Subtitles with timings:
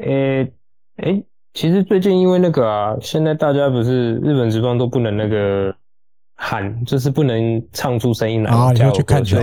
[0.00, 0.52] 诶
[0.96, 5.74] 诶，其实最近因为那个啊，现在大家不是日本职棒都不能那个
[6.36, 9.36] 喊，就是不能唱出声音来啊，你要去看球，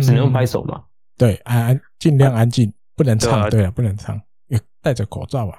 [0.00, 0.76] 只能拍手嘛。
[0.76, 0.84] 嗯、
[1.18, 4.18] 对，安安尽量安静，不能唱，对啊，不能唱，
[4.82, 5.58] 戴着口罩啊。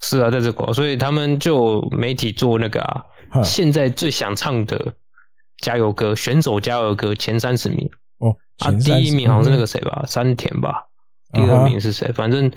[0.00, 3.04] 是啊，戴着口罩，所以他们就媒体做那个啊，
[3.42, 4.92] 现在最想唱的
[5.58, 10.84] 加油歌，选手加油歌前三十名哦，啊，第一名好像是那个谁吧，山田吧，
[11.32, 12.12] 第二名是谁？
[12.12, 12.52] 反正。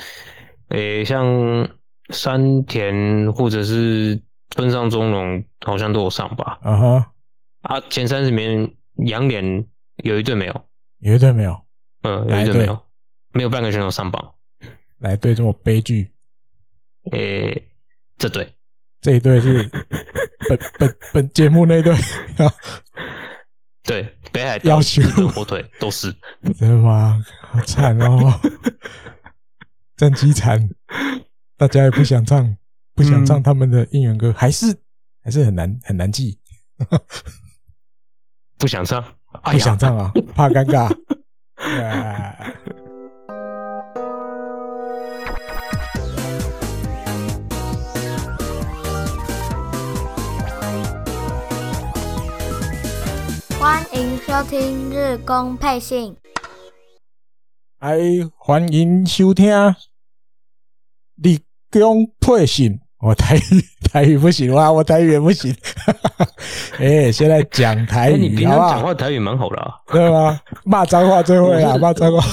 [0.71, 1.69] 诶、欸，像
[2.09, 6.59] 山田或者是村上中龙，好像都有上吧。
[6.61, 7.13] 啊哈，
[7.61, 8.75] 啊，前三十名
[9.05, 9.65] 洋联
[9.97, 10.65] 有一队没有，
[10.99, 11.61] 有一队没有，
[12.03, 12.79] 嗯，有一队没有，
[13.33, 14.33] 没有半个选手上榜。
[14.99, 16.11] 来对这么悲剧？
[17.11, 17.67] 诶、欸，
[18.17, 18.53] 这队，
[19.01, 19.63] 这一队是
[20.47, 21.95] 本本本节目那队。
[23.83, 26.15] 对，北海道、日本火腿都是。
[26.57, 27.19] 真的吗？
[27.41, 28.39] 好惨哦。
[30.01, 30.67] 战机惨，
[31.55, 32.57] 大家也不想唱，
[32.95, 34.75] 不想唱他们的应援歌，还是
[35.23, 36.39] 还是很难很难记，
[38.57, 39.03] 不想唱，
[39.43, 40.91] 不想唱啊， 怕尴尬。
[53.59, 56.17] 欢迎收听日工配信，
[57.77, 57.99] 哎，
[58.35, 59.47] 欢迎收听。
[61.21, 61.39] 立
[61.71, 63.41] 功配信， 我台语
[63.91, 65.55] 台语不行哇，我台语也不行。
[66.79, 70.39] 哎、欸，现在讲台语，欸、你平常讲话台语蛮好的，啊，对吗？
[70.63, 72.23] 骂脏话最会啊，骂脏话，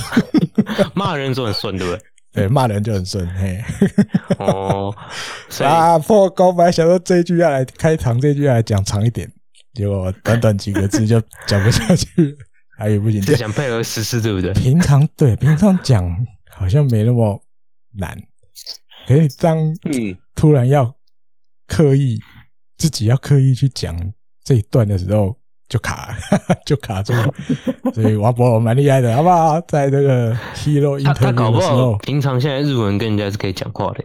[0.94, 2.02] 骂人就很顺，对不对？
[2.32, 3.26] 对，骂人就很顺。
[3.34, 3.58] 嘿，
[4.38, 4.94] 哦，
[5.60, 6.54] 啊，破功！
[6.54, 9.28] 本来想说这一句要来开场，这一句要来讲长一点，
[9.74, 12.36] 结果短短几个字就讲不下去，
[12.78, 13.20] 台语不行。
[13.22, 14.52] 就想配合实施，对不对？
[14.52, 16.04] 平常对平常讲
[16.50, 17.42] 好像没那么
[17.96, 18.16] 难。
[19.08, 20.94] 可以当嗯，突然要
[21.66, 22.20] 刻意
[22.76, 23.96] 自己要刻意去讲
[24.44, 25.34] 这一段的时候
[25.66, 26.14] 就卡
[26.66, 27.34] 就卡住了，
[27.94, 29.58] 所以王博蛮厉害的，好不好？
[29.62, 34.04] 在这个 Hero Interview 的时候，平常现在日文跟人家是可以讲话的，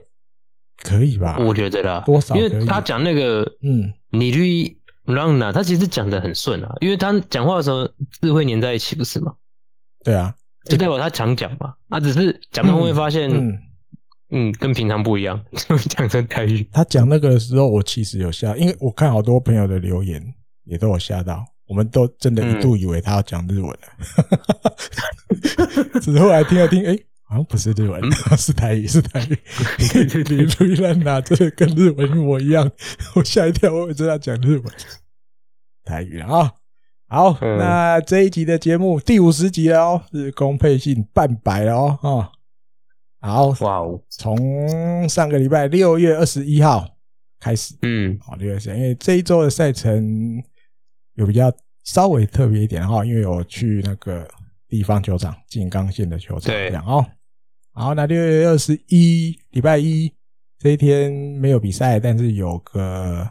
[0.81, 1.37] 可以吧？
[1.37, 2.33] 我觉得啦，多少？
[2.37, 7.85] 因为他讲那个嗯，你去让哪，他其实讲的很顺啊，因为他讲话的时候
[8.21, 9.33] 字会粘在一起，不是吗？
[10.05, 10.33] 对啊，
[10.69, 13.29] 就代表他常讲嘛，他只是讲到后面发现。
[13.29, 13.57] 嗯
[14.35, 15.39] 嗯，跟平常不一样，
[15.89, 16.67] 讲成台语。
[16.71, 20.19] 他讲那个的时候，我其实有吓，因为我看好多朋友的留言
[20.65, 23.77] 也都有吓到，我们都真的一度以为他要讲日文了，
[26.01, 28.01] 只是后来听了听，哎、欸，好像不是日文，
[28.35, 29.37] 是台语，是台语。
[30.29, 32.71] 你注意了，哪这个跟日文一模一样，
[33.13, 34.63] 我吓一跳，我也知道讲日文。
[35.85, 36.53] 台语啊，
[37.07, 42.32] 好，那这一集的节目第五十集了哦，日工配信半百了哦，啊。
[43.25, 44.03] 好哇哦！
[44.09, 46.85] 从上个礼拜六月二十一号
[47.39, 50.43] 开始，嗯，好六月二十一，因为这一周的赛程
[51.13, 51.49] 有比较
[51.85, 54.27] 稍微特别一点哈，因为我去那个
[54.67, 57.05] 地方球场静冈县的球场这样哦。
[57.71, 60.11] 好，那六月二十一礼拜一
[60.59, 63.25] 这一天没有比赛，但是有个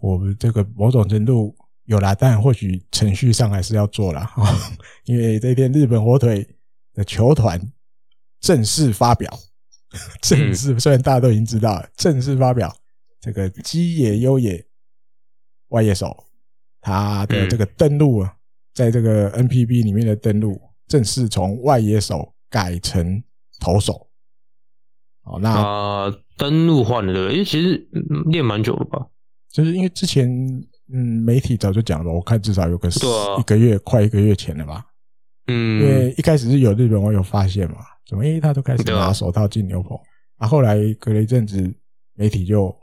[0.00, 1.54] 我们这个某种程度
[1.84, 4.42] 有啦，但或许程序上还是要做了哈，
[5.04, 6.48] 因为这一天日本火腿
[6.94, 7.60] 的球团。
[8.40, 9.30] 正式发表，
[10.22, 12.74] 正式虽然大家都已经知道了，正式发表
[13.20, 14.64] 这个基野优也
[15.68, 16.24] 外野手
[16.80, 18.34] 他的这个登录啊，
[18.74, 23.22] 在这个 NPB 里面的登录正式从外野手改成
[23.60, 24.08] 投手。
[25.24, 27.32] 哦，那啊，登录换了对不对？
[27.34, 27.88] 因为其实
[28.30, 29.06] 练蛮久了吧？
[29.52, 30.26] 就是因为之前
[30.92, 34.86] 嗯，媒体早就讲了，我看至少有个一个月，快一个月前了吧？
[35.46, 37.76] 嗯，因为一开始是有日本网友发现嘛。
[38.10, 38.26] 怎么？
[38.26, 39.96] 因为他都开始拿手套进牛棚，
[40.38, 41.72] 啊，后来隔了一阵子，
[42.14, 42.76] 媒体就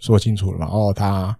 [0.00, 1.38] 说清楚了嘛，哦，他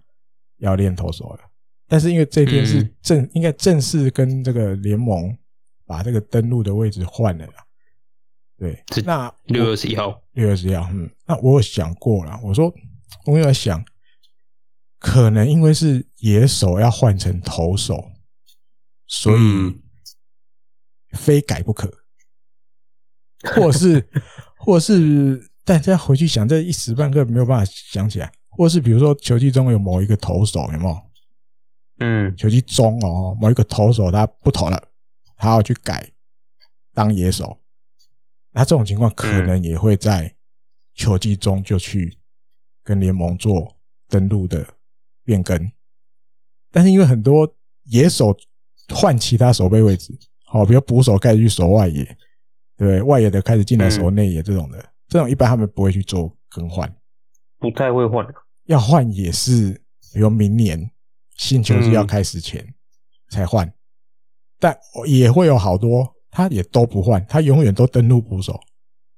[0.57, 1.39] 要练投手了。
[1.87, 5.35] 但是因为这边是正，嗯、应该正式跟这个联盟
[5.87, 7.65] 把这个登录的位置换了啦。
[8.59, 12.71] 对，那六月二十一号，六月二十一号，嗯，那我有想过了，我说
[13.25, 13.83] 我有在想，
[14.99, 18.11] 可能因为是野手要换成投手，
[19.07, 19.81] 所以
[21.13, 21.91] 非改不可。
[23.53, 24.09] 或是，
[24.57, 28.31] 或是大家回去想，这一时半刻没有办法想起来。
[28.49, 31.01] 或是比如说，球季中有某一个投手，有没有？
[31.99, 34.81] 嗯，球季中哦，某一个投手他不投了，
[35.37, 36.09] 他要去改
[36.93, 37.57] 当野手。
[38.51, 40.33] 那这种情况可能也会在
[40.93, 42.17] 球季中就去
[42.83, 43.75] 跟联盟做
[44.07, 44.65] 登录的
[45.23, 45.71] 变更。
[46.71, 47.53] 但是因为很多
[47.83, 48.37] 野手
[48.93, 52.17] 换其他守备位置，好，比如捕手盖去守外野。
[52.77, 56.93] 对外野的开始进来守内野这种的，嗯、这种一般他们不会去做更换，
[57.59, 58.25] 不太会换。
[58.65, 59.71] 要换也是，
[60.13, 60.91] 比如明年
[61.37, 62.65] 新球季要开始前
[63.29, 63.73] 才换，嗯、
[64.59, 68.59] 但也会有好多他也都不换，他永远都登陆捕手。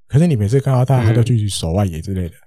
[0.07, 2.45] 可是你每次看到他，他就去守外野之类的，嗯、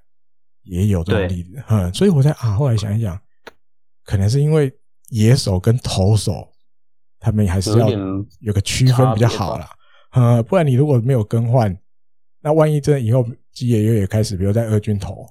[0.65, 1.63] 也有这种例子。
[1.69, 3.21] 嗯，所以我在啊，后来想一想，
[4.05, 4.73] 可能是因为
[5.09, 6.53] 野手跟投手
[7.19, 7.89] 他们还是要
[8.41, 9.69] 有个区分比较好啦。
[10.11, 11.77] 嗯，不然你如果没有更换，
[12.41, 15.27] 那万一真的以后吉野优也开始，比如在二军投。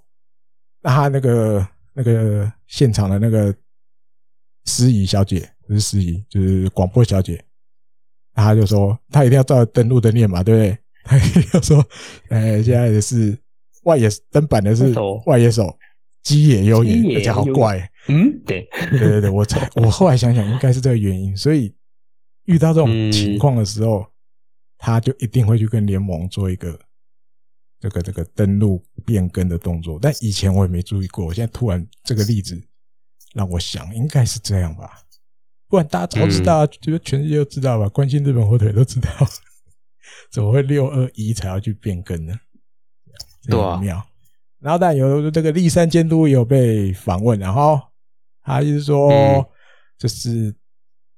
[0.81, 3.53] 那他那个那个现场的那个
[4.65, 7.43] 司仪小姐不是司仪，就是广播小姐，
[8.33, 10.77] 他就说他一定要照登录的念嘛，对不对？
[11.03, 11.83] 他一定要说，
[12.29, 13.35] 呃，现在的是
[13.83, 14.93] 外野登板的是
[15.25, 15.75] 外野手
[16.21, 21.73] 基野优也，而且好怪，嗯，对，对对对，我才我后来想想，应该是这个原因，所以
[22.45, 24.05] 遇到这种情况的时候，
[24.79, 26.79] 他就一定会去跟联盟做一个。
[27.81, 31.25] 这个这个登录变更的动作，但以前我也没注意过。
[31.25, 32.61] 我现在突然这个例子
[33.33, 34.99] 让我想，应该是这样吧？
[35.69, 37.87] 不然大家早知道，觉得全世界都知道吧？
[37.87, 39.09] 关心日本火腿都知道，
[40.29, 42.37] 怎么会六二一才要去变更呢？
[43.47, 44.05] 对啊，妙。
[44.59, 47.79] 然后但有这个立山监督也有被访问，然后
[48.41, 49.09] 他就是说，
[49.97, 50.53] 就是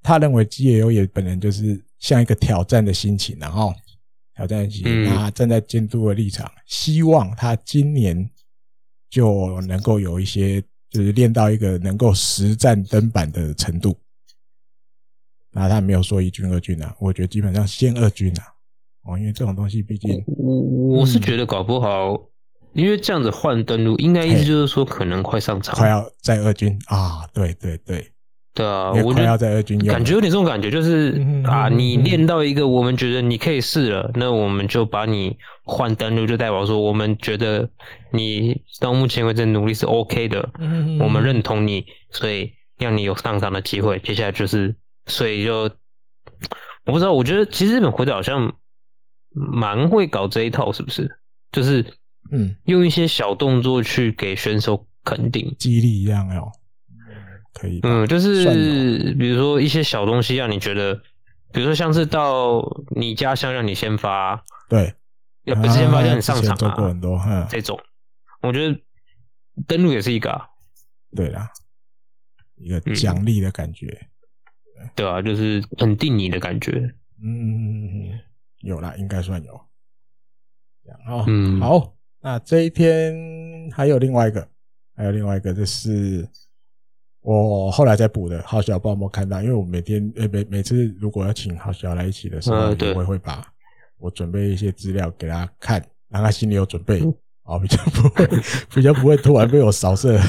[0.04, 3.74] 他认为吉野优也本人就是像一个挑战的心情，然后。
[4.34, 8.28] 挑战心情，他站在监督的立场，嗯、希望他今年
[9.10, 10.60] 就能够有一些，
[10.90, 13.96] 就是练到一个能够实战登板的程度。
[15.52, 18.44] 那他没有说一军二军啊，我觉得基本上先二军啊，
[19.04, 22.28] 哦，因为这种东西毕竟，我我是觉得搞不好，嗯、
[22.74, 28.11] 因为这样子换登录，应该意思就是说可能快上场，快要在二军啊，对对对。
[28.54, 37.70] 对啊，我觉得感觉有点这种感觉，就是啊，你练到一个我们觉得你可以试了，那我们就把你换登录，就代表说我们觉得
[38.12, 40.50] 你到目前为止努力是 OK 的，
[41.00, 44.00] 我们认同你，所以让你有上场的机会。
[44.00, 44.76] 接下来就是，
[45.06, 45.72] 所以就
[46.86, 48.54] 我不知道，我觉得其实日本火腿好像
[49.30, 51.10] 蛮会搞这一套，是不是？
[51.54, 51.86] 就是
[52.34, 56.52] 嗯，用一些小动作去给选手肯定、激励一样哦。
[57.54, 60.96] 可以，嗯，就是比如说一些小东西，让你觉得，
[61.52, 62.62] 比如说像是到
[62.96, 64.96] 你家乡让你先发，对，
[65.44, 67.20] 要不是先发让你上场啊，过很多，
[67.50, 67.78] 这种，
[68.42, 68.80] 我觉得
[69.68, 70.48] 登录也是一个，啊，
[71.14, 71.50] 对啦，
[72.56, 73.88] 一个奖励的感觉，
[74.80, 78.18] 嗯，对啊，就是肯定你的感觉，嗯，
[78.60, 79.54] 有啦，应该算有，
[81.06, 84.48] 哦，嗯，好，那这一天还有另外一个，
[84.96, 86.26] 还有另外一个就是。
[87.24, 89.42] 我后来再补的，好小不知道有没有看到？
[89.42, 93.46] 因为我每天呃每每次如果要请好小来一起的时候，我也会把
[94.00, 95.80] 我准备一些资料给他看，
[96.10, 97.00] 让他心里有准备，
[97.44, 98.28] 哦，比较不会
[98.74, 100.24] 比较不会突然被我扫射， 然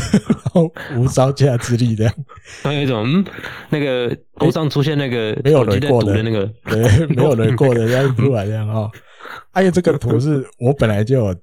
[0.53, 2.15] 后无招架之力这样。
[2.63, 3.25] 还有一种嗯，
[3.71, 8.91] 那个头上出现那个没有人过的那个，对，没有人过的，这样突然这样哈。
[9.51, 11.35] 还有这个图是我本来就有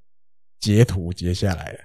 [0.60, 1.80] 截图截下来的，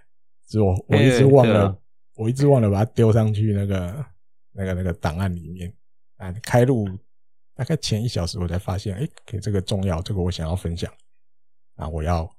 [0.50, 1.74] 是我我一直忘了。
[2.16, 4.06] 我一直忘了把它丢上去那个、
[4.52, 5.72] 那个、那个档案里面。
[6.16, 6.88] 啊，开录
[7.56, 10.90] 大概前一小时我才发现，哎，给这个重要，这个我想要分享，
[11.74, 12.32] 啊，我要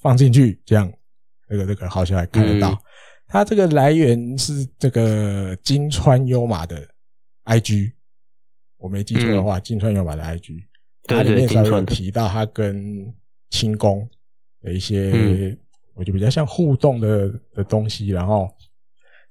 [0.00, 0.90] 放进去，这样
[1.48, 2.80] 这个这个好像还看得到。
[3.26, 6.88] 它这个来源是这个金川优马的
[7.46, 7.94] IG，
[8.76, 10.64] 我没记错的话，金川优马的 IG，
[11.02, 13.12] 它里面稍微有提到他跟
[13.50, 14.08] 清宫
[14.60, 15.58] 的一些。
[15.94, 18.48] 我就比较像互动的的东西，然后，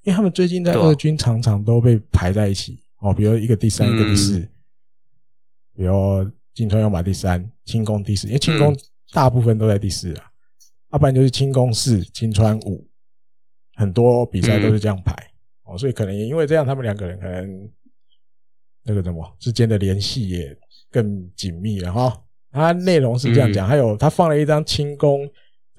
[0.03, 4.39] 因为他们最近在二军常常都被排在一起哦，比如一个第三，一个第四，
[5.75, 8.75] 比如金川优马第三，清宫第四，因为清宫
[9.11, 10.25] 大部分都在第四啊，
[10.91, 12.87] 要不然就是清宫四，金川五，
[13.75, 15.15] 很多比赛都是这样排。
[15.63, 17.69] 哦，所以可能也因为这样，他们两个人可能
[18.83, 20.55] 那个什么之间的联系也
[20.91, 22.23] 更紧密了哈。
[22.51, 25.27] 他内容是这样讲，还有他放了一张清宫。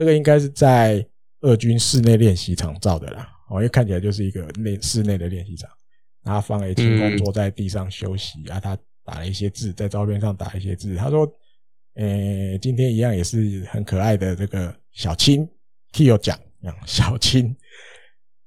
[0.03, 1.07] 这个应该是在
[1.43, 5.71] 二军室内练习场照的啦，哦，因为看起来就是一个内室内的练习场，
[6.25, 11.25] 然后放了清宫坐在地上休息啊，他打了一些字在照片上打了一些字，他说，
[11.95, 15.49] 呃，今天一样也是很可爱的这个小青
[15.93, 16.37] Kyo 讲，
[16.85, 17.57] 小青，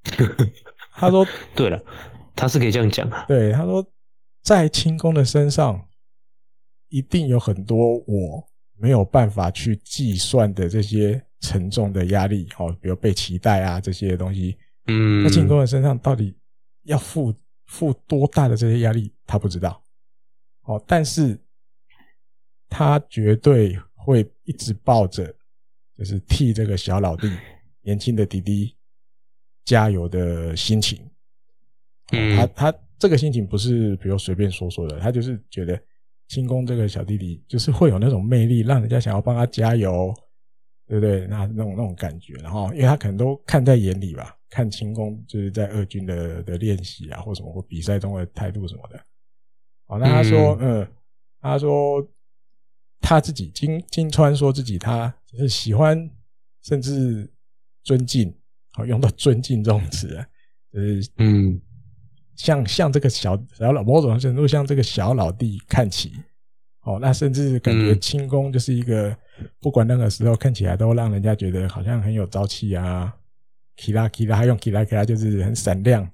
[0.92, 1.82] 他说，对了，
[2.36, 3.82] 他是可以这样讲啊，对，他说
[4.44, 5.88] 在清宫的身上
[6.90, 8.46] 一定有很多我
[8.78, 11.25] 没有办法去计算的这些。
[11.42, 16.36] 沉重的压力，哦，比如被期待啊这些东西，嗯，那清宫的身上到底
[16.84, 17.34] 要负
[17.66, 19.82] 负多大的这些压力，他不知道，
[20.64, 21.40] 哦，但是
[22.70, 25.34] 他绝对会一直抱着
[25.98, 27.32] 就是替这个小老弟、
[27.82, 28.76] 年轻的弟弟
[29.64, 31.00] 加油的心情。
[32.12, 35.80] 嗯，他他这个心情不是比如随便说说的，他就是觉得
[36.28, 40.14] 清宫这个小弟弟就是会有那种魅力，让人家想要帮他加油，
[40.88, 41.28] 对不对？
[41.28, 49.00] 那那种那种感觉，然后因为他可能都看在眼里吧，看清宫就是在二军的的练习啊，或什么或比赛中的态度什么的。
[49.88, 50.88] 好，那他说，嗯，嗯，
[51.42, 52.08] 他说
[53.00, 56.10] 他自己金金川说自己他就是喜欢，
[56.64, 57.32] 甚至
[57.84, 58.34] 尊敬，
[58.74, 60.28] 好用到尊敬这种词啊，
[60.72, 61.62] 就是嗯。
[62.38, 66.12] 像像这个小小老某种程度像这个小老弟看齐，
[66.82, 69.18] 哦，那甚至感觉清宫就是一个
[69.61, 73.13] 不管那个时候看起来都让人家觉得好像很有朝气啊，
[73.77, 76.11] キラキラ，他用キラキラ就是很闪亮、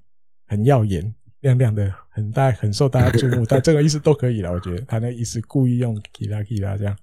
[0.47, 3.45] 很耀眼、亮亮的，很大、很受大家注目。
[3.47, 6.97] 但这个意思都可以了，我觉得他那个意思故意用キラキラ这样。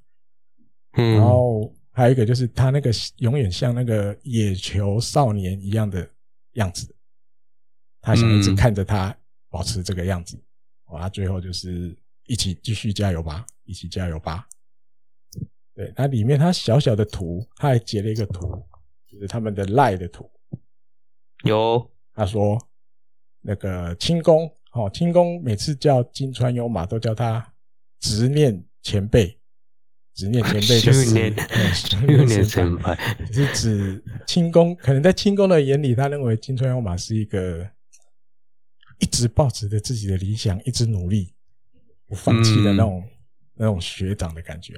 [0.94, 6.08] 嗯，然后还有一个就是他那个永远像那个野球少年一样的
[6.54, 6.88] 样子。
[8.06, 9.16] 他想一直看着他
[9.50, 10.38] 保持这个样子，
[10.88, 11.04] 哇！
[11.04, 14.46] 他最后就是一起继续加油吧，一起加油吧。
[15.79, 18.61] 对，它里面它小小的图，他还截了一个图，
[19.07, 20.29] 就是他们的赖的图。
[21.45, 22.59] 有，他说
[23.41, 27.55] 那个清宫，哦，清宫每次叫金川优马都叫他
[28.01, 29.39] 执念前辈，
[30.15, 32.97] 执念前辈就是执念 前辈，
[33.33, 34.75] 是指清宫。
[34.75, 37.71] 可能在清宫的眼里，他认为金川优马是一个。
[39.01, 41.33] 一直抱持着自己的理想，一直努力，
[42.09, 43.11] 不放弃的那种、嗯、
[43.55, 44.75] 那种学长的感觉。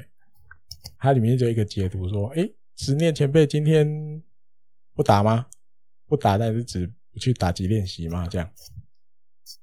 [0.99, 4.23] 它里面就有一个截图说：“哎，执念前辈今天
[4.95, 5.47] 不打吗？
[6.07, 8.27] 不打，但是只不去打击练习吗？
[8.29, 8.51] 这样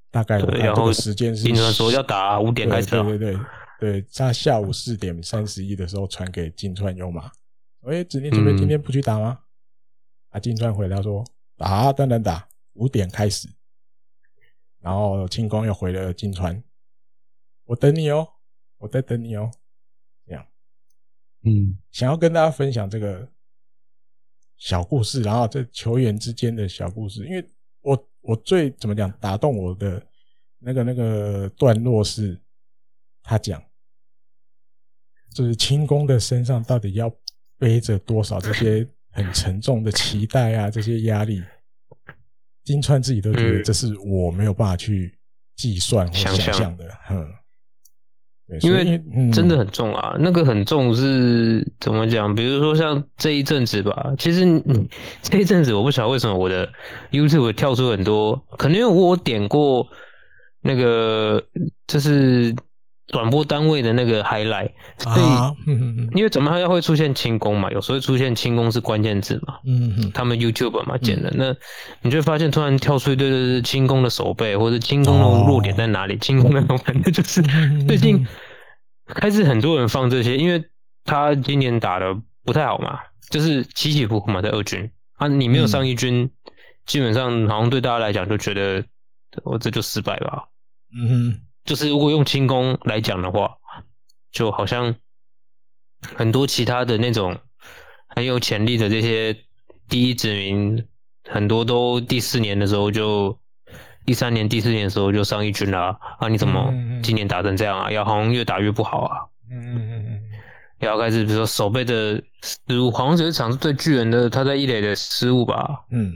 [0.10, 3.40] 大概然后时间是说要打五点开始，对对对
[3.80, 7.32] 对，在下午四点三十一的时候传给金川优马。
[7.82, 9.40] 哎，执念前辈今天不去打吗？
[10.32, 11.24] 嗯、啊，金川回答说：
[11.58, 13.48] 打，当然打，五点开始。”
[14.80, 16.64] 然后清宫又回了金川，
[17.66, 18.26] 我等你哦，
[18.78, 19.52] 我在等你哦，
[21.48, 23.28] 嗯，想要跟大家分享这个
[24.58, 27.48] 小故事，然后这球员之间的小故事，因为
[27.82, 30.06] 我我最怎么讲打动我的
[30.60, 32.40] 那个那个段落是，
[33.24, 33.64] 他讲，
[35.34, 37.10] 就是轻功的身上到底要
[37.58, 41.42] 背着多少这些很沉重的期待啊，这些压力。
[42.64, 45.18] 金川自己都觉得这是我没有办法去
[45.56, 47.34] 计算或想象的，嗯，
[48.62, 49.02] 因为
[49.32, 52.34] 真的很重啊，那个很重是怎么讲？
[52.34, 54.88] 比如说像这一阵子吧，其实嗯，
[55.22, 56.70] 这一阵子我不晓得为什么我的
[57.12, 59.88] YouTube 跳出很多，可能因为我点过
[60.62, 61.44] 那个
[61.88, 62.56] 就是。
[63.08, 67.72] 转播单位的那个 highlight，所以因为怎么还会出现清宫嘛？
[67.72, 69.58] 有时候会出现清宫是关键字嘛？
[69.66, 71.56] 嗯嗯，他们 YouTube 嘛剪的，那
[72.02, 76.18] 你就会发现突然跳出一堆的清宫的手背，或者清宫的弱点在哪里？
[76.18, 77.42] 清宫的反正就是
[77.88, 78.28] 最近
[79.06, 80.62] 开始很多人放这些，因为
[81.06, 83.00] 他今年打的不太好嘛，
[83.30, 86.30] 就是起起伏伏嘛，在二军啊，你没有上一军，
[86.86, 88.84] 基本上好像对大家来讲就觉得
[89.46, 90.44] 我这就失败吧。
[90.94, 91.40] 嗯哼。
[91.68, 93.58] 就是如果用轻功来讲的话，
[94.32, 94.96] 就好像
[96.16, 97.38] 很多其他的那种
[98.08, 99.36] 很有潜力的这些
[99.90, 100.88] 第一指名，
[101.30, 103.38] 很多都第四年的时候就
[104.06, 106.30] 第三年、第四年的时候就上一军了啊，啊！
[106.30, 107.92] 你怎么今年打成这样啊？
[107.92, 109.28] 要好像越打越不好啊！
[109.52, 110.22] 嗯嗯嗯嗯，
[110.80, 115.84] 要开始比如说守备的失误，好像有一场是对巨人的他在一垒的失误吧？
[115.92, 116.14] 嗯，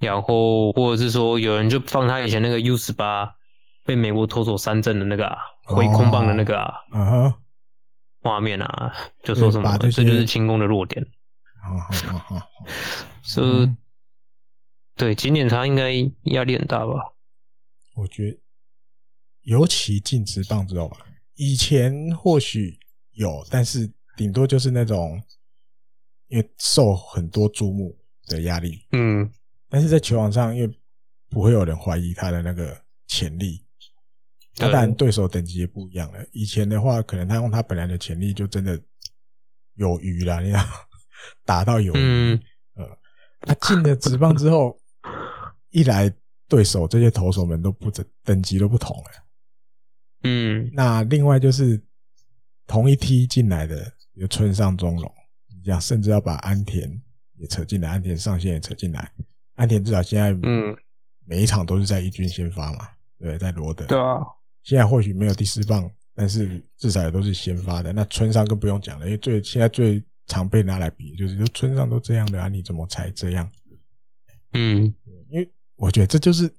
[0.00, 3.34] 然后或者是说有人就放他以前那个 U 十八。
[3.90, 7.36] 被美国投手三振的那个啊挥空棒的那个啊，
[8.20, 8.94] 画面啊，
[9.24, 11.04] 就说什么这就是轻功的弱点。
[11.60, 12.48] 好好好好，
[13.24, 13.68] 是，
[14.94, 15.90] 对，今年他应该
[16.26, 16.94] 压力很大吧？
[17.96, 18.38] 我觉得，
[19.42, 20.98] 尤其禁止棒之后吧，
[21.34, 22.78] 以前或许
[23.14, 25.20] 有，但是顶多就是那种
[26.28, 28.86] 因为受很多注目的压力。
[28.92, 29.28] 嗯，
[29.68, 30.78] 但是在球场上，因为
[31.28, 33.66] 不会有人怀疑他的那个潜力。
[34.60, 36.24] 他当然对手等级也不一样了。
[36.32, 38.80] 以前的话，可能他用他本来的潜力就真的
[39.74, 40.64] 有余了，你知道，
[41.44, 41.98] 打到有余。
[41.98, 42.40] 嗯。
[42.74, 42.98] 呃，
[43.40, 44.78] 他进了职棒之后，
[45.70, 46.12] 一来
[46.46, 49.10] 对手这些投手们都不等等级都不同了。
[50.24, 50.70] 嗯。
[50.74, 51.82] 那另外就是
[52.66, 55.12] 同一梯进来的，有村上宗隆，
[55.48, 56.90] 你讲甚至要把安田
[57.36, 59.10] 也扯进来，安田上线也扯进来。
[59.54, 60.76] 安田至少现在，嗯，
[61.24, 62.88] 每一场都是在一军先发嘛，
[63.18, 63.86] 对，在罗德。
[63.86, 64.18] 对啊。
[64.62, 67.92] 现在或许没有第四棒，但是至少也都是先发的。
[67.92, 73.50] 那村上更不用讲了，因为最现在最常被拿来比，就是就村上都这样的啊，你怎么才这样？
[74.52, 74.94] 嗯，
[75.30, 76.52] 因为我觉得这就是，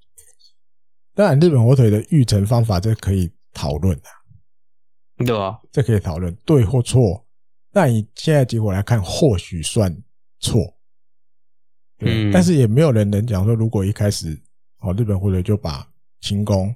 [1.13, 7.25] 当然日本火腿的育成方法这可以讨论的，对啊，这可以讨论对或错。
[7.71, 9.95] 那以现在结果来看，或许算
[10.39, 10.75] 错，
[11.97, 14.37] 对，嗯，但是也没有人能讲说，如果一开始
[14.79, 15.87] 哦，日本火腿就把
[16.19, 16.75] 清宫。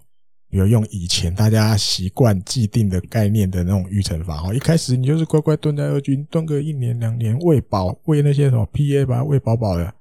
[0.56, 9.94] 有用以前大家习惯既定的概念的那种预成法，哈，一开始你就是乖乖蹲在二军蹲个一年两年，喂饱喂那些什么 PA 吧喂饱饱的，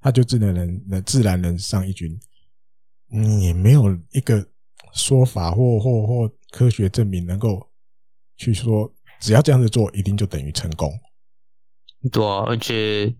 [0.00, 2.16] 他就自然能能自然能上一军。
[3.10, 4.46] 你也没有一个
[4.92, 7.68] 说法或或或科学证明能够
[8.36, 10.92] 去说，只要这样子做，一定就等于成功。
[12.12, 13.12] 对啊，而且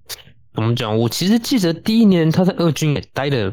[0.55, 0.97] 怎么讲？
[0.97, 3.53] 我其实记得第一年他在二军也待了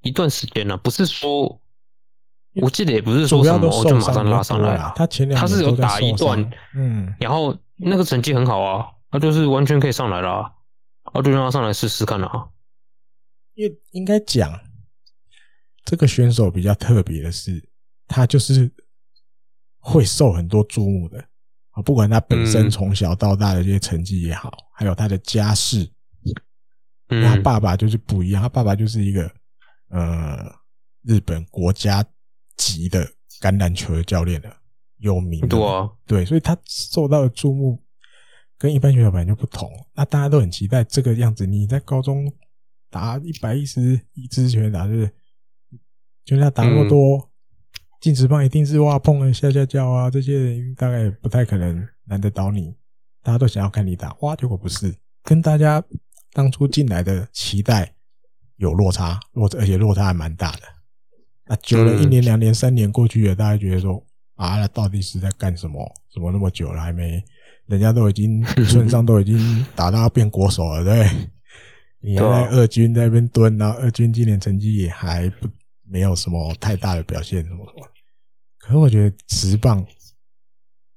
[0.00, 1.60] 一段时间了，不是说。
[2.62, 6.38] 我记得也不是说什么我就马上拉上来啊，他前两他是有打一段，
[6.74, 10.52] 嗯，然后那个成绩很好啊，他就是完全可以上来了啊，
[11.12, 12.48] 我就让他上来试试看了啊。
[13.54, 14.58] 因为应该讲，
[15.84, 17.62] 这个选手比较特别的是，
[18.08, 18.70] 他就是
[19.78, 21.18] 会受很多注目的
[21.70, 25.86] 啊，不管他本身从小到大的这些成绩也好，还有他的家世，
[27.08, 29.30] 他爸爸就是不一样，他爸爸就是一个
[29.90, 30.50] 呃
[31.02, 32.02] 日本国家。
[32.56, 33.04] 级的
[33.40, 34.56] 橄榄球的教练了，
[34.98, 37.82] 有名多，对啊，对，所以他受到的注目
[38.58, 39.70] 跟一般选手本来就不同。
[39.94, 41.46] 那大家都很期待这个样子。
[41.46, 42.32] 你在高中
[42.90, 45.10] 打一百一十一支拳打，就是
[46.24, 47.30] 就像打那么多，
[48.00, 52.74] 进职棒一定是哇碰了下下叫啊，这些人大概不太可能难得倒你。
[53.22, 55.82] 大家都想要看你打，哇，结果不是，跟大家
[56.32, 57.92] 当初进来的期待
[58.56, 60.62] 有落差，落而且落差还蛮大的。
[61.48, 65.94] 那久了，一年、两年、三年过去了，大家觉得说啊，那到底是在干什么？
[66.12, 67.22] 怎么那么久了还没？
[67.66, 71.08] 人家都已经 村上都已经打到要变国手了，对？
[72.00, 75.48] 你还在二军在那边蹲，然后二军今年成绩也还不
[75.82, 77.88] 没有什么太大的表现，什么什么。
[78.58, 79.84] 可是我觉得直棒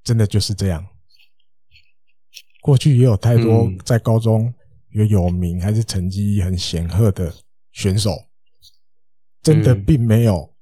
[0.04, 0.86] 真的就是这样。
[2.62, 4.54] 过去也有太多在高中
[4.90, 7.34] 有有名还是成绩很显赫的
[7.72, 8.29] 选手。
[9.42, 10.54] 真的并没有，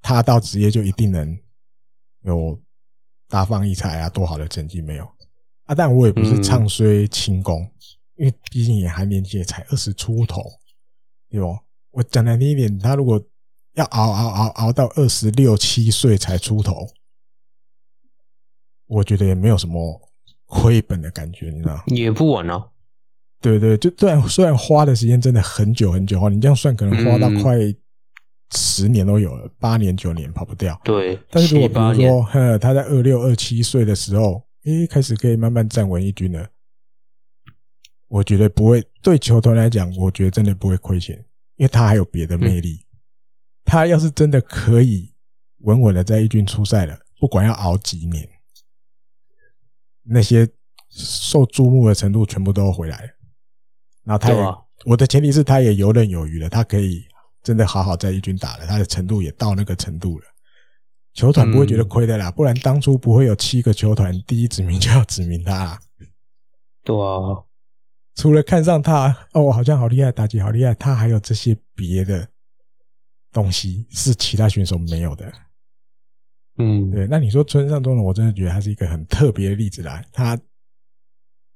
[0.00, 1.38] 他到职业就一定能
[2.22, 2.60] 有
[3.28, 4.08] 大放异彩啊！
[4.08, 5.04] 多好的成绩没有
[5.64, 5.74] 啊！
[5.74, 7.70] 但我也不是唱衰轻功，
[8.16, 10.42] 因为毕竟也还年纪也才二十出头，
[11.28, 11.58] 对不？
[11.90, 13.22] 我讲难听一点，他如果
[13.74, 16.86] 要熬熬熬熬到二十六七岁才出头，
[18.86, 20.00] 我觉得也没有什么
[20.46, 21.82] 亏本的感觉，你知道？
[21.88, 22.70] 也不晚啊。
[23.40, 27.56] 对对，就虽然虽然花的时间真的很久很久哈，你这样算可能花到快
[28.52, 30.80] 十年都有了，八年九年跑不掉。
[30.84, 36.48] 对，但是如果比如说，呵，他在二六二七岁的时候，诶，开始可以慢慢站稳一军了，
[38.08, 41.16] 我觉得不会对球团来讲，我觉得真的不会亏钱，
[41.56, 42.84] 因为他还有别的魅力。
[43.64, 45.12] 他要是真的可以
[45.58, 48.26] 稳稳的在一军出赛了，不管要熬几年，
[50.02, 50.48] 那些
[50.88, 53.08] 受注目的程度全部都回来了。
[54.08, 54.42] 然后他也，
[54.86, 57.04] 我的前提是他也游刃有余了，他可以
[57.42, 60.24] 真的好好在一军打了，他的程度也到那个程度了，
[61.12, 65.78] 球团不会觉得亏的啦，不然当初不会有七个球团第一指名就要指名他啦。
[66.84, 67.44] 对啊，
[68.14, 72.26] 除了看上他哦，好像好厉害，打击好厉害，他还有这些别的
[73.30, 75.30] 东西是其他选手没有的。
[76.56, 80.40] 嗯，对，那你说村上中隆，我真的觉得他是一个很特别的例子啦，他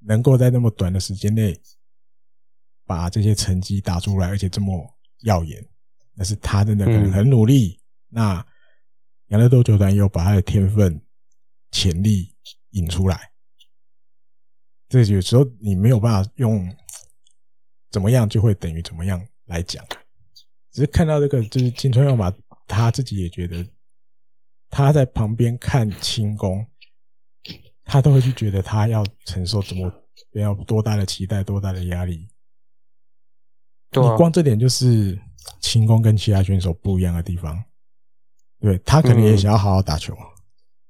[0.05, 1.59] 能够在那么短的时间内。
[2.85, 4.85] 把这些成绩打出来，而且这么
[5.21, 5.65] 耀眼，
[6.13, 7.79] 那是他真的可能很努力。
[7.79, 8.47] 嗯、那
[9.27, 11.01] 养乐多球团又把他的天分、
[11.71, 12.35] 潜力
[12.71, 13.31] 引出来，
[14.89, 16.69] 这有时候你没有办法用
[17.89, 19.83] 怎么样就会等于怎么样来讲。
[20.71, 22.33] 只是看到这个，就是金川耀马
[22.67, 23.65] 他自己也觉得
[24.69, 26.65] 他在旁边看轻功，
[27.83, 29.91] 他都会去觉得他要承受怎么
[30.33, 32.27] 要多大的期待，多大的压力。
[34.01, 35.19] 你光这点就是
[35.59, 37.63] 轻功跟其他选手不一样的地方，
[38.59, 40.15] 对，他可能也想要好好打球，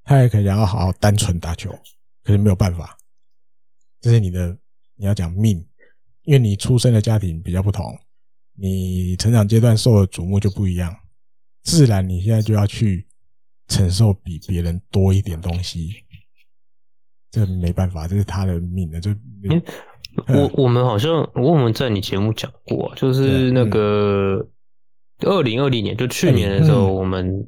[0.04, 1.72] 他也可能想要好好单纯打球，
[2.24, 2.98] 可是没有办法，
[4.00, 4.58] 这是你的
[4.96, 5.58] 你要讲命，
[6.24, 7.98] 因为你出生的家庭比较不同，
[8.54, 10.96] 你成长阶段受的瞩目就不一样，
[11.64, 13.08] 自然你现在就要去
[13.68, 15.94] 承受比别人多一点东西，
[17.32, 19.12] 这没办法，这是他的命的，就。
[20.28, 24.46] 我我们好像我们在你节目讲过，就是那个
[25.22, 27.48] 二零二零年，就去年的时候，我们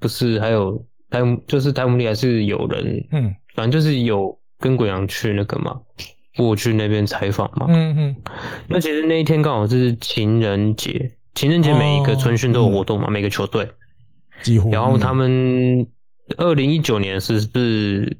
[0.00, 5.80] 不是还有台就是台姆利还是有人，嗯，反正就是有跟鬼阳去那个嘛，
[6.36, 7.66] 过去那边采访嘛。
[7.68, 8.16] 嗯嗯。
[8.68, 13.68] 那其实那一天刚好是情人节，情人节每一个春训都有活动嘛，哦嗯、每个球队
[14.42, 14.70] 几乎。
[14.70, 15.86] 然后他们
[16.38, 18.18] 二零一九年是是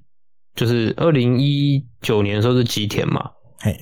[0.54, 3.76] 就是二零一九年的时候是吉田嘛，嘿，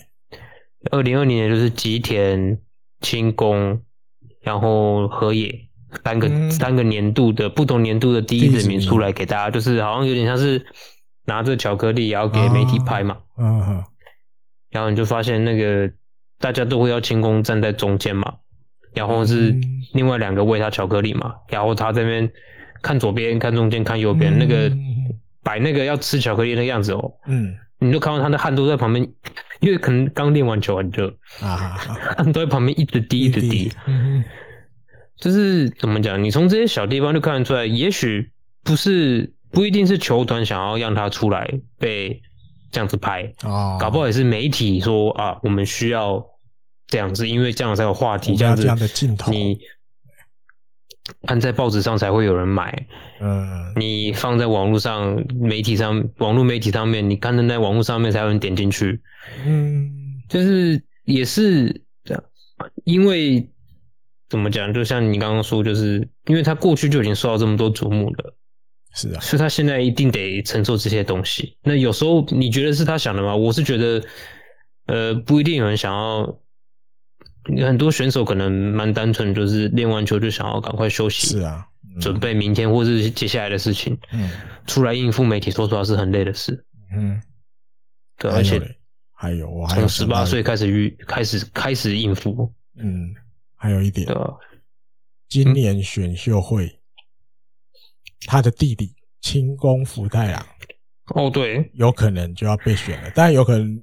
[0.91, 2.59] 二零二零年就是吉田、
[3.01, 3.83] 清宫，
[4.41, 5.69] 然后河野。
[6.05, 10.67] 三个、嗯、三个年度的不同年度的第一人名出来给大家，就是好像有点像是
[11.25, 13.17] 拿着巧克力，然后给媒体拍嘛。
[14.71, 15.89] 然后你就发现那个
[16.41, 18.35] 大家都会要清宫站在中间嘛，
[18.93, 19.55] 然后是
[19.93, 22.29] 另外两个喂他巧克力嘛，然后他这边
[22.83, 24.77] 看左边、看中间、看右边，那个
[25.45, 27.13] 摆那个要吃巧克力的样子哦。
[27.29, 27.55] 嗯。
[27.79, 29.07] 你就看到他的汗都在旁边，
[29.65, 31.09] 因为可能刚练完球很热
[31.41, 31.75] 啊，
[32.17, 33.73] 汗都在旁边一直滴一直滴。
[33.87, 34.23] 嗯
[35.17, 36.23] 就是怎么讲？
[36.23, 38.31] 你从这些小地方就看得出来，也许
[38.63, 41.49] 不是不一定是球团想要让他出来
[41.79, 42.21] 被
[42.73, 46.23] 这样子拍哦，搞不好也是媒体说啊，我们需要
[46.89, 49.57] 这样子，因为这样才有话题，这样子这样的镜头，你
[51.27, 52.87] 看在报纸上才会有人买，
[53.21, 59.01] 嗯，你放在网络上媒体上，网络媒体上面，你刊登在网络上面才有人点进去，
[59.47, 59.91] 嗯，
[60.29, 62.23] 就是也是这样，
[62.85, 63.49] 因为。
[64.31, 64.73] 怎么讲？
[64.75, 68.35] 就像你刚刚说，就是因为他过去就已经受到这么多瞩目了，
[68.93, 71.57] 是啊，所以他现在一定得承受这些东西。
[71.63, 73.37] 那有时候你觉得是他想的吗？
[73.37, 74.03] 我是觉得，
[74.87, 76.37] 呃，不一定有人想要。
[77.65, 83.97] 很多选手可能蛮单纯，就是练完球就想要赶快休息，是啊，嗯、准备明天或是接下来的事情。
[84.13, 84.31] 嗯，
[84.67, 86.65] 出来应付媒体，说实话是很累的事。
[86.95, 87.21] 嗯，
[88.19, 88.61] 对，而且
[89.13, 93.15] 还有我从十八岁开始预开始开始应付，嗯。
[93.57, 94.17] 还有一点，对
[95.27, 96.77] 今年选秀会，嗯、
[98.27, 100.47] 他的弟弟清宫福太郎，
[101.15, 103.83] 哦，对，有可能就要被选了，但有可能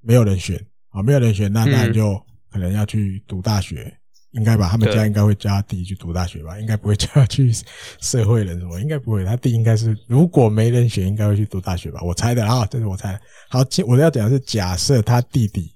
[0.00, 2.20] 没有人选啊，没有人选，那那就
[2.50, 4.68] 可能要去读大学，嗯、应该吧？
[4.68, 6.58] 他们家应该会叫他弟去读大学吧？
[6.58, 7.52] 应该不会叫他去
[8.00, 8.80] 社会人什么？
[8.80, 12.00] 应该不会，他弟应该是如果没人选，应该会去读大学吧？
[12.02, 13.20] 我猜的啊，这是我猜的。
[13.48, 15.74] 好，我要讲的是假设他弟弟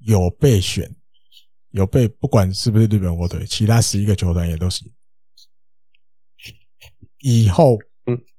[0.00, 0.88] 有被选。
[1.72, 4.84] 有被不管是不是日本火腿，其他十一个球团也都是。
[7.20, 7.78] 以后，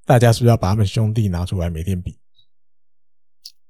[0.05, 2.15] 大家是不是要把他们兄弟拿出来每天比？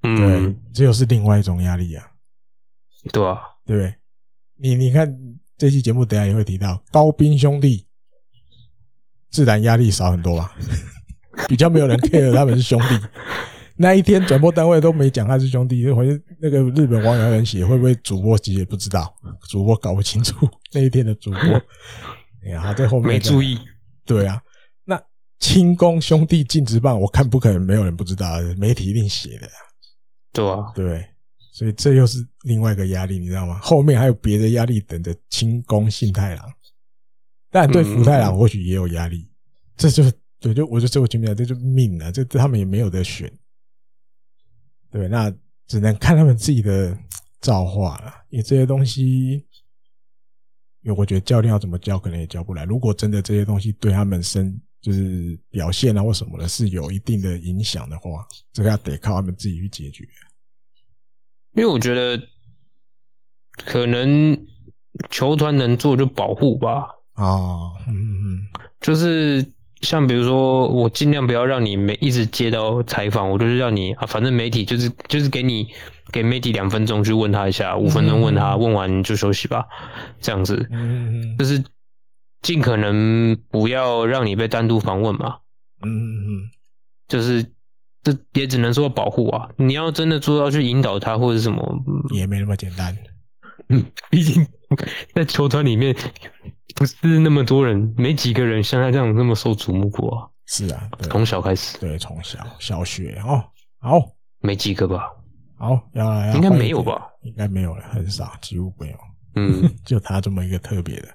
[0.02, 2.12] 嗯，对，这又是另外一种压力啊。
[3.13, 3.93] 对啊，对不对？
[4.58, 5.13] 你你看
[5.58, 7.86] 这期节目，等下也会提到高斌兄弟，
[9.30, 10.56] 自然压力少很多吧？
[11.47, 12.99] 比较没有人 care 他们是兄弟。
[13.76, 16.08] 那一天转播单位都没讲他是兄弟，回
[16.39, 19.12] 那个日本网友人写会不会主播其实也不知道，
[19.49, 21.39] 主播搞不清楚那一天的主播，
[22.45, 23.58] 哎呀，在后面没注意，
[24.06, 24.39] 对啊，
[24.86, 25.02] 那
[25.39, 29.49] 清宫兄弟禁止棒，我看不可能没有人不知道，媒体一定写的，
[30.32, 31.04] 对啊，对，
[31.54, 33.60] 所以这又是另外一个压力，你知道吗？
[33.60, 36.52] 后面还有别的压力等着清宫信太郎，
[37.52, 39.30] 但对福太郎或许也有压力，
[39.78, 40.04] 这就
[40.39, 43.32] 对，就我就这我听不了，这就命啊，这他们也没有得选。
[44.89, 45.32] 对，那
[45.68, 46.98] 只能看他们自己的
[47.39, 48.12] 造化了。
[48.30, 49.46] 因为这些东西，
[50.82, 52.63] 因为我觉得教练要怎么教，可能也教不来。
[52.66, 60.04] 如果真的这些东西对他们身就是表现啊或什么的，是有一定的影响的话，这个要得靠他们自己去解决。
[61.54, 62.22] 因为我觉得，
[63.66, 64.38] 可能
[65.10, 66.88] 球团能做就保护吧。
[67.13, 68.48] 啊，嗯嗯，
[68.80, 69.46] 就是。
[69.84, 75.68] 像比如说，我尽量不要让你每一直接到采访，我就是让你啊，反正媒体就是就是给你
[76.10, 79.66] 给媒体两分钟去问他一下，五分钟问他，问完你就休息吧，
[80.22, 81.62] 这样子，嗯，就是
[82.42, 85.39] 尽可能不要让你被单独访问嘛，
[85.84, 86.50] 嗯嗯，
[87.10, 87.46] 就是
[88.04, 91.63] 这也只能说保护啊，你要真的做到去引导他或者什么，
[92.13, 92.96] 也没那么简单，
[93.70, 94.46] 嗯，毕竟
[95.16, 95.96] 在球团里面。
[96.76, 100.28] 不是那么多人，没几个人像他这样那么受瞩目过啊。
[100.48, 103.44] 是啊，从小开始，对，从小小学哦，
[103.80, 104.00] 好，
[104.39, 105.04] 没几个吧？
[105.60, 107.08] 好，要来，要应该没有吧？
[107.22, 108.98] 应该没有了，很少，几乎没有。
[109.36, 111.08] 嗯， 就他这么一个特别的。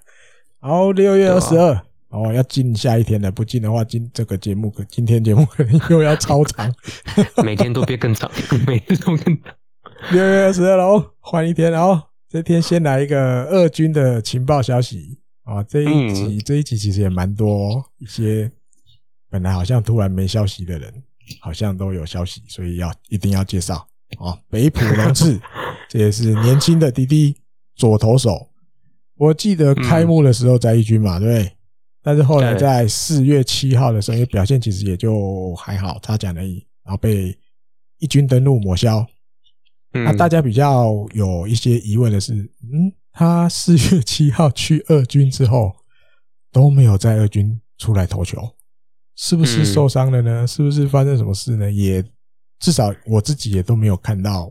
[0.61, 6.75] 好，六月二十二，哦，要进下一天了，不进的话，今这个节目，今天节目可能又要超长，
[7.45, 8.31] 每天都变更长，
[8.67, 9.55] 每天都更长。
[10.13, 12.05] 六月二十二了哦，换一天哦。
[12.29, 15.19] 这天先来一个二军的情报消息。
[15.45, 18.51] 啊，这一集、嗯、这一集其实也蛮多一些，
[19.31, 20.93] 本来好像突然没消息的人，
[21.41, 23.77] 好像都有消息，所以要一定要介绍
[24.19, 24.39] 啊。
[24.51, 25.41] 北浦龙次，
[25.89, 27.35] 这也是年轻的滴滴
[27.75, 28.51] 左投手。
[29.17, 31.53] 我记得开幕的时候在一军嘛，对不对？
[32.09, 37.39] 但是后来在四月七号的时候，因为表现其实也就还好，差强而已，然后被
[37.99, 39.07] 一军登陆抹消。
[39.93, 45.71] 那大家比较有一些疑问的是，嗯，他四月七号去二军之后
[46.51, 48.41] 都没有在二军出来投球，
[49.15, 50.47] 是不是受伤了呢？
[50.47, 51.71] 是不是发生什么事呢？
[51.71, 52.03] 也
[52.59, 54.51] 至少我自己也都没有看到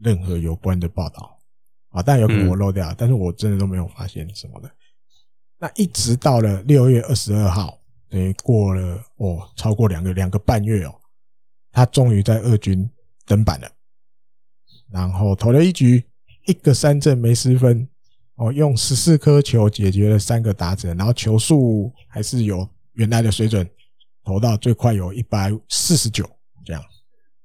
[0.00, 1.36] 任何有关的报道
[1.88, 4.70] 啊，但有可能我漏掉，但是我真的都没有发现什么的。
[5.64, 10.94] 那一直到了六月二十二号，等于过了哦，超过两个两个半月哦，
[11.72, 12.86] 他终于在二军
[13.24, 13.70] 登板了。
[14.92, 16.04] 然后投了一局，
[16.44, 17.88] 一个三振没失分，
[18.34, 23.66] 哦，用十四颗球解决了三个打者，然后球速还是有原来的水准，
[24.22, 26.28] 投到最快有一百四十九
[26.62, 26.84] 这样，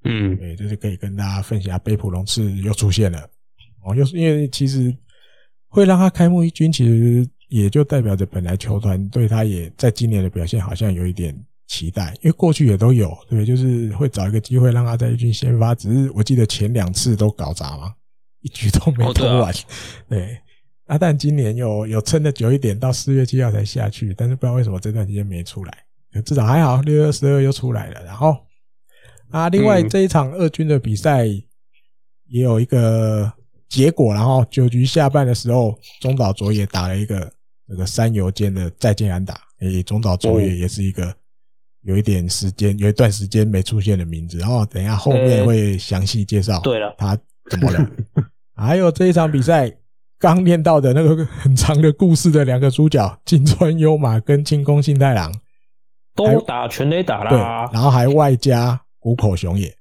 [0.04, 3.26] 嗯，对，就是可以跟大家分享，贝普龙次又出现了，
[3.82, 4.94] 哦，又是因为其实
[5.68, 11.38] 会让他开幕一军，其实也就代表着本来球团对他也在今年的表现好像有一点。
[11.72, 17.94] 期待，因为过去也都有，对，就是会找一个机会让他在一军先发，只是我记得前两次都搞砸嘛，
[18.40, 19.54] 一局都没投完。
[20.08, 20.36] 对，
[20.86, 25.72] 啊，但今年有有撑的久一点，到四月七号才下去，但是不知道为什么这段时间没出来，
[26.24, 28.04] 至少还好，六月二十二又出来了。
[28.04, 28.36] 然后
[29.30, 33.32] 啊，另外这一场二军的比赛也有一个
[33.68, 37.32] 结果，然后九局下半的时候，中岛卓也打了一个
[37.70, 41.14] 那个三游间的再见安打，诶，中岛卓也也是一个。
[41.82, 46.60] 有一点时间，有一段时间没出现的名字，然后等一下后面会详细介绍。
[46.60, 47.16] 对了，他
[47.48, 47.90] 怎么了？
[48.54, 49.74] 还有这一场比赛
[50.18, 55.34] 刚念到的那个很长的故事的两个主角，金川优马跟清宫信太郎
[56.14, 57.30] 都打全垒打啦。
[57.30, 57.38] 对，
[57.72, 59.74] 然后还外加谷口雄也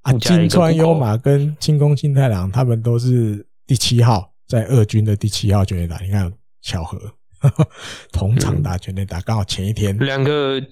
[0.00, 6.98] 啊，金川优马跟清宫信太郎他们都是第七号，在二军的第七号全垒打，你看巧合，
[8.12, 10.62] 同场打全垒打，刚好前一天两个。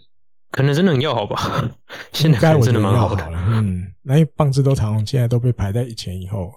[0.52, 1.76] 可能真的很要好吧，
[2.12, 3.22] 现在真的蛮好的。
[3.48, 6.50] 嗯，那棒子都常现在都被排在一前一后。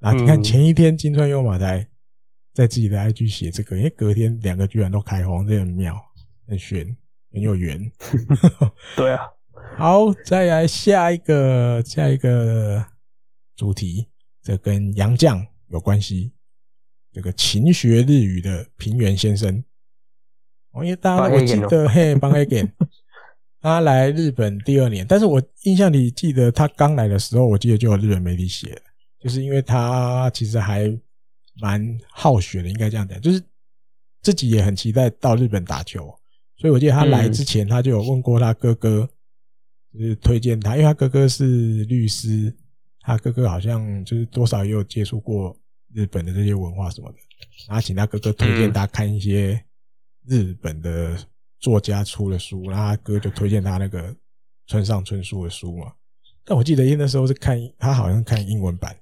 [0.00, 1.86] 啊，你看前一天金川优马才
[2.52, 5.98] 在自己的 IG 写这个，因为隔天两个居然都开红，这很妙，
[6.46, 6.94] 很玄，
[7.32, 7.90] 很有缘。
[8.96, 9.20] 对啊，
[9.78, 12.84] 好，再来下一个下一个
[13.56, 14.08] 主题，
[14.42, 16.32] 这跟杨绛有关系。
[17.12, 19.62] 这个勤学日语的平原先生，
[20.72, 22.70] 哦，因为大家我记得 嘿，帮 again。
[23.60, 28.82] 他来日本第二年，但是我印象里记得他刚来的时候，我记得就有日本媒体写了，
[29.20, 30.90] 就是因为他其实还
[31.60, 33.40] 蛮好学的，应该这样讲，就是
[34.20, 36.12] 自己也很期待到日本打球，
[36.56, 39.08] 所以我记得他来之前，他就有问过他哥哥，
[39.92, 42.52] 就是推荐他，因为他哥哥是律师，
[42.98, 45.56] 他哥哥好像就是多少也有接触过
[45.94, 47.18] 日本的这些文化什么的，
[47.68, 49.64] 然后请他哥哥推荐他看一些
[50.26, 51.16] 日本的。
[51.62, 54.12] 作家出的书，然后他哥就推荐他那个
[54.66, 55.92] 村上春树的书嘛。
[56.44, 58.96] 但我记得因为那时候是看他好像看英文版，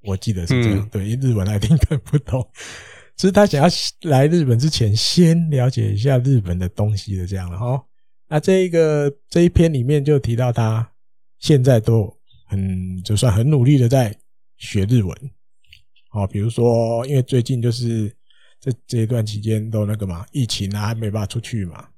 [0.00, 0.78] 我记得是这样。
[0.78, 2.48] 嗯、对，因为日文他一定看不懂。
[3.14, 3.68] 只是他想要
[4.08, 7.84] 来日本之前先了解一下日本的东西的这样了哈。
[8.26, 10.90] 那这一个这一篇里面就提到他
[11.40, 12.10] 现在都
[12.46, 14.18] 很就算很努力的在
[14.56, 15.14] 学日文。
[16.12, 18.14] 好，比如说因为最近就是。
[18.64, 21.88] 这这一段期间都那个嘛，疫情啊，还没办法出去嘛，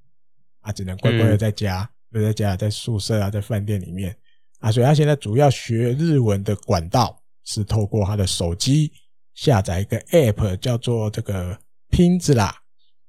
[0.60, 4.16] 啊，只能乖乖的在家，就、嗯、在家，在宿舍啊，在饭店里面
[4.60, 8.90] 啊，所以他现在主要学日文的管道是透过他的手机
[9.34, 12.56] 下载一个 app，叫做这个拼字啦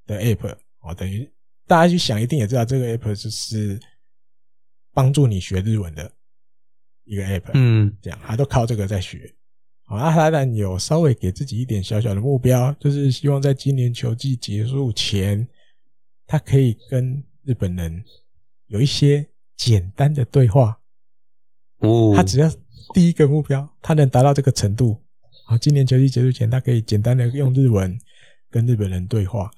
[0.05, 1.25] 的 app 哦，等于
[1.65, 3.79] 大家去想，一定也知道这个 app 就是
[4.91, 6.11] 帮助你学日文的
[7.05, 9.33] 一个 app，嗯，这样他都靠这个在学。
[9.88, 15.48] 好，阿哈兰有稍微给自己一点小小的目标，就是希望在今年球季结束前，
[16.26, 18.04] 他可以跟日本人
[18.65, 20.80] 有一些简单的对话。
[21.82, 22.52] 哦，他只要
[22.95, 25.00] 第一个目标，他能达到这个程度，
[25.45, 27.95] 好，今年球季结束前，他可以简单的用日文
[28.50, 29.52] 跟日本人对话。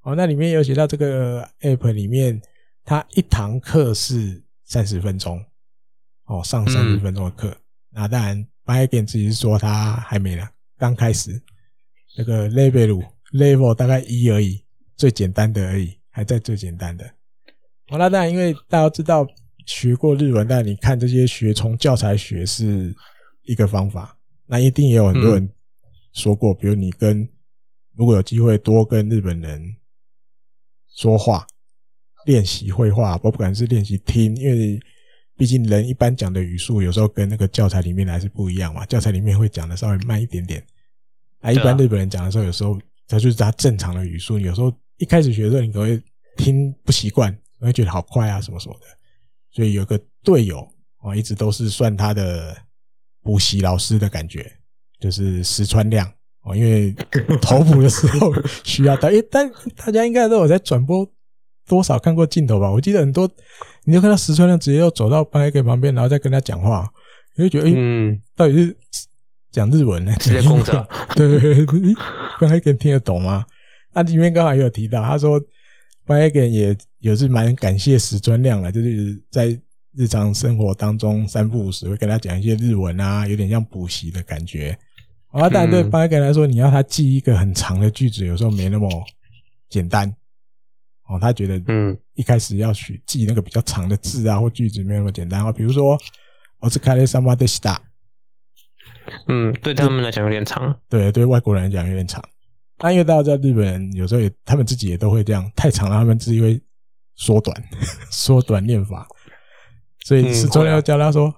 [0.00, 2.38] 好，那里面有写到这个 app 里面，
[2.84, 5.42] 他一堂课是三十分钟，
[6.26, 7.56] 哦，上三十分钟的课，
[7.88, 8.46] 那当然。
[8.78, 11.40] 白点自己是说他还没呢，刚开始，
[12.16, 14.64] 那个 level level 大概一而已，
[14.96, 17.04] 最简单的而已，还在最简单的。
[17.88, 19.26] 好，那当然，因为大家知道
[19.66, 22.94] 学过日文，但你看这些学从教材学是
[23.42, 25.50] 一个方法，那一定也有很多人
[26.12, 27.28] 说过，比如你跟
[27.94, 29.76] 如果有机会多跟日本人
[30.96, 31.46] 说话，
[32.24, 34.80] 练习会话，不管是练习听，因为。
[35.40, 40.62] 毕竟人一般讲的语速有时候跟那个教材里面还是不一样嘛，教材里面会讲的稍微慢一点点。
[41.40, 46.02] 啊，一般日本人讲的时候，有时候他就是他正常的语速，有时候一开始学的时候你可能会
[46.36, 48.86] 听不习惯，会觉得好快啊什么什么的。
[49.50, 50.60] 所以有个队友
[50.98, 52.54] 啊，一直都是算他的
[53.22, 54.52] 补习老师的感觉，
[54.98, 56.06] 就是石川亮
[56.42, 56.94] 哦，因为
[57.40, 58.30] 投补的时候
[58.62, 61.10] 需要他，诶，但大家应该都有在转播
[61.70, 62.68] 多少看过镜头吧？
[62.68, 63.30] 我记得很多，
[63.84, 66.90] 你就看到石川亮直接又走到班黑根旁边，然后再跟他讲话，
[67.36, 68.76] 你会觉得，诶，嗯，到底是
[69.52, 70.12] 讲日文呢？
[70.18, 71.94] 直接攻着， 对对对，
[72.40, 73.46] 班黑根听得懂吗？
[73.94, 75.40] 那里面刚好也有提到，他说。
[76.06, 79.56] 班黑根也也是蛮感谢石川亮了，就是在
[79.94, 84.76] 日常生活当中三不五时会跟他讲一些日文啊，有点像补习的感觉。
[85.28, 88.88] 啊，当然对班黑根来说，你要他记一个很长的句子，有时候没那么
[89.68, 90.12] 简单。
[91.09, 95.51] 哦，他觉得嗯，一开始要去记那个比较长的字啊或句子没那么简单啊。
[95.51, 95.99] 比如说，
[96.61, 97.77] お疲れ様でした。
[99.27, 102.23] 嗯，对他们来讲有点长，对对，外国人来讲有点长。
[102.79, 106.59] 那因为大家知道日本人有时候也，他们自己也都会这样，太长了，他们自己会
[107.15, 107.55] 缩短，
[108.09, 109.07] 缩短念法。
[110.03, 111.33] 所以石川要教他说，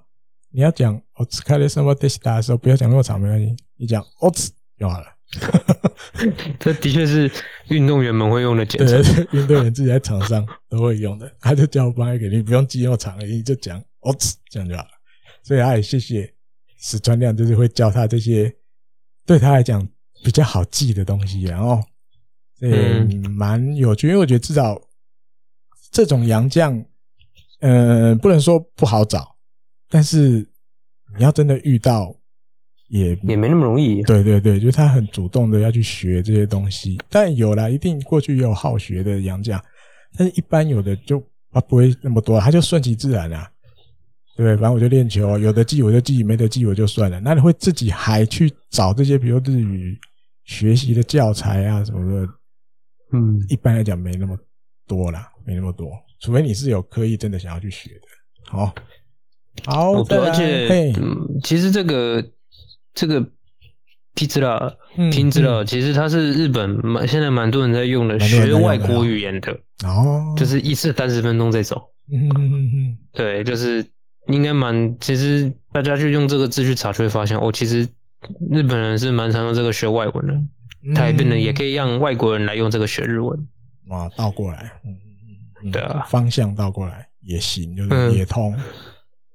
[0.52, 5.11] 你要讲お疲れ様でした的时候，不要讲那么长，没关系，你讲おつ就好了。
[6.61, 7.31] 这的确是
[7.68, 11.33] 运动员们会用的简称，对，运动员自己在场上都会用的。
[11.40, 14.90] 他就叫我帮他给你，不用记那么长，你就讲おつ这样就好了。
[15.42, 16.33] 所以他也谢谢
[16.79, 18.55] 史川亮，就是会教他这些，
[19.27, 19.87] 对他来讲。
[20.25, 21.83] 比较好记的东西，然后
[22.61, 24.81] 嗯，蛮有趣，因为我觉得至少
[25.90, 26.81] 这种洋将，
[27.59, 29.35] 呃，不能说不好找，
[29.88, 30.49] 但是
[31.18, 32.14] 你要真的遇到，
[32.93, 34.01] 也也没那么容易。
[34.03, 39.61] 对对对，就是他很主动的要去学这些东西，但有啦，一定过去也有好学的杨将，
[40.17, 41.19] 但是一般有的就
[41.51, 43.51] 啊不会那么多，他就顺其自然啦。
[44.37, 47.19] 对，反正我就练球，有的记我就记，没得记我就算了。
[47.21, 49.99] 那你会自己还去找这些，比如日语？
[50.45, 52.29] 学习的教材啊什么的，
[53.13, 54.37] 嗯，一般来讲没那么
[54.89, 58.01] 多啦，没那么多，除非你是有刻意真的想要去学的。
[58.45, 58.75] 好，
[59.65, 62.21] 好，而且，嗯，其实这个
[62.95, 63.27] 这个
[64.15, 64.79] 拼字了，
[65.11, 69.53] 拼字了，其实它是日本蛮现在蛮多人在用的，学外国语言的
[69.85, 73.85] 哦，就是一次三十分钟这种，嗯嗯嗯嗯，对，就是
[74.29, 77.89] 应该蛮，其实大家去用这个字去查，就会发现哦，其实。
[78.53, 83.49] 日本人是蛮常用这个学外文的，他也变得也可以让外国人来用这个学日文。
[83.89, 84.97] 哇，倒过来，嗯
[85.65, 88.57] 嗯，对啊，方向倒过来也行，就是也通，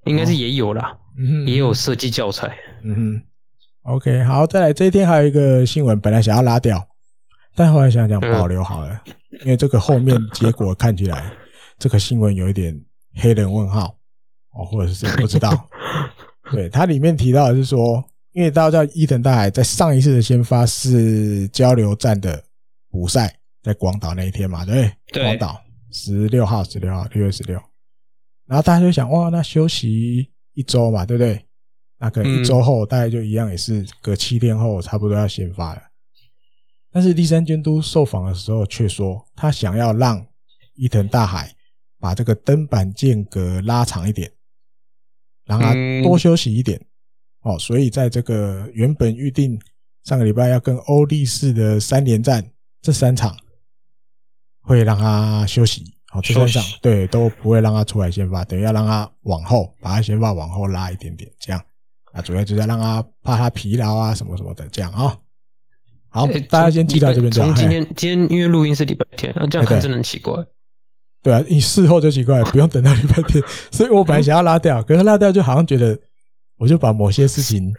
[0.05, 3.21] 应该是也有啦，嗯，也有设计教材，嗯哼。
[3.87, 6.85] OK，好，再来这一天还有一个新闻，本来想要拉掉，
[7.55, 9.01] 但后来想想保留好了，
[9.43, 11.31] 因为这个后面结果 看起来
[11.79, 12.77] 这个新闻有一点
[13.15, 13.95] 黑人问号
[14.53, 15.69] 哦，或者是不知道，
[16.51, 18.03] 对，它里面提到的是说。
[18.33, 22.39] 因为大家知道伊藤大海在上一次的先发是交流站的
[22.91, 25.23] 补赛，在广岛那一天嘛，对不对？
[25.23, 25.59] 广岛
[25.91, 27.59] 十六号，十六号，六月十六。
[28.45, 31.46] 然后大家就想，哇，那休息一周嘛，对不对？
[31.99, 35.81] 那可能一周后，大概就一样，也是隔七天后，差不多要先发了。
[36.91, 40.25] 但是第三监督受访的时候却说，他想要让
[40.75, 41.53] 伊藤大海
[41.99, 44.31] 把这个登板间隔拉长一点，
[45.45, 46.79] 让他多休息一点。
[47.41, 49.59] 哦，所以在这个原本预定
[50.03, 53.35] 上个礼拜要跟欧力士的三连战这三场，
[54.61, 55.95] 会让他休息。
[56.07, 61.63] 好，这三场对都不会让他出来先发，等于要让他往后把他先发往后拉一点点，这样
[62.13, 65.17] 啊，主要就是要让他怕他疲劳啊什么什么的，这样啊。
[66.09, 67.31] 好，大家先记到这边。
[67.31, 70.33] 从今天今天因为录音是礼拜天，那这样还真的很奇怪。
[71.21, 73.43] 对啊，你事后就奇怪， 不用等到礼拜天。
[73.71, 75.97] 所以我本来想要拉掉，可是拉掉就好像觉得。
[76.59, 77.71] 我就把某些事情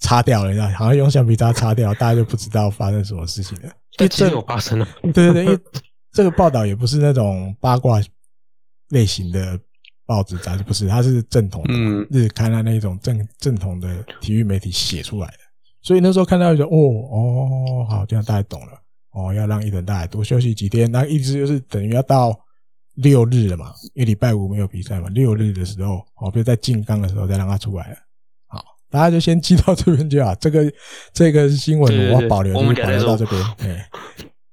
[0.00, 3.70] 擦掉了，你知道，好像用橡皮擦擦掉，大家就不知道发生什么事情了。
[3.92, 5.58] 这其实有发生了，对对对，因为
[6.10, 8.02] 这个报道也不是那种八卦
[8.88, 9.56] 类型的
[10.06, 11.74] 报纸杂志，不是，它是正统的
[12.10, 15.38] 日刊啊，那种正正统的体育媒体写出来的。
[15.82, 16.78] 所以那时候看到就说，哦
[17.10, 18.72] 哦，好，这样大家懂了。
[19.12, 22.38] 哦，要让伊藤大海多休息几天，那一直就是等于要到。
[22.98, 25.08] 六日了嘛，因为礼拜五没有比赛嘛。
[25.08, 27.96] 六日的时候，哦，比如在静冈的时候再让他出来了。
[28.46, 30.32] 好，大家就先记到这边就好。
[30.36, 30.72] 这个
[31.12, 33.42] 这个新闻我要保留，就保留到这边。
[33.58, 33.90] 哎，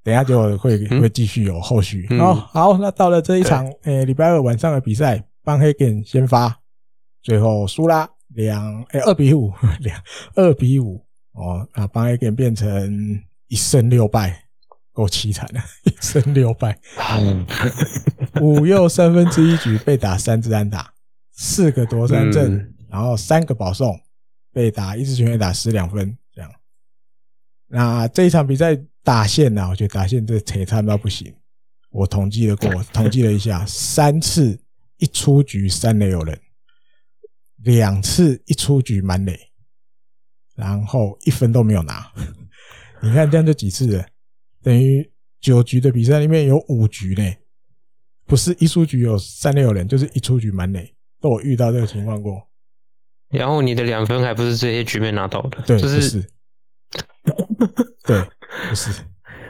[0.04, 2.08] 等下就会会继续有后续。
[2.18, 6.60] 好，好，那到了这一场，诶，礼拜二晚上的比赛，邦黑根先发，
[7.22, 10.02] 最后输啦两，哎，二比五， 两
[10.36, 11.06] 二比五。
[11.34, 14.46] 哦，那邦黑根变成一胜六败。
[14.94, 16.78] 够凄惨的， 一胜六败，
[18.42, 20.94] 五又三分之一局被打三支安打，
[21.32, 23.98] 四个夺三振，嗯、然后三个保送，
[24.52, 26.52] 被打一支全垒打失两分，这样。
[27.68, 29.70] 那这一场比赛打线呢、啊？
[29.70, 31.34] 我觉得打线这璀璨到不行。
[31.90, 34.60] 我统计了过，统计了一下，三次
[35.02, 36.40] 一出局三垒有人，
[37.58, 39.38] 两次一出局满垒，
[40.56, 42.10] 然后一分都没有拿。
[43.02, 44.06] 你看这样就几次了，
[44.62, 47.34] 等于九局的比赛里面有五局呢，
[48.28, 52.48] 不是一出局有三垒有人，就是一出局满垒，都有遇到这个情况过。
[53.30, 56.22] 然后你的两分还不是这些局面拿到的，对，就是，
[58.06, 58.22] 对，
[58.70, 58.92] 不是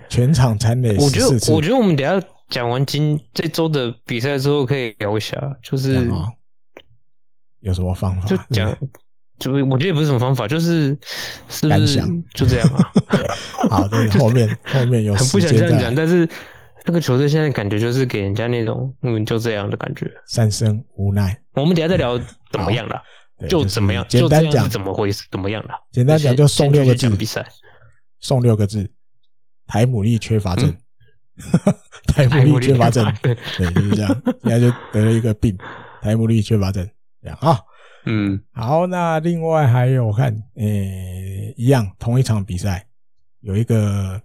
[0.08, 0.96] 全场残垒。
[0.96, 6.08] 我觉得，我觉得我们等下讲完今这周的比赛之后，可以聊一下，就是
[7.62, 8.28] 有什么方法？
[8.28, 8.78] 就讲，
[9.40, 10.96] 就我觉得也不是什么方法，就是
[11.50, 12.00] 是不是
[12.36, 12.92] 就这样啊？
[13.70, 16.30] 好，对， 后面后面有很不想这样讲，但是
[16.86, 21.42] 那个球队现在感觉就是给人家那种嗯就这样的感觉，三生无奈。
[21.54, 22.20] 我们等下再聊
[22.52, 23.02] 怎么样了。
[23.50, 24.06] 就怎么样？
[24.08, 25.24] 简单讲，怎么回事？
[25.32, 25.70] 怎么样了？
[25.92, 27.10] 简单讲，就送六个字。
[27.10, 27.44] 比赛
[28.20, 28.92] 送六个字：
[29.66, 30.72] 台姆利缺乏症。
[32.08, 33.36] 台姆利缺乏症，对，
[33.74, 34.22] 就是这样。
[34.44, 35.58] 现在就得了一个病，
[36.02, 36.88] 台姆利缺乏症，
[37.22, 37.58] 这样啊。
[38.06, 42.86] 嗯，好，那另外还有我看，诶，一样同一场比赛，
[43.42, 44.22] 有一个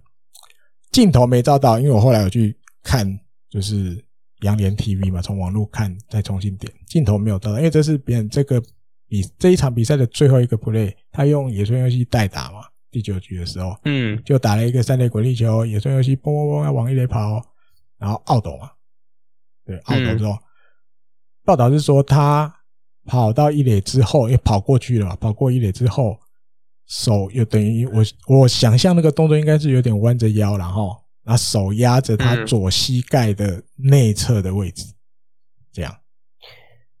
[0.91, 3.07] 镜头没照到，因为我后来有去看，
[3.49, 4.03] 就是
[4.41, 8.61] 杨联 TV 嘛，从网络看再重新点，镜头没有照到，因为这是别人这个。
[9.09, 17.41] 比这一场比赛的最后一个 play，他用野村游戏代打嘛，第九局的时候，嗯，就打了一个三垒滚地球，野村游戏嘣嘣嘣要往一垒跑，
[17.97, 18.71] 然后奥斗嘛，
[19.65, 20.37] 对，奥斗之后，
[21.43, 22.53] 报道是说他
[23.05, 26.19] 跑到一垒之后，又跑过去了嘛，跑过一垒之后，
[26.85, 34.85] 手又等于我我想象那个动作应该是有点弯着腰，然后拿手压着他左膝盖的内侧的位置，
[35.71, 35.95] 这样。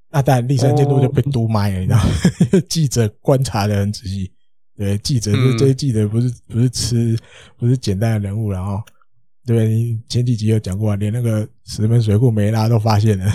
[0.09, 2.05] 那当然，第三监督就被督麦了，你知道吗？
[2.69, 4.33] 记者观察的很仔细，
[4.77, 7.17] 对，记者这这些记者不是不是吃
[7.57, 8.81] 不是简单的人物，然后
[9.45, 13.25] 对，你前几集有讲过，连那个石门水库梅拉都发现了，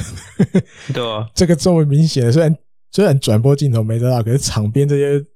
[0.95, 2.57] 对啊， 这个这么明显，虽然
[2.91, 5.27] 虽然转播镜头没得到，可是场边这些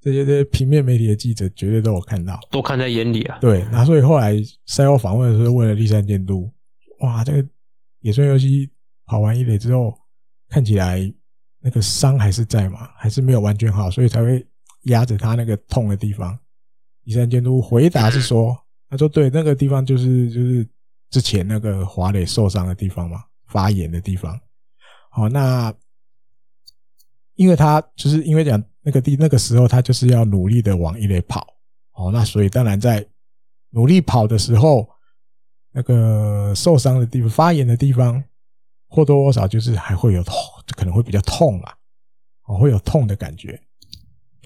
[0.00, 3.38] 这些这些平面媒体的记者绝对都有看到，都看在眼里啊。
[3.40, 4.34] 对，那所以后来
[4.66, 6.50] 赛后访问的时候为了第三监督，
[7.00, 7.48] 哇，这个
[8.00, 8.70] 野村游戏
[9.04, 9.94] 跑完一垒之后。
[10.48, 11.12] 看起来
[11.60, 14.46] 那个伤还是在嘛，还是没有完全好，所以才会
[14.86, 16.36] 压着他那个痛的地方。
[17.04, 18.56] 医生监督回答是说
[18.90, 20.68] ：“他说对，那个地方就是就是
[21.10, 24.38] 之前那个华磊受伤的地方嘛，发炎的地方。
[25.10, 25.72] 好，那
[27.34, 31.46] 因为他就是因为讲那个地那个时候他就是要努力的往一垒跑，
[31.92, 33.06] 哦，那所以当然在
[33.70, 34.88] 努力跑的时候，
[35.72, 38.22] 那个受伤的地方、发炎的地方。”
[38.88, 40.34] 或多或少就是还会有痛，
[40.76, 41.76] 可能会比较痛啊，
[42.46, 43.60] 哦，会有痛的感觉，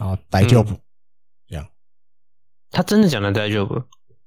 [0.01, 0.75] 然后大丈夫
[1.47, 1.69] 这样。
[2.71, 3.81] 他真的讲的大丈夫？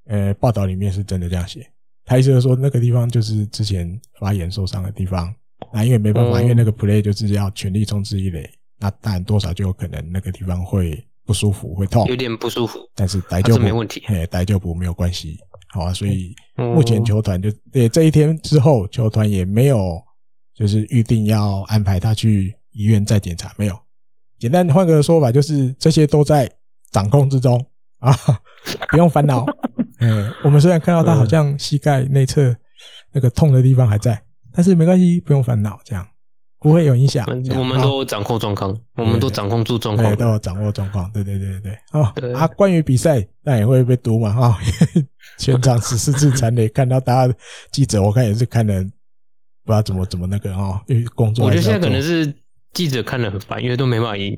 [0.06, 1.68] 呃，报道里面是真的这样写。
[2.04, 5.34] 他意思是说那个地方就是之前发炎受伤的地方，
[5.72, 8.48] 那因为没办法，因为那个 play 就是要全力冲刺一垒，
[8.78, 12.78] 那当然多少就有可能那个地方会不舒服，会痛，有点不舒服。
[12.94, 15.38] 但是大丈夫没问题，哎，大丈夫没有关系。
[15.70, 20.00] 好啊，所以目前球团就对这一天之后，球团也没有
[20.54, 23.83] 就是预定要安排他去医院再检查，没有。
[24.44, 26.46] 简单换个说法，就是这些都在
[26.90, 27.58] 掌控之中
[27.98, 28.14] 啊，
[28.90, 29.46] 不用烦恼。
[30.00, 32.54] 嗯， 我们虽然看到他好像膝盖内侧
[33.10, 34.22] 那个痛的地方还在，
[34.52, 36.06] 但是没关系，不用烦恼，这样。
[36.60, 37.26] 不会有影响，
[37.56, 41.10] 我们都掌控状况，我们都掌控住状况，都有掌握状况。
[41.10, 41.78] 对对对对对。
[41.92, 44.30] 哦，啊，关于比赛，那也会被读嘛？
[44.30, 44.58] 哈，
[45.40, 47.34] 全场十四次残垒，看到大家
[47.72, 48.82] 记者，我看也是看的，
[49.64, 51.46] 不知道怎么怎么那个哦，因为工作。
[51.46, 52.34] 我觉得现在可能是
[52.74, 54.36] 记者看了很烦，因为都没办法赢，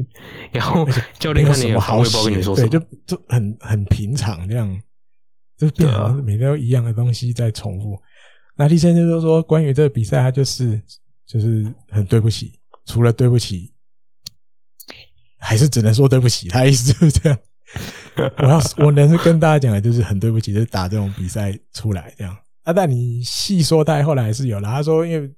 [0.53, 0.87] 然后
[1.19, 4.81] 教练看了也好，我也不知道跟你说什么，对，就就很很平常这样，
[5.59, 7.99] 就变成每天都一样的东西在重复。
[8.57, 10.81] 那第三就是说，关于这个比赛，他就是。
[11.27, 12.53] 就是很对不起，
[12.85, 13.73] 除了对不起，
[15.41, 16.49] 还是只能说对不起。
[16.49, 17.37] 他意思就是这样。
[18.39, 22.33] 我要我能是跟大家讲的，就是很对不起，就是打这种比赛出来这样
[22.63, 22.73] 啊。
[22.73, 24.69] 但你细说，他后来还是有了。
[24.69, 25.29] 他说，因为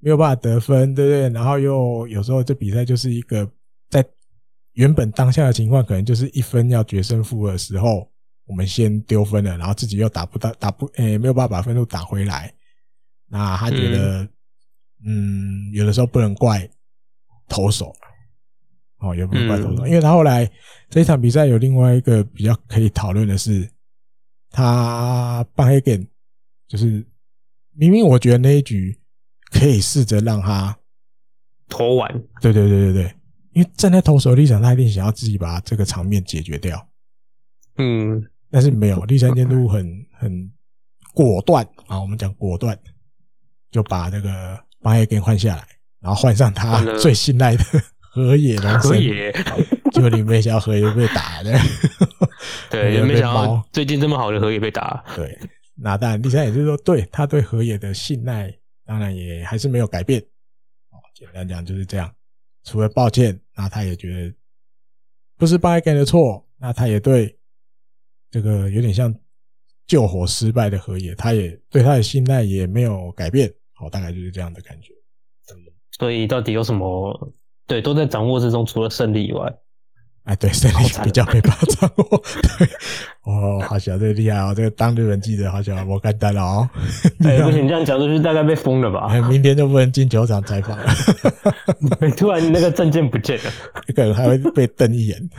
[0.00, 1.28] 没有办法得分，对不对？
[1.30, 3.50] 然后又有时候这比赛就是一个
[3.88, 4.04] 在
[4.72, 8.10] 原本当下的情况，可能就是一分要决胜负的时候，
[8.46, 12.52] 我们先丢分了，然后自己又打不到，打不诶、欸，没有办法把分数打回来。
[13.28, 14.28] 那他觉得。
[15.02, 16.68] 嗯，有的时候不能怪
[17.48, 17.90] 投手，
[18.98, 20.46] 哦，也不能怪投手，因为他后来
[20.90, 23.66] 这一场比赛有另外一个比较可以讨论的是，
[24.50, 26.06] 他棒黑根
[26.68, 27.02] 就是
[27.72, 28.94] 明明我觉得那一局
[29.50, 30.76] 可以试着让他
[31.68, 33.14] 投完，对对对对对，
[33.52, 36.88] 因为站在投手立场，他一定想要自己把这个场面解决掉，
[37.76, 40.50] 嗯，但是没有，第三监督很很
[41.12, 41.66] 果断。
[41.86, 42.78] 啊，我们讲果断，
[43.70, 44.58] 就把这个。
[44.82, 45.68] 八叶给换下来，
[46.00, 47.62] 然后换上他最信赖的
[48.00, 49.30] 河野河野，
[49.92, 51.52] 结果你没想到河野被打的，
[52.70, 55.38] 对，也没想到最近这么好的河野被打，对，
[55.74, 58.50] 那当然，第三也就是说，对他对河野的信赖，
[58.90, 60.20] 当然也还是没有改变。
[60.90, 62.12] 哦，简单讲就是这样，
[62.64, 64.34] 除了抱歉，那他也觉得
[65.36, 67.38] 不是八改的错，那他也对
[68.32, 69.14] 这个有点像
[69.86, 73.54] 救火失败的河野，他也对他的信赖也没有改变。
[73.74, 74.92] 好，大概就是这样的感觉。
[75.96, 77.32] 所以到底有什么？
[77.68, 79.56] 对，都在掌握之中，除了胜利以外，
[80.24, 82.04] 哎，对，胜利比较没办法掌握。
[82.58, 82.68] 对，
[83.22, 86.70] 哦，好小，这个厉害哦，这个当日本记者好小，我干单了哦。
[87.24, 89.08] 哎， 不行，这样讲出去大概被封了吧？
[89.10, 90.86] 哎，明天就不能进球场采访了。
[92.16, 93.50] 突然那个证件不见了，
[93.88, 95.30] 一个人还会被瞪一眼，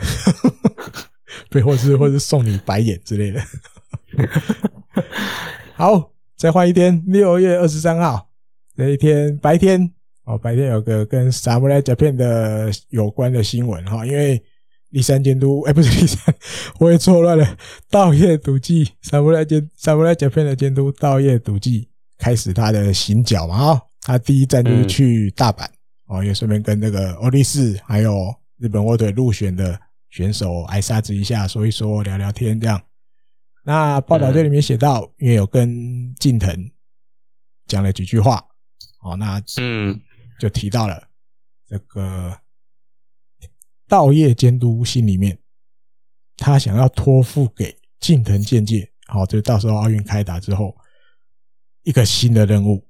[1.48, 3.40] 被或是或是送你白眼之类的。
[5.74, 8.28] 好，再换一天，六月二十三号
[8.74, 9.90] 那一天白天。
[10.24, 14.40] 哦，白天有个跟 Samurai Japan 的有关的新闻哈，因为
[14.92, 16.34] 立山监督， 哎、欸，不是立山，
[16.78, 17.58] 我也错乱了。
[17.90, 19.44] 道业笃纪 Samurai
[19.78, 25.66] Samurai Japan 的监督道业笃纪开始他的行脚嘛啊，他第一站就是去大阪
[26.06, 29.78] 哦，也顺便跟那个欧力士还有日本卧腿入选的
[30.10, 32.80] 选手挨沙子一下，说一说，聊聊天这样。
[33.64, 36.70] 那报道这里面写到，因为有跟近藤
[37.66, 38.44] 讲了几句话，
[39.02, 40.00] 哦，那嗯。
[40.40, 41.00] 就提到了
[41.68, 42.36] 这个
[43.92, 45.36] 稻叶监督心里面，
[46.38, 50.74] 他想要托付给近藤健介，好，就到时候奥运开打之后
[51.82, 52.88] 一个新的任务。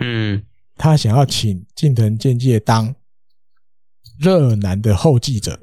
[0.00, 0.44] 嗯，
[0.74, 2.92] 他想要请近藤健介当
[4.18, 5.60] 热男的后继者。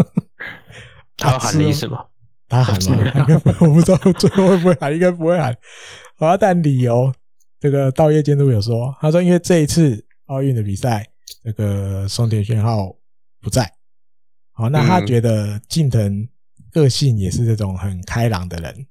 [1.16, 2.04] 他喊的意思吗？
[2.46, 2.98] 他喊吗？
[3.20, 5.56] 应 该我不知道最后会不会喊，应该不会喊。
[6.18, 7.10] 好，但理由。
[7.58, 11.08] 这个道业监督有说，他说因为这一次奥运的比赛，
[11.42, 12.94] 这个松田宣浩
[13.46, 13.72] 不在，
[14.50, 16.28] 好，那他觉得近藤
[16.72, 18.86] 个性也是这种很开朗的人，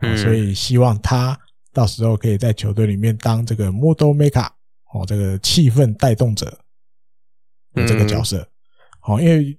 [0.00, 1.38] 嗯，所以希望他
[1.72, 4.50] 到时候可以在球队里面当这个 model maker，
[4.92, 6.46] 哦，这个气氛带动者
[7.72, 8.44] 的这个角色，
[8.98, 9.56] 好，因为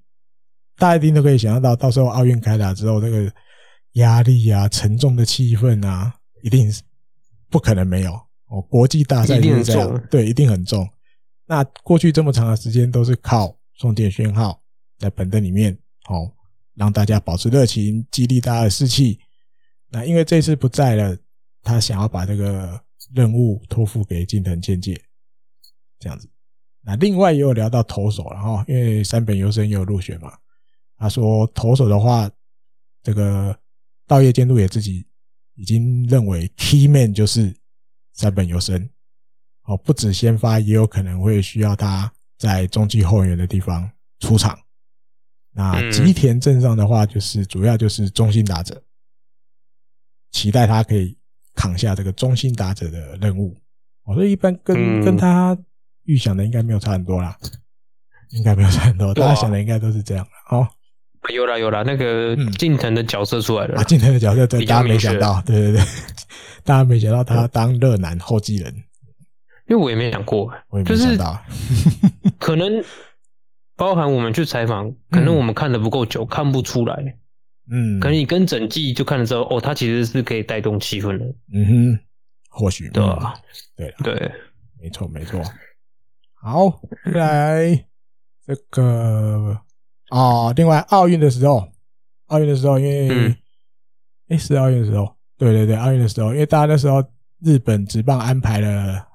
[0.75, 3.33] 大家一定都可以想象到，到时候奥运开打之后，这个
[3.93, 6.13] 压力啊、沉重的气氛啊，
[6.43, 6.81] 一定是
[7.49, 8.11] 不可能没有。
[8.47, 10.85] 哦，国际大赛就是这样，对，一定很重。
[11.45, 14.61] 那过去这么长的时间都是靠松田宣号
[14.99, 15.73] 在板凳里面，
[16.07, 16.31] 哦，
[16.75, 19.19] 让大家保持热情，激励大家的士气。
[19.87, 21.17] 那因为这次不在了，
[21.63, 22.79] 他想要把这个
[23.15, 25.01] 任务托付给近藤健介，
[25.97, 26.29] 这样子。
[26.81, 30.37] 那另外也有聊到投手了哈，因为三本优生也有入选嘛。
[30.97, 32.29] 他说投手的话，
[33.01, 33.57] 这个
[34.05, 35.07] 道业监督也自己
[35.55, 37.55] 已经认为 key man 就是。
[38.11, 38.89] 三本优生，
[39.63, 43.87] 哦，不止先发，也有可能会需要他在中继后援的地方
[44.19, 44.57] 出场。
[45.51, 48.81] 那吉田镇上的话，就是主要就是中心打者，
[50.31, 51.15] 期待他可以
[51.53, 53.55] 扛下这个中心打者的任务。
[54.03, 55.57] 我说一般跟跟他
[56.05, 57.37] 预想的应该没有差很多啦，
[58.29, 60.55] 应该没有差很多，大家想的应该都是这样的。
[60.55, 60.67] 哦，
[61.33, 65.83] 有啦有啦，那个近藤的角色出来了，啊，近藤的角色对大家没想到，对对对。
[66.63, 68.83] 大家没想到他当热男后继人，
[69.69, 71.39] 因为我也没想过，我也没想到，
[72.39, 72.83] 可能
[73.75, 77.17] 包含我们去采访，可能我们看的不够久，看不出来。
[77.71, 81.25] 嗯，可能你跟整季就看了之后，哦，他其实是可以带动气氛的。
[81.53, 81.99] 嗯哼，
[82.49, 83.35] 或许对吧？
[83.75, 84.31] 对对，
[84.81, 85.39] 没错没错。
[86.33, 86.81] 好，
[87.13, 87.85] 再来
[88.45, 89.55] 这个
[90.09, 91.69] 啊，另外奥运的时候，
[92.27, 93.35] 奥运的时候，因为
[94.29, 95.15] 哎是奥运的时候。
[95.37, 97.01] 对对对，奥运的时候，因为大家那时候
[97.41, 99.07] 日本职棒安排了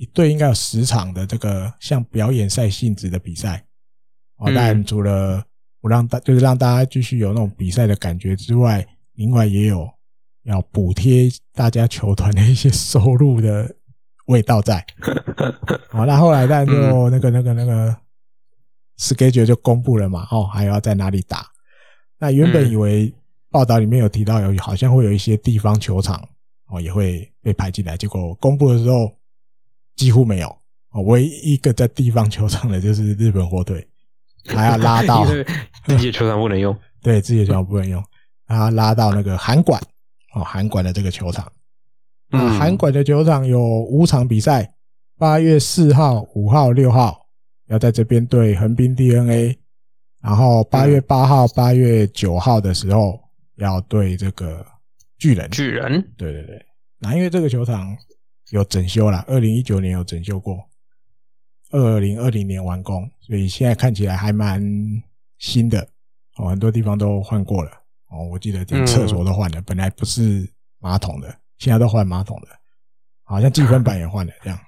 [0.00, 3.62] 一队应该有十场的这个像表演赛性质的比赛，
[4.38, 5.44] 哦，但除了
[5.78, 8.86] 不让大就是让大家继续有那种比赛的感觉之外，
[9.16, 9.86] 另外也有
[10.44, 13.76] 要补贴大家球团的一些收入的
[14.28, 14.82] 味道在。
[15.90, 17.94] 好， 那后来但就那个那个那个
[18.98, 21.46] schedule 就公布了嘛，哦，还要在哪里打？
[22.18, 23.12] 那原本以为。
[23.52, 26.24] 报道里面有提到，有好像会有一些地方球场
[26.68, 27.96] 哦，也会被排进来。
[27.96, 29.12] 结果公布的时候
[30.00, 30.48] 几乎没有。
[30.92, 33.86] 哦，唯一一个在地方球场的就是日本火腿，
[34.48, 35.24] 还要拉到
[35.86, 38.02] 自己的球场不能用， 对，自己的球场不能用，
[38.46, 39.80] 还要拉到那个韩馆
[40.34, 41.50] 哦，函馆的这个球场。
[42.32, 44.72] 嗯，函馆的球场有五场比赛，
[45.18, 47.26] 八月四号、五号、六号
[47.68, 49.56] 要在这边对横滨 DeNA，
[50.22, 53.20] 然后八月八号、八月九号的时候。
[53.56, 54.64] 要对这个
[55.18, 56.66] 巨人，巨人，对对对，
[56.98, 57.94] 那因为这个球场
[58.50, 60.68] 有整修了，二零一九年有整修过，
[61.70, 64.62] 二零二零年完工，所以现在看起来还蛮
[65.38, 65.88] 新的
[66.36, 67.70] 哦，很多地方都换过了
[68.10, 68.24] 哦。
[68.24, 70.48] 我记得连厕所都换了，本来不是
[70.78, 72.48] 马桶的，现在都换马桶的，
[73.22, 74.58] 好像计分板也换了这样，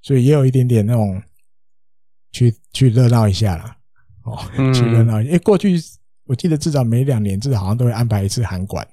[0.00, 1.20] 所以也有一点点那种
[2.30, 3.76] 去去热闹一下啦。
[4.22, 4.38] 哦，
[4.72, 5.76] 去热闹，因为过去
[6.24, 8.86] 我记得至少每两年至少好像都会安排一次韩馆，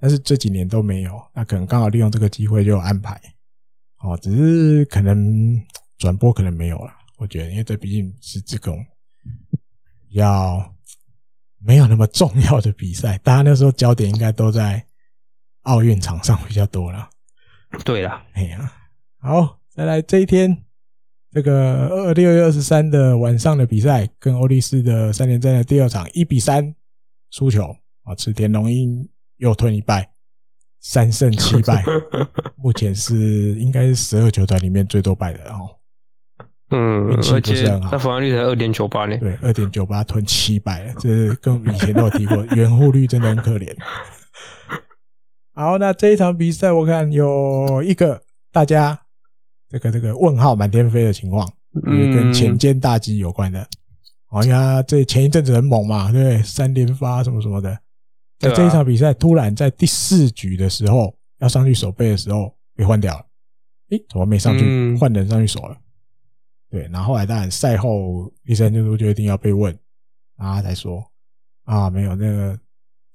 [0.00, 3.20] 但是这几年都没有，那可能刚好利用这个机会就安排。
[4.00, 5.60] 哦，只是可能
[5.96, 8.84] 转播可能没有了，我觉得，因为这毕竟是这种
[10.10, 10.74] 要
[11.58, 14.84] 没有那么重要的比赛，大家那时候焦点应该都在
[15.62, 17.10] 奥运场上比较多了。
[17.84, 18.72] 对了，哎呀，
[19.18, 20.64] 好，再来这一天，
[21.32, 26.74] 这个二六月二十三的晚上的比赛，跟欧力士的三连战的第二场一比三
[27.30, 30.10] 输球啊，池田龙鹰又吞一败。
[30.80, 31.84] 三胜七败，
[32.56, 33.16] 目前是
[33.56, 35.68] 应该是十二球团里面最多败的哦。
[36.70, 39.16] 嗯，运气不是很好，那防御率才二点九八呢。
[39.16, 43.74] 对，二点九八吞七败，这是跟以前都有提过， 援护率真的很可怜。
[45.54, 48.22] 好，那这一场比赛我看有一个
[48.52, 48.98] 大家
[49.70, 51.50] 这个这个问号满天飞的情况，
[51.86, 53.66] 嗯，跟前间大基有关的。
[54.30, 56.42] 好像这前一阵子很猛嘛，对？
[56.42, 57.78] 三连发什么什么的。
[58.38, 63.26] 在这一场比赛，突然在第四局的时候要上去守备的时候被换掉了。
[63.90, 64.96] 诶，怎么没上去？
[64.96, 65.76] 换人上去守了。
[66.70, 69.76] 对，然后后来当然赛后第三监督就一定要被问，
[70.36, 71.04] 然后他才说
[71.64, 72.58] 啊，没有那个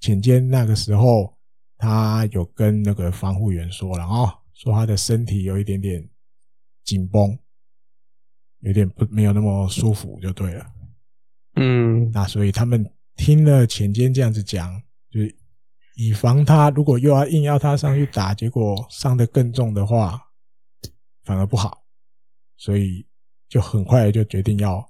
[0.00, 1.34] 浅间那个时候
[1.78, 6.06] 他有跟那个防护员说了啊，说他的身体有一点点
[6.84, 7.38] 紧绷，
[8.60, 10.66] 有点不没有那么舒服就对了。
[11.56, 14.82] 嗯，那所以他们听了浅间这样子讲。
[15.14, 15.20] 就
[15.94, 20.20] 以防他如果又要硬要他上去打，结果伤得更重的话，
[21.24, 21.84] 反而不好，
[22.56, 23.06] 所以
[23.48, 24.84] 就很快就决定要，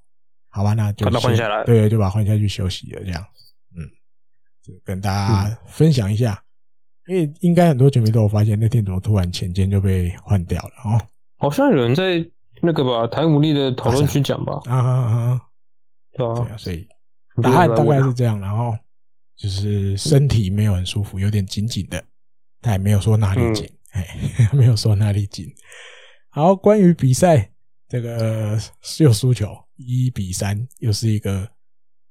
[0.49, 3.23] 好吧，那就把他换下来，对，就把他换下去休息了，这样，
[3.77, 3.85] 嗯，
[4.63, 6.43] 就跟大家分享一下，
[7.07, 10.99] 因为应该很多球迷都有发现，那天怎么突然前肩就被换掉了哦？
[11.37, 12.27] 好像有人在
[12.63, 15.41] 那个吧台姆利的讨论区讲吧，啊啊啊，
[16.17, 16.89] 对啊，所以
[17.43, 18.75] 答案大概是这样，然后。
[19.37, 22.03] 就是身体没有很舒服，有点紧紧的，
[22.61, 25.53] 他也没有说哪里紧，哎、嗯， 没有说哪里紧。
[26.31, 27.51] 好，关于比赛，
[27.89, 28.59] 这个
[28.99, 31.49] 又输球，一比三，又是一个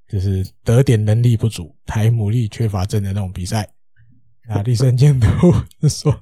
[0.07, 3.67] 就是得点能力不足、台姆利缺乏症的那种比赛。
[4.49, 5.27] 啊，栗山监督
[5.87, 6.21] 说，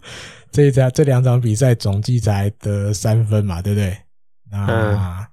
[0.52, 3.98] 这一场这两场比赛总计才得三分嘛，对不对？
[4.52, 5.28] 那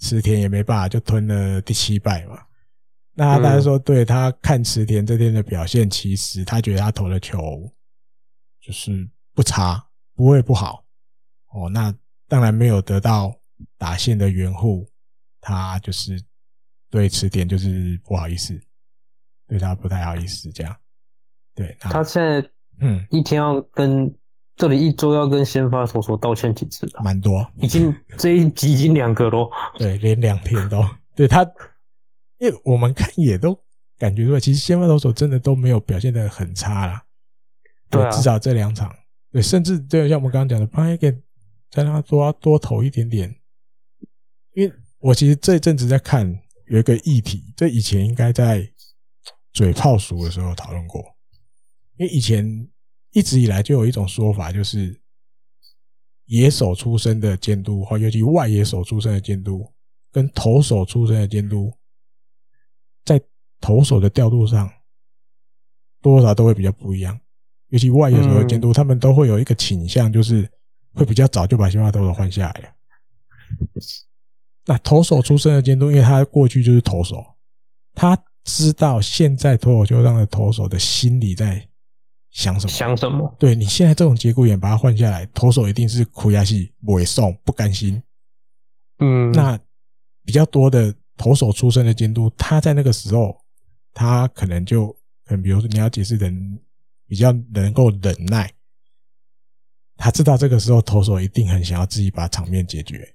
[0.00, 2.38] 十天也没办法，就吞了第七败嘛。
[3.16, 7.72] 那他说，对他看池田这天的表现，其实他觉得他投的球
[8.60, 9.86] 就是不差，
[10.16, 10.84] 不会不好
[11.52, 11.70] 哦。
[11.70, 11.94] 那
[12.26, 13.32] 当然没有得到
[13.78, 14.84] 打线的援护，
[15.40, 16.20] 他就是
[16.90, 18.60] 对池田就是不好意思，
[19.46, 20.76] 对他不太好意思这样。
[21.54, 22.50] 对，他现在
[22.80, 24.12] 嗯，一天要跟
[24.56, 27.00] 这里一周要跟先发投手道歉几次了？
[27.04, 29.48] 蛮多，已经这一集已经两个咯。
[29.78, 30.84] 对，连两天都
[31.14, 31.48] 对他。
[32.38, 33.58] 因为我们看也都
[33.96, 37.04] 感觉出来，其实先发投手真的都没有表现的很差啦。
[37.88, 38.92] 对，至少这两场，
[39.30, 41.12] 对，甚至对，像我们刚刚讲的，潘黑给
[41.70, 43.34] 再让他多多投一点点。
[44.54, 46.26] 因为我其实这一阵子在看
[46.66, 48.68] 有一个议题，这以前应该在
[49.52, 51.04] 嘴炮熟的时候讨论过。
[51.96, 52.68] 因为以前
[53.12, 55.00] 一直以来就有一种说法，就是
[56.26, 59.72] 野手出身的监督，或尤其外野手出身的监督，
[60.10, 61.72] 跟投手出身的监督。
[63.04, 63.20] 在
[63.60, 64.70] 投手的调度上，
[66.00, 67.18] 多少都会比较不一样。
[67.68, 70.48] 尤其外野手的监督，他们都会有一个倾向，就是
[70.94, 72.68] 会比较早就把先发投手换下来了。
[74.66, 77.24] 那投手出身的监督，因为他过去就是投手，
[77.94, 81.68] 他知道现在脱口秀上的投手的心里在
[82.30, 82.72] 想什么。
[82.72, 83.34] 想什么？
[83.38, 88.02] 对，你现在这种节骨眼把他换下来，投手一定是苦压戏、委送、不甘心。
[88.98, 89.58] 嗯，那
[90.24, 90.94] 比较多的。
[91.16, 93.36] 投手出身的监督，他在那个时候，
[93.92, 94.88] 他可能就，
[95.24, 96.60] 可能比如说你要解释人
[97.06, 98.52] 比较能够忍耐，
[99.96, 103.14] 他知道这个时候投手一定很想要自己把场面解决。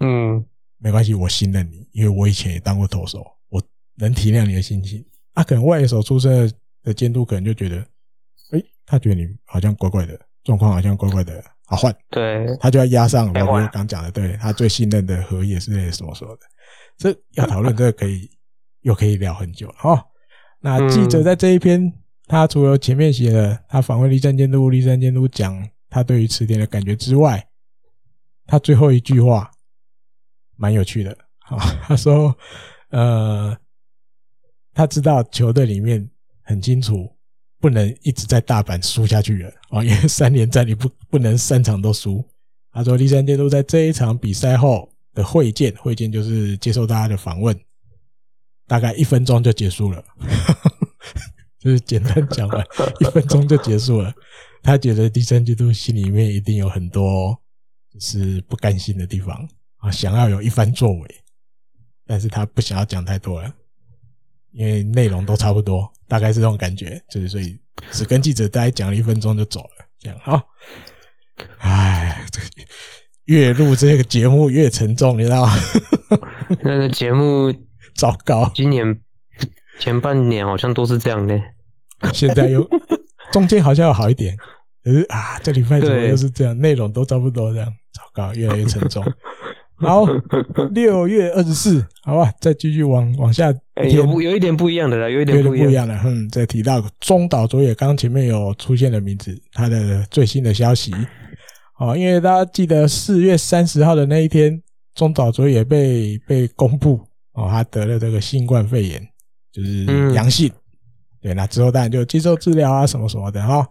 [0.00, 0.44] 嗯，
[0.78, 3.62] 没关系，我信任你，因为我以前也当过投手，我
[3.96, 5.04] 能体谅你的心情。
[5.34, 6.52] 啊，可能外野手出身
[6.82, 7.78] 的监督可能就觉得，
[8.50, 11.44] 哎，他觉得你好像怪怪的，状况好像怪怪的。
[11.68, 16.40] 好换，对，他就要压上我们刚讲的，对他最信任的河野是那什么什么的，
[16.96, 18.30] 这要讨论这个可以
[18.80, 20.02] 又可以聊很久哦。
[20.60, 21.92] 那记者在这一篇，
[22.26, 27.46] 他除了前面写了他访问立山监督，立山监督讲他对于词典的感觉之外，
[28.46, 29.50] 他最后一句话
[30.56, 31.16] 蛮有趣的。
[31.40, 32.34] 啊， 他说，
[32.90, 33.56] 呃，
[34.72, 36.10] 他知道球队里面
[36.42, 37.08] 很清楚，
[37.60, 42.24] 不能一直在大阪输下去了啊， 因为三连战你不不能三场都输。
[42.70, 47.58] 他说，第三监督在这一场比赛后的会见，会见就是接受大家的访问，
[48.66, 50.04] 大概一分钟就结束了，
[51.58, 52.64] 就是简单讲完，
[53.00, 54.14] 一分钟就结束了。
[54.62, 57.36] 他觉得第三监督心里面一定有很多
[57.92, 59.48] 就是不甘心的地方
[59.78, 61.24] 啊，想要有一番作为。
[62.06, 63.54] 但是他不想要讲太多了，
[64.52, 67.58] 因为内容都差不多，大概是这种感觉，就是所以
[67.90, 70.42] 只跟记者大概讲了一分钟就走了，这样好。
[71.58, 72.24] 哎，
[73.24, 75.52] 越录这个节目越沉重，你知道吗？
[76.62, 77.52] 那个节目
[77.94, 79.00] 糟糕，今年
[79.78, 81.38] 前半年好像都是这样的，
[82.12, 82.68] 现在又
[83.30, 84.36] 中间好像要好一点，
[84.82, 86.58] 可是啊，这礼拜怎么又是这样？
[86.58, 89.04] 内容都差不多这样，糟糕，越来越沉重。
[89.80, 90.04] 好，
[90.72, 93.54] 六月二十四，好吧，再继续往往下
[93.88, 95.96] 有有一点不一样的啦，有一点不一样的。
[96.04, 100.92] 嗯，再提到中岛卓也，刚刚前面有出现的名字，他的最新的消息。
[101.78, 104.60] 哦，因为大家记得四月三十号的那一天，
[104.96, 107.00] 中岛卓也被被公布
[107.34, 109.00] 哦，他得了这个新冠肺炎，
[109.52, 110.50] 就是阳性。
[111.22, 113.64] 对，那之后当然就接受治疗啊，什么什么的哈。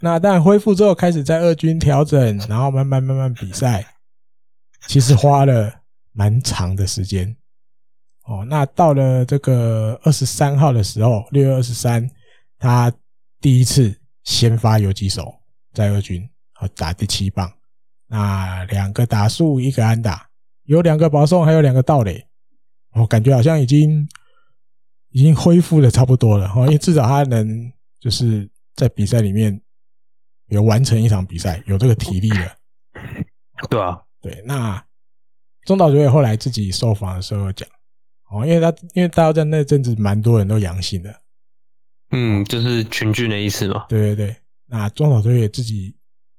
[0.00, 3.84] 那当然恢复之后，开始在二军调整，然后慢慢慢慢比赛。
[4.86, 5.72] 其实花了
[6.12, 7.36] 蛮长的时间
[8.24, 8.44] 哦。
[8.44, 12.10] 那到了这个二十三号的时候，六月二十三，
[12.58, 12.92] 他
[13.40, 15.32] 第一次先发游击手
[15.72, 17.52] 在二军，和打第七棒。
[18.08, 20.28] 那两个打数，一个安打，
[20.64, 22.26] 有两个保送，还有两个盗垒。
[22.94, 24.08] 我感觉好像已经
[25.10, 29.60] 已经恢复的差不多了哦，因为至少他能就是在比赛里面
[30.48, 32.56] 有完成一场比赛，有这个体力了。
[33.68, 34.02] 对啊。
[34.20, 34.84] 对，那
[35.64, 37.68] 中岛卓也后来自己受访的时候讲，
[38.30, 41.22] 哦，因为他因为大家在那阵子蛮多人都阳性的，
[42.10, 43.86] 嗯，就是群聚的意思嘛。
[43.88, 45.96] 对对对，那中岛卓也自己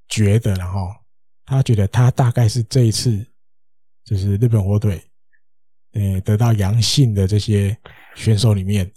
[0.08, 0.90] 觉得，然后
[1.46, 3.26] 他觉得他大概是这一次
[4.04, 5.02] 就是日本火腿，
[5.94, 7.76] 呃，得到阳性的这些
[8.16, 8.92] 选手里面，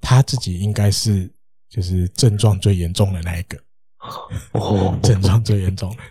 [0.00, 1.30] 他自己应该是
[1.68, 3.58] 就是症状最严重的那一个，
[4.52, 6.02] 哦， 症状最严重的。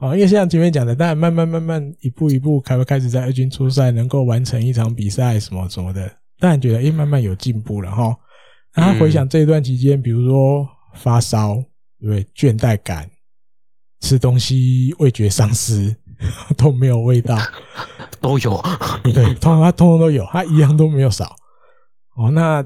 [0.00, 8.16] 哦，因为像前面讲的，当然慢慢慢慢一步一步，开开始在二军出赛，能够完成一场比赛什么什么的，当然觉得诶、欸、慢慢有进步了哈。
[8.76, 11.60] 那他回想这一段期间，比如说发烧，
[12.00, 13.10] 对，倦怠感，
[14.00, 15.96] 吃东西味觉丧失
[16.56, 17.36] 都没有味道，
[18.20, 18.62] 都有，
[19.02, 21.34] 对，通常他通通都有，他一样都没有少。
[22.14, 22.64] 哦，那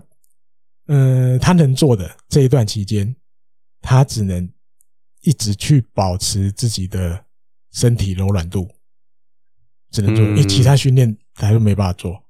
[0.89, 3.17] 嗯，他能做的这一段期间，
[3.81, 4.47] 他只能。
[5.23, 7.25] 一直去保持自己的
[7.73, 8.69] 身体柔软度，
[9.91, 12.23] 只能做，因为其他训练他都没办法做。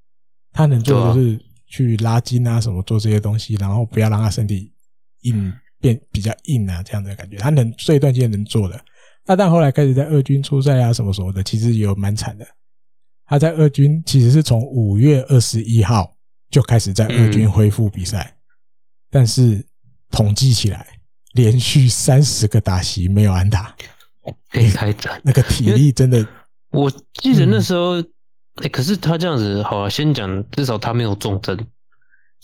[0.53, 4.73] 他能做的就是去拉筋啊，什么做这些东西，然后不要让他身体
[5.23, 7.39] 硬变比较硬啊，这样的感觉。
[7.39, 8.79] 他能这一段时间能做的。
[9.25, 12.47] 那但后来开始在二军出赛啊，什么什么的，其实也有蛮惨的。
[13.25, 16.15] 他在二军其实是从五月二十一号
[16.51, 18.37] 就开始在二军恢复比赛，
[19.09, 19.67] 但是
[20.11, 20.87] 统计起来。
[21.35, 23.75] 连续三十个打席没有安打，
[24.51, 25.21] 哎，太惨！
[25.25, 26.27] 那个体力真的，
[26.71, 28.05] 我记得那时候，哎、
[28.65, 31.59] 嗯，可是他这样子，好了，先讲，至少他没有重症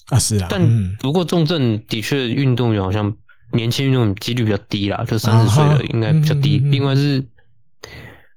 [0.07, 0.49] 啊，是啊。
[0.51, 3.15] 但不过重症的确，运动员好像
[3.53, 6.57] 年轻运动员几率比较低啦，就三十岁了应该比较低。
[6.59, 7.23] 另外是，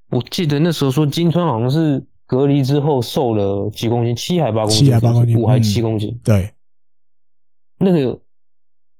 [0.10, 6.20] 我记得那时候说金川好像是隔离之后瘦了几公斤，七还八公斤，七还八公斤，五还七公斤。
[6.26, 6.54] 对，
[7.78, 8.20] 那个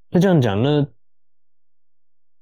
[0.08, 0.86] 那这样讲那。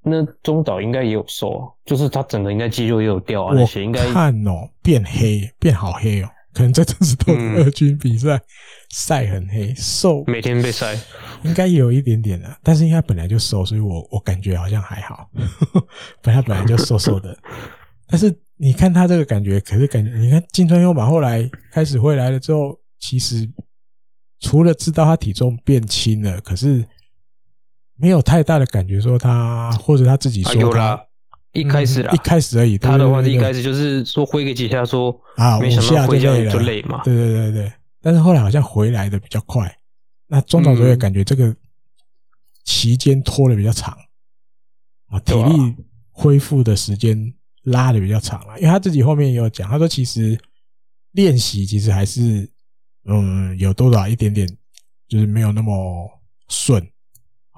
[0.02, 8.40] 那中岛应该也有瘦啊，就是他整个应该肌肉也有掉啊，那些应该看哦，变黑，变好黑哦，可能这阵子都二军比赛
[8.90, 10.98] 晒很黑，瘦每天被晒，
[11.44, 15.28] 应该有一点点的，但是应该本来就瘦，所以我我感觉好像还好，
[16.22, 17.36] 本来本来就瘦瘦的，
[18.08, 23.46] 但是你看他这个感觉，可是感觉你看金川优马后来开始回来了之后，其实
[24.40, 26.82] 除了知道他体重变轻了，可是。
[28.00, 31.00] 没有太大的感觉，说他或者他自己说他、啊、有啦，
[31.52, 32.78] 一开始啦，嗯、一开始而已。
[32.78, 37.02] 他的话是一开始就是说挥个几下说，啊，没想到挥这样就累嘛。
[37.04, 39.76] 对对对对，但是后来好像回来的比较快。
[40.26, 41.54] 那中岛卓也感觉这个
[42.64, 43.96] 期间拖的比较长
[45.08, 45.74] 啊，体力
[46.10, 47.34] 恢复的时间
[47.64, 48.58] 拉的比较长了。
[48.58, 50.38] 因为他自己后面也有讲，他说其实
[51.12, 52.48] 练习其实还是
[53.04, 54.48] 嗯有多少一点点，
[55.08, 56.08] 就是没有那么
[56.48, 56.80] 顺。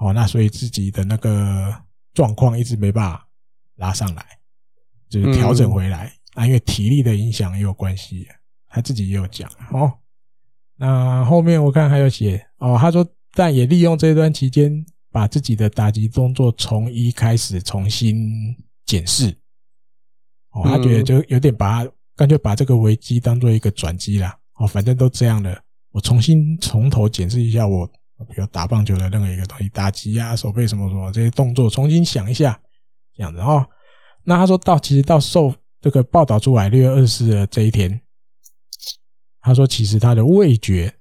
[0.03, 1.73] 哦，那所以自己的那个
[2.13, 3.25] 状况一直没办法
[3.75, 4.25] 拉上来，
[5.07, 6.11] 就是调整回来。
[6.33, 8.27] 啊、因为体力的影响也有关系，
[8.67, 9.93] 他自己也有讲哦。
[10.75, 19.29] 那后面我看还有写哦，他说但也利用这段期间，把自己的打击动作从一开始重新检视。
[20.49, 24.37] 哦，他觉得就有点把他干脆把这个危机当做一个转机啦。
[24.55, 25.57] 哦，反正都这样了，
[25.91, 27.89] 我重新从头检视一下我，
[28.23, 32.59] 比如打棒球的任何一个东西，打击啊、手背什么什么这些动作，重新想一下，
[33.15, 33.65] 这样子哦。
[34.23, 37.99] 那他说到，其实到受这个报道出来六月二十四的这一天，
[39.41, 40.93] 他说其实他的味觉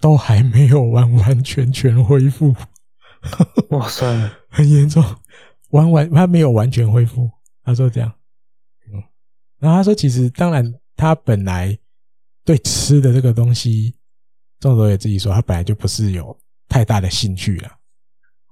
[0.00, 2.54] 都还没有完完全全恢复。
[3.70, 5.02] 哇塞，很严重，
[5.70, 7.30] 完完他没有完全恢复。
[7.64, 8.12] 他说这样，
[8.92, 9.02] 嗯，
[9.58, 11.76] 然后他说其实当然他本来
[12.44, 13.96] 对吃的这个东西，
[14.60, 16.38] 仲佐也自己说他本来就不是有
[16.68, 17.68] 太大的兴趣了，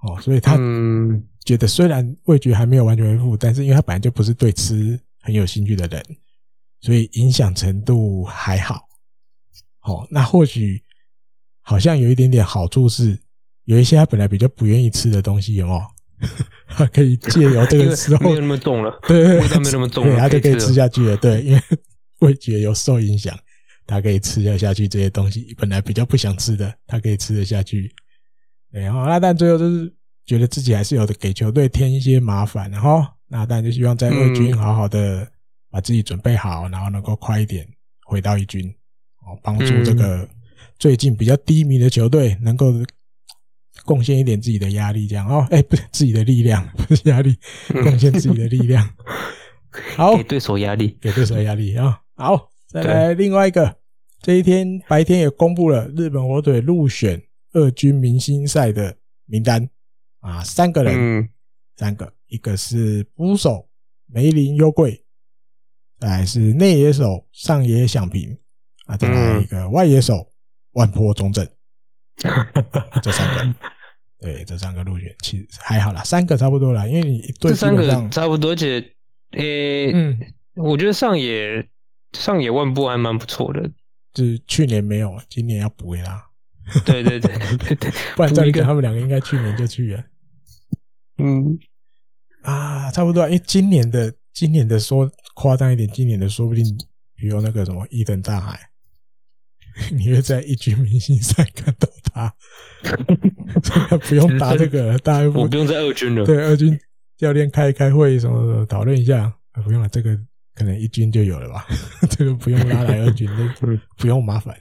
[0.01, 1.23] 哦，所以他嗯。
[1.45, 6.01] 觉得虽然味觉还没有完全恢复，但是因为他本来就不是对吃很有兴趣的人，
[6.79, 8.87] 所以影响程度还好。
[9.81, 10.81] 哦，那或许
[11.59, 13.19] 好像有一点点好处是，
[13.65, 15.81] 有一些他本来比较不愿意吃的东西，有没有？
[16.69, 21.17] 他 可以借由这个 时候没有那么重了， 对，味道没那么重了，他就可以吃下去了。
[21.17, 21.61] 对，因为
[22.19, 23.37] 味觉有受影响，
[23.85, 27.93] 他可以吃得下去这些东西，本来比较不想吃的，他可以吃得下去。
[28.81, 29.93] 然后那但最后就是。
[30.25, 35.27] 觉得自己还是有的给球队添一些麻烦，然后那但就希望在二军好好的
[35.69, 37.67] 把自己准备好，然后能够快一点
[38.05, 38.73] 回到一军，
[39.17, 40.25] 哦，帮助这个
[40.79, 42.71] 最近比较低迷的球队能够
[43.83, 45.27] 贡献一点自己的压力，这样。
[45.27, 47.35] 哦，哎，不是自己的力量，不是压力，
[47.67, 48.89] 贡献自己的力量，
[49.97, 53.75] 好，给对手压力，给对手压力啊，好，再来另外一个，
[54.21, 57.21] 这一天白天也公布了日本火腿入选
[57.53, 59.69] 二军明星赛的名单。
[60.19, 61.29] 啊，三个人，嗯、
[61.75, 63.67] 三个，一个是捕手
[64.05, 65.03] 梅林优贵，
[65.99, 68.37] 再来是内野手上野响平，
[68.85, 70.31] 啊，再来一个外野手
[70.71, 71.45] 万坡中正，
[73.03, 73.55] 这三个，
[74.17, 78.79] 对，这三个入选其实还好啦，三个差不多啦，因为你一对这三个差不多，而且，
[79.31, 80.19] 诶、欸，嗯，
[80.55, 81.67] 我觉得上野
[82.13, 83.69] 上野万步还蛮不错的，
[84.13, 86.29] 就是去年没有，今年要补回啦，
[86.85, 88.63] 对对对对对， 不然这个。
[88.63, 90.03] 他们两个应该去年就去了。
[91.17, 91.57] 嗯。
[92.41, 96.65] 啊，差不多，因为今年的今年的说夸张一点，今年的说不定，
[97.15, 98.59] 比如那个什么伊藤大海，
[99.91, 102.35] 你会在一军明星赛看到他，
[104.09, 106.77] 不用打这个，大家我不用在二军了，对，二军
[107.17, 109.33] 教练开一开会什么什么讨论一下，
[109.63, 110.13] 不用了，这个
[110.53, 111.65] 可能一军就有了吧，
[112.09, 113.29] 这个不用拉来二军，
[113.97, 114.53] 不用麻烦。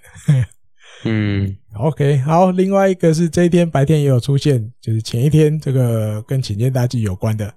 [1.04, 7.52] 嗯，OK，好，另外一个是这一天白天也有出现，就是前一天这个跟浅见大计有关的。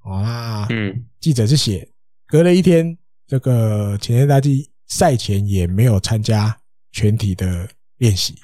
[0.00, 1.88] 啊，嗯，记者是写
[2.26, 2.96] 隔了一天，
[3.26, 6.56] 这个浅见大计赛前也没有参加
[6.92, 7.68] 全体的
[7.98, 8.34] 练习，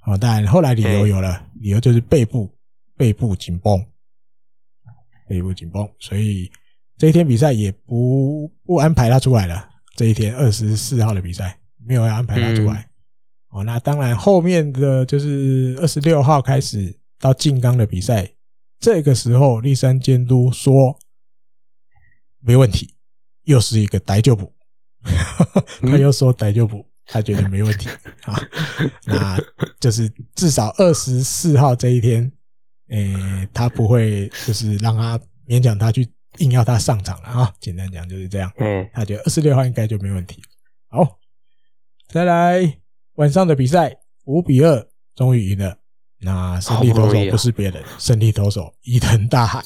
[0.00, 2.52] 啊，但后来理由有了，理由就是背部
[2.96, 3.84] 背部紧绷，
[5.28, 6.50] 背部紧绷，所以
[6.96, 12.88] 这一天比赛也不不安排他出来了，这一天二十四号的比赛没有要安排他出来。
[13.56, 18.30] 哦，那当然，后面的就是二十六号开始到静冈的比赛，
[18.78, 20.98] 这个时候立山监督说
[22.40, 22.94] 没问题，
[23.44, 24.52] 又是一个逮就补，
[25.80, 27.88] 他又说逮就补，他觉得没问题
[28.24, 28.38] 啊，
[29.06, 29.38] 那
[29.80, 32.30] 就是至少二十四号这一天，
[32.88, 36.06] 诶，他不会就是让他勉强他去
[36.40, 40.42] 硬要他上场了啊，简单讲就是这样，嗯，他觉得二十六号应该就没问题，
[40.88, 41.18] 好，
[42.08, 42.85] 再来。
[43.16, 43.94] 晚上的比赛
[44.24, 45.76] 五比二，终于赢了。
[46.18, 49.62] 那胜利投手不是别人，胜利投手伊藤大海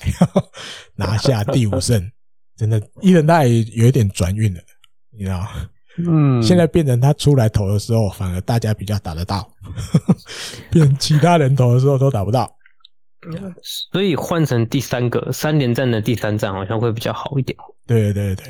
[0.97, 2.11] 拿下第五胜。
[2.57, 4.61] 真的，伊藤大海有一点转运了，
[5.17, 5.49] 你知道吗？
[5.99, 9.43] 嗯，现在变成他出来投的时候，反而大家比较打得到；
[10.71, 12.51] 变其他人投的时候都打不到。
[13.93, 17.57] 所以换成第三个三连战的第三战，好像会比较好一点。
[17.87, 18.47] 对对对。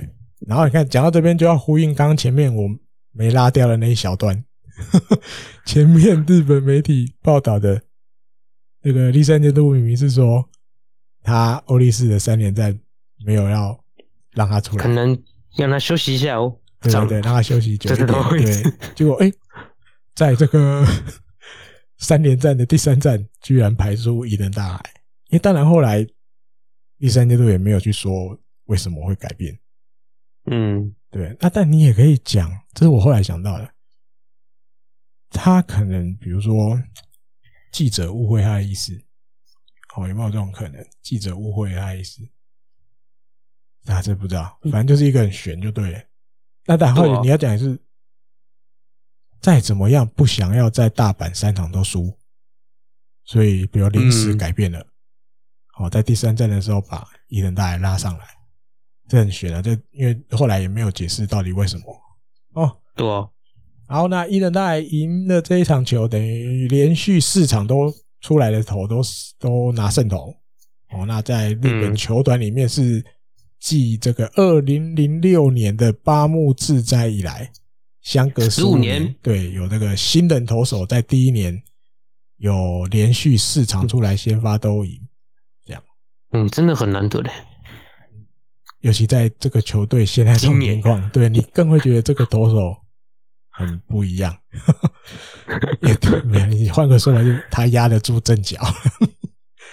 [0.47, 2.69] 然后你看，讲到这边就要呼应刚刚前面我
[3.13, 4.43] 没拉掉的那一小段。
[5.67, 7.83] 前面日本媒体报道的
[8.83, 10.49] 那个立山监督明明是说，
[11.23, 12.79] 他欧力士的三连战
[13.25, 13.79] 没有要
[14.33, 15.23] 让他出来，可能
[15.57, 16.57] 让他休息一下哦。
[16.81, 18.09] 对对对，让他休息久一点。
[18.31, 19.31] 对，结果哎，
[20.15, 20.85] 在这个
[21.99, 24.83] 三连战的第三战，居然排出伊藤大海。
[25.29, 26.07] 因为当然后来
[26.99, 29.57] 第三阶段也没有去说为什么会改变。
[30.51, 31.37] 嗯，对。
[31.39, 33.71] 那但你也可以讲，这是我后来想到的。
[35.31, 36.81] 他可能比如说
[37.73, 39.01] 记者误会他的意思，
[39.97, 40.85] 哦，有没有这种可能？
[41.03, 42.23] 记者误会他的意思，
[43.87, 46.03] 啊这不知道，反正就是一个很悬就对了。
[46.67, 47.81] 那但后来你要讲的是
[49.41, 52.19] 再怎么样不想要在大阪三场都输，
[53.25, 54.87] 所以比如临时改变了，
[55.69, 58.27] 好、嗯、在第三站的时候把伊藤大海拉上来，
[59.09, 59.63] 这很悬啊！
[59.63, 62.03] 这因为后来也没有解释到底为什么
[62.53, 62.81] 哦。
[62.95, 63.29] 对啊，
[63.91, 69.03] 然后那伊藤大赢了这一场球，等于连续四场都出来的头都
[69.39, 70.33] 都拿胜投
[70.93, 71.05] 哦。
[71.07, 73.05] 那在日本球团里面是
[73.59, 77.51] 继这个二零零六年的八木智哉以来。
[78.03, 81.63] 相隔十五年，年，对，有这个新人投手在第一年
[82.39, 84.99] 有连续四场出来先发都赢，
[85.67, 85.83] 这样，
[86.33, 87.31] 嗯，真的很难得嘞。
[88.81, 92.75] 尤其在这个球队现在这种情况，对你更会觉得这个投手
[93.67, 94.37] 很不一样。
[95.83, 98.61] 也对，你换个说法，就是他压得住阵脚，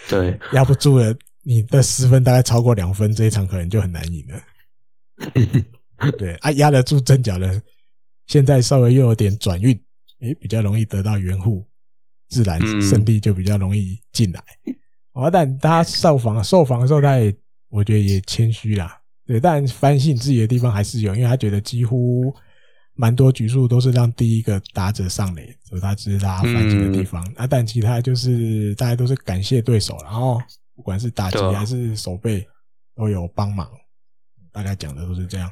[0.10, 6.12] 对， 压不住了，你的失分大概超过两分，这一场可能就很难赢了。
[6.18, 7.62] 对，啊，压得住阵脚的。
[8.28, 9.74] 现在稍微又有点转运，
[10.20, 11.66] 诶，比较容易得到援护，
[12.28, 14.44] 自然胜利就比较容易进来。
[15.14, 17.34] 哦，但他受访受访的时候，他也
[17.70, 22.36] 我觉得也谦虚啦，对，但反省自己的地方还是有，因为他觉得几乎
[22.98, 27.24] 蛮多局数都是让第一个打者上垒，所以他只是拉反击的地方。
[27.36, 30.42] 啊，但其他就是大家都是感谢对手，然后
[30.76, 32.46] 不管是打击还是守备
[32.96, 33.70] 都有帮忙，
[34.52, 35.50] 大概讲的都是这样。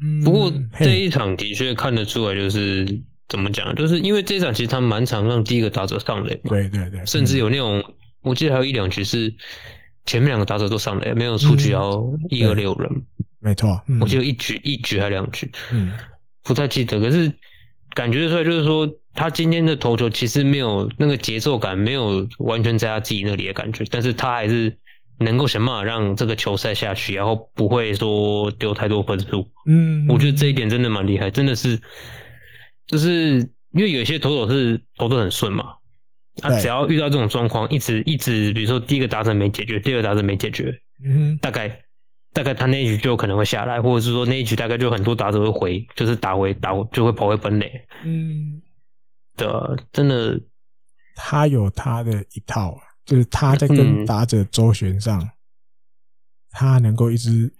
[0.00, 7.82] 嗯不过这一场的确看得出来，就是怎么讲，就是因为这一场其实他蛮常让第一个打者上垒，对对对，甚至有那种，
[8.22, 9.32] 我记得还有一两局是
[10.04, 12.90] 前面两个打者都上垒，没有出局然后一二六人，
[13.44, 15.92] 没错，我记得一局一局还两局，嗯，
[16.42, 17.32] 不太记得，可是
[17.94, 24.76] 感觉出来就是说他今天的投球其实没有那个节奏感，没有完全在他自己那里的感觉，但是他还是。
[25.16, 29.48] 能够想办法让这个球赛下去，然后不会说丢太多分数。
[29.64, 31.80] 嗯，我觉得这一点真的蛮厉害，真的是，
[32.88, 33.38] 就是
[33.70, 35.66] 因为有些投手是投的很顺嘛，
[36.42, 41.83] 他只要遇到这种状况，一直一直，比如说第一个打者没解决，第二个打者没解决，嗯，大概
[42.34, 47.70] 大概他那一局就可能会下来，或者是说那一局大概就很多打者会回，就是打回打就会跑回本垒。
[48.04, 48.60] 嗯，
[49.36, 50.38] 的真的，
[51.14, 52.78] 他有他的一套。
[53.04, 55.30] 就是他在跟打者周旋上，嗯、
[56.48, 57.52] 他能够一直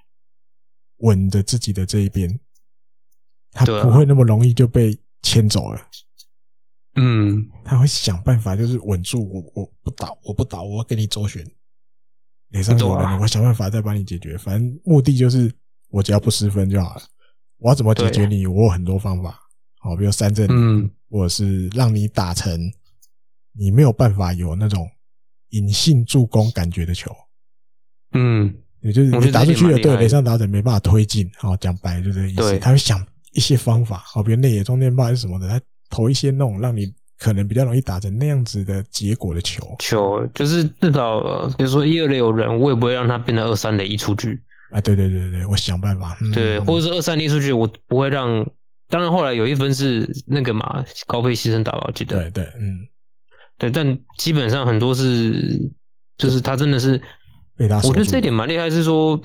[1.00, 2.40] 稳着自己的这一边，
[3.52, 5.86] 他不会那么容易就被牵走了。
[6.94, 11.46] 嗯，他会想办法，就是稳住我，我不倒，我不倒，我要跟你周旋。
[12.54, 14.38] 脸上有人，我想办法再帮你解决。
[14.38, 15.52] 反正目的就是
[15.90, 17.02] 我只要不失分就好了。
[17.58, 18.46] 我要怎么解决你？
[18.46, 19.38] 我有很多方法。
[19.78, 22.58] 好，比如三振，嗯，或者是让你打成
[23.52, 24.88] 你没有办法有那种。
[25.50, 27.14] 隐性助攻感觉的球，
[28.12, 32.58] 嗯，也就是你打出去了，对，垒上打者没办法推进，好，讲白就这个意思。
[32.58, 39.74] 他会想一些方法，好，比如内野中电棒还是什么的，他投一些那种让你可能比较容易打成那样子的结果的球。
[39.78, 44.40] 球就是至少，比如说一二垒有人，我也不会让他变成二三垒一出局。
[44.70, 46.16] 啊，对对对对，我想办法。
[46.20, 48.46] 嗯、对，或者是二三垒一出局，我不会让。
[48.88, 52.30] 当然后来有一分是那个嘛，高飞牺牲打吧，我记得。
[52.30, 52.86] 对对，嗯。
[53.56, 55.70] 对，但基本上很多是，
[56.18, 57.00] 就是他真的是
[57.56, 57.76] 被他。
[57.76, 59.20] 我觉得这一点蛮厉害，是说，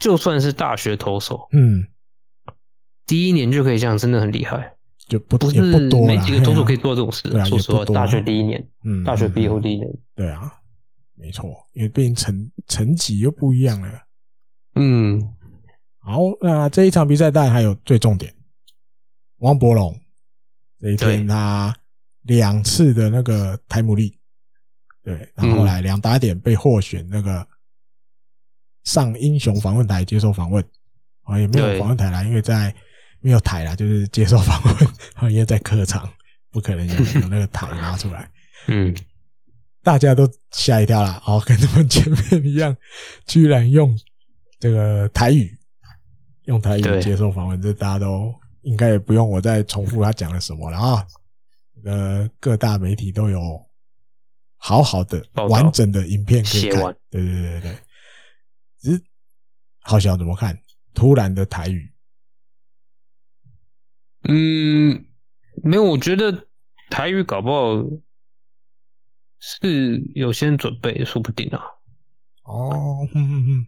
[0.00, 1.88] 就算是大学投手，嗯，
[3.06, 4.74] 第一年就可以这样，真的很厉害。
[5.10, 7.28] 就不不是没几个投手可以做这种事。
[7.44, 10.50] 说实话，大学第一年，嗯，大学毕业后第一年，对啊，
[11.16, 13.92] 没错，因为毕竟成成绩又不一样了。
[14.76, 15.20] 嗯，
[15.98, 18.32] 好，那这一场比赛当然还有最重点，
[19.40, 19.94] 王柏融
[20.78, 21.76] 这一天他。
[22.24, 24.14] 两次的那个台姆利，
[25.02, 27.44] 对，然后后来两打点被获选那个
[28.84, 30.62] 上英雄访问台接受访问，
[31.22, 32.72] 啊，也没有访问台啦，因为在
[33.20, 36.10] 没有台啦，就是接受访问，因为在客场
[36.50, 38.30] 不可能有有那个台拿出来，
[38.66, 38.94] 嗯，
[39.82, 42.76] 大家都吓一跳啦，哦，跟他们前面一样，
[43.26, 43.96] 居然用
[44.58, 45.56] 这个台语，
[46.44, 51.06] 用台语接受访问，这大家都应该也不用我再重复他讲了什么了啊。
[51.84, 53.40] 呃，各大媒体都有
[54.56, 56.82] 好好的完整的影片可以看。
[57.08, 57.76] 对对对对，
[58.80, 59.02] 只是
[59.80, 60.58] 好想怎么看？
[60.92, 61.89] 突然的台语，
[64.28, 65.04] 嗯，
[65.62, 66.46] 没有，我觉得
[66.90, 67.84] 台语搞不好
[69.38, 71.60] 是有些准备，说不定啊。
[72.44, 73.66] 哦，嗯嗯嗯。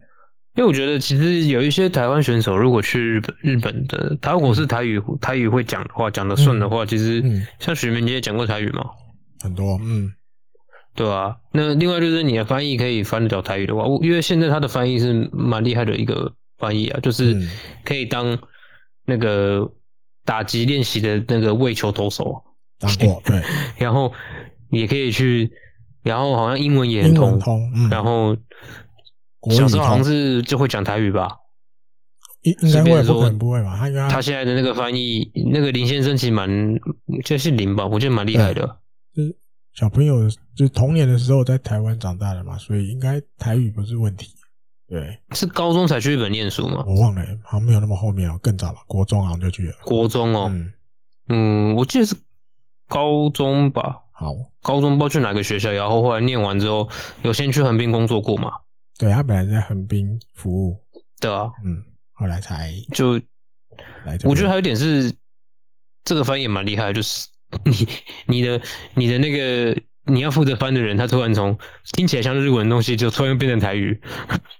[0.55, 7.23] 因为我觉得，其实有一些台湾选手，如果去日本，日本的他如果是台语，台语会讲的话，讲的顺的话，其实
[7.57, 8.85] 像许明杰也讲过台语嘛，
[9.41, 10.13] 很多，嗯，
[10.93, 11.37] 对啊。
[11.51, 17.35] 那另外就是你的翻译可以翻得了台语的话，因为现在他的翻译是蛮厉害的一个翻译啊，就是
[17.83, 18.37] 可以当
[19.05, 19.67] 那个
[20.25, 22.43] 打击练习的那个喂球投手，
[22.79, 23.41] 打过 对，
[23.77, 24.11] 然后
[24.69, 25.51] 也可以去，
[26.01, 28.35] 然后好像英文也很通，通嗯、然后
[29.51, 31.37] 小时候好像是就会讲台语吧，
[32.41, 33.77] 应应该会不可能不会吧？
[33.77, 34.21] 他他。
[34.21, 36.49] 现在的那个翻译，那个林先生其实蛮，
[37.25, 38.79] 就是林吧，我觉得蛮厉害的。
[39.13, 39.35] 就是
[39.73, 44.27] 小朋友就童年的时候在台湾长大的嘛，所以应该台语不是问题。
[44.93, 46.83] 对，是高中才去日本念书吗？
[46.85, 49.73] 我忘了，好像没有那么后面哦，更早了，国中好像就去了。
[49.83, 50.73] 国中哦，嗯，
[51.29, 52.15] 嗯，我记得是
[52.87, 54.03] 高中吧。
[54.11, 56.87] 好，高中不知道去哪个学校，然后后来念完之后，
[57.23, 58.51] 有先去横滨工作过嘛？
[58.99, 60.79] 对，他本来在横滨服务。
[61.19, 63.17] 对啊，嗯，后来才就
[64.05, 64.15] 来。
[64.25, 65.11] 我觉得还有一点是，
[66.03, 67.27] 这个翻译也蛮厉害，就是
[67.65, 67.87] 你
[68.27, 68.61] 你的
[68.93, 69.75] 你的那个。
[70.05, 71.57] 你要负责翻的人，他突然从
[71.93, 73.99] 听起来像日文的东西，就突然变成台语。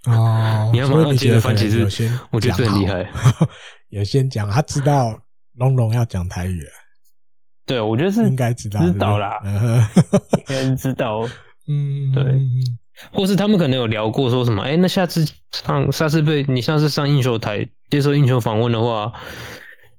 [0.05, 3.09] 哦， 你要马上接着翻，其实我觉得这很厉害。
[3.89, 5.19] 有先讲，他知道
[5.55, 6.69] 龙龙要讲台语了。
[7.65, 9.39] 对，我觉得是应该知道，知道啦，
[10.37, 11.27] 应该知道。
[11.67, 12.23] 嗯，对。
[13.11, 14.61] 或是他们可能有聊过，说什么？
[14.63, 19.11] 哎、欸，那下次上下次被你下次上映秀台接受映秀访问的话，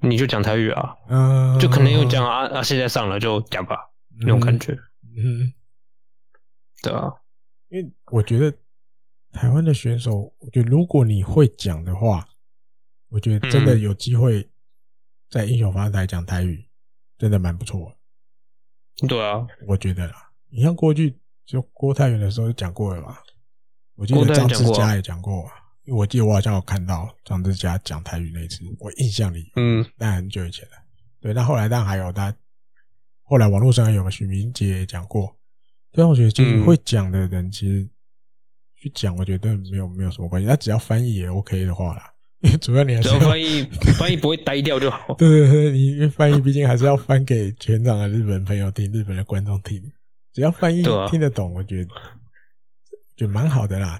[0.00, 0.94] 你就讲台语啊。
[1.08, 3.76] 嗯，就可能有讲啊啊，现在上了就讲吧，
[4.20, 4.72] 那种感觉。
[4.72, 4.78] 嗯，
[6.82, 7.10] 对啊，
[7.68, 8.56] 因为我觉得
[9.32, 12.28] 台湾的选手，我觉得如果你会讲的话，
[13.08, 14.50] 我觉得真的有机会
[15.30, 16.68] 在英雄访问台讲台语，
[17.16, 17.90] 真的蛮不错
[18.98, 19.06] 的。
[19.08, 23.22] 对啊，我觉得啦，你像过去就郭泰源的时候就讲过了吧？
[23.94, 25.50] 我记得张志佳也讲过，
[25.84, 30.72] 因为我记得我好像有看到张志佳讲台语那一次，我印象里，嗯，但很久以前了。
[31.20, 32.36] 对，那后来当然还有他。
[33.24, 35.34] 后来网络上有个许明杰也讲过，
[35.92, 37.88] 但我觉得其实会讲的人其实
[38.76, 42.10] 去讲，我觉得没有没有什么关系，他只要翻译也 OK 的话啦。
[42.40, 43.62] 因 为主要你还是要翻译，
[43.98, 45.14] 翻译不会呆掉就好。
[45.14, 49.82] 对对对，你因为翻译毕竟还是要翻给全场的日本朋友听，日本的观众听。
[50.32, 51.90] 只要翻译听得懂，我觉得
[53.16, 53.98] 就蛮好的啦。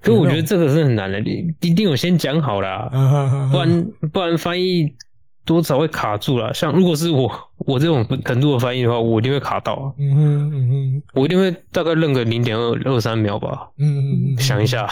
[0.00, 2.88] 可我觉得这个是很难的，你一定有先讲好啦，
[3.50, 4.94] 不然不然翻译。
[5.46, 9.94] 多少会卡住了，像如果是我我这种程度的翻译的话，我一定会卡到。
[9.98, 13.70] 嗯哼嗯哼，我一定会大概愣个零点二二三秒吧。
[13.76, 14.88] 嗯嗯嗯，想一下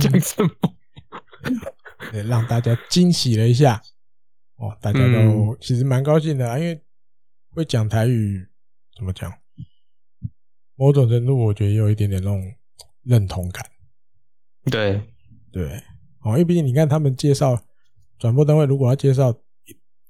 [0.00, 0.50] 讲什么，
[2.12, 3.80] 对，让大家惊喜了一下。
[4.56, 6.80] 哦，大家都其实蛮高兴的啊，因为
[7.50, 8.46] 会讲台语，
[8.96, 9.32] 怎么讲？
[10.76, 12.42] 某种程度我觉得也有一点点那种
[13.02, 13.64] 认同感。
[14.70, 15.00] 对
[15.52, 15.82] 对，
[16.20, 17.60] 哦，因为毕竟你看他们介绍
[18.18, 19.34] 转播单位，如果要介绍。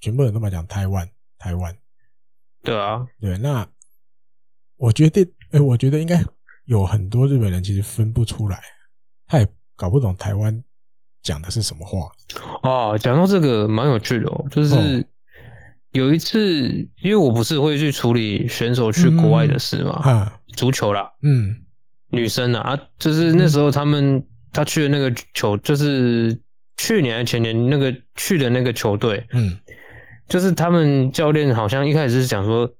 [0.01, 1.75] 全部人都嘛讲台湾，台湾，
[2.65, 3.67] 对啊，对，那
[4.77, 6.25] 我觉得，哎、欸，我觉得应该
[6.65, 8.59] 有很多日本人其实分不出来，
[9.27, 9.47] 他也
[9.77, 10.65] 搞不懂台湾
[11.23, 12.11] 讲的是什么话。
[12.63, 15.07] 哦，讲到这个蛮有趣的哦，就是
[15.93, 16.69] 有一次，
[17.03, 21.55] 因为我不是会去处理选手去国外的事嘛，嗯、足球啦，嗯，
[22.09, 26.41] 女生啊，啊，就是那时候他们他去的那个球，就是
[26.79, 29.59] 去年还前年那个去的那个球队，嗯。
[30.29, 32.71] 就是他们教练好像一开始是讲说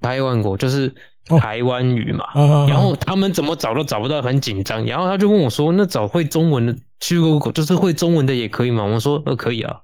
[0.00, 0.92] 台湾国就是
[1.38, 2.24] 台湾语嘛，
[2.66, 4.84] 然后他们怎么找都找不到，很紧张。
[4.86, 9.76] 然后他就问我说：“那找会中文的去过，就是会中文的也可以吗？”我说：“呃，可以啊。”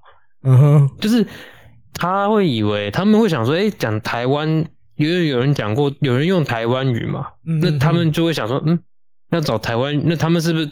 [0.43, 1.25] 嗯哼，就是
[1.93, 4.49] 他会以为他们会想说：“哎，讲台湾，
[4.97, 8.81] 因为有人讲过，有人用台湾语嘛，那他们就会想说：嗯，
[9.31, 10.65] 要找台湾，那他们是不是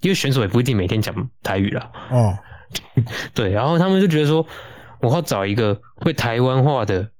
[0.00, 1.90] 因为选手也不一定每天讲台语啦？
[2.10, 2.38] 哦，
[3.34, 4.46] 对，然后他们就觉得说。
[5.06, 7.10] 我要找一个会台湾话的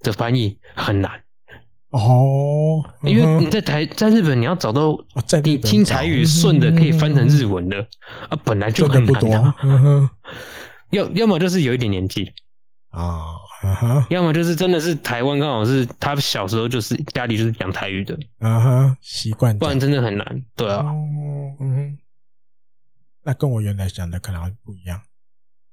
[0.00, 1.10] 的翻译很难。
[1.90, 4.96] 哦，因为你在台在日本你要找到
[5.42, 7.84] 你听台语顺的可以翻成日文的
[8.28, 9.52] 啊，本来就很难。
[10.90, 12.32] 要要么就是有一点年纪。
[12.90, 13.36] 啊，
[14.08, 18.16] 要么就是真的是台湾刚好是他小时候就是家里就是讲台语的。
[18.38, 20.44] 啊哈，习惯，不然真的很难。
[20.54, 20.84] 对啊，
[21.60, 21.98] 嗯，
[23.22, 25.00] 那跟我原来想的可能不一样。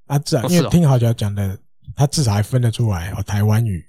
[0.07, 1.57] 啊，至少因为听好像讲的，
[1.95, 3.21] 他至少还分得出来哦。
[3.23, 3.85] 台湾语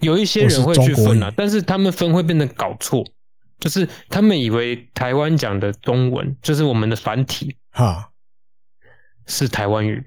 [0.00, 3.04] 有一些人会去分啊，但是他们分会变得搞错，
[3.58, 8.10] 就是他们以为台湾讲的中文就是我们的繁体哈，
[9.26, 10.02] 是台湾语。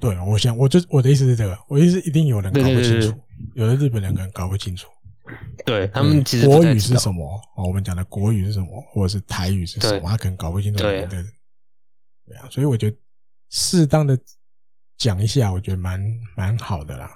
[0.00, 3.14] 对，我想我就我的意思是这个，我意思一定有人搞不清楚，
[3.54, 4.88] 有的日本人可能搞不清楚。
[5.64, 7.24] 对他们其实国语是什么？
[7.56, 10.08] 哦，我们讲的国语是什么，或者是台语是什么？
[10.10, 10.82] 他可能搞不清楚。
[10.82, 11.22] 对对
[12.26, 12.96] 对啊，所以我觉得
[13.50, 14.18] 适当的。
[14.96, 16.00] 讲一下，我觉得蛮
[16.36, 17.10] 蛮好的啦，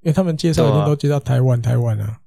[0.00, 2.18] 因为他们介绍一定都介绍台湾，台湾啊，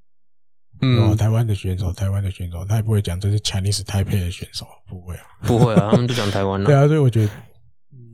[0.81, 6.65] 嗯，台湾的选手，台湾的选手，他也不会讲这是 Chinese Taipei 的选手，不会啊，不会啊，他们都讲台湾的。
[6.67, 7.31] 对啊，所以我觉得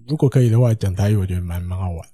[0.07, 2.07] 如果可以的话，讲台语我觉得蛮蛮好玩。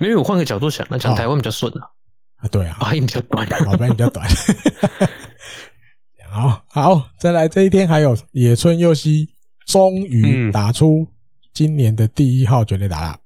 [0.00, 1.88] 因为我换个角度想，那讲台湾比较顺啊。
[2.36, 3.46] 啊，对啊，发音比较短，
[3.78, 4.28] 发音比较短。
[6.28, 9.28] 好好，再来这一天还有野村佑希
[9.66, 11.06] 终于打出
[11.52, 13.18] 今年的第一号全垒打了，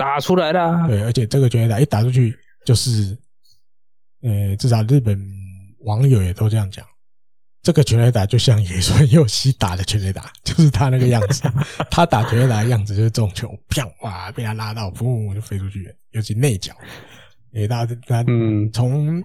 [0.00, 0.88] 打出来了。
[0.88, 3.16] 对，而且这个全垒打一打出去，就是，
[4.22, 5.20] 呃，至少日本
[5.80, 6.84] 网友也都这样讲，
[7.62, 11.42] 这个全垒打就像野村佑希打的全垒打， 就是他那个样子，
[11.90, 16.74] 他打全垒打的样子就是这种球，啪哇被他拉到，噗就飞出去了，尤其内角，
[17.52, 18.72] 诶，大家他嗯。
[18.72, 19.22] 从。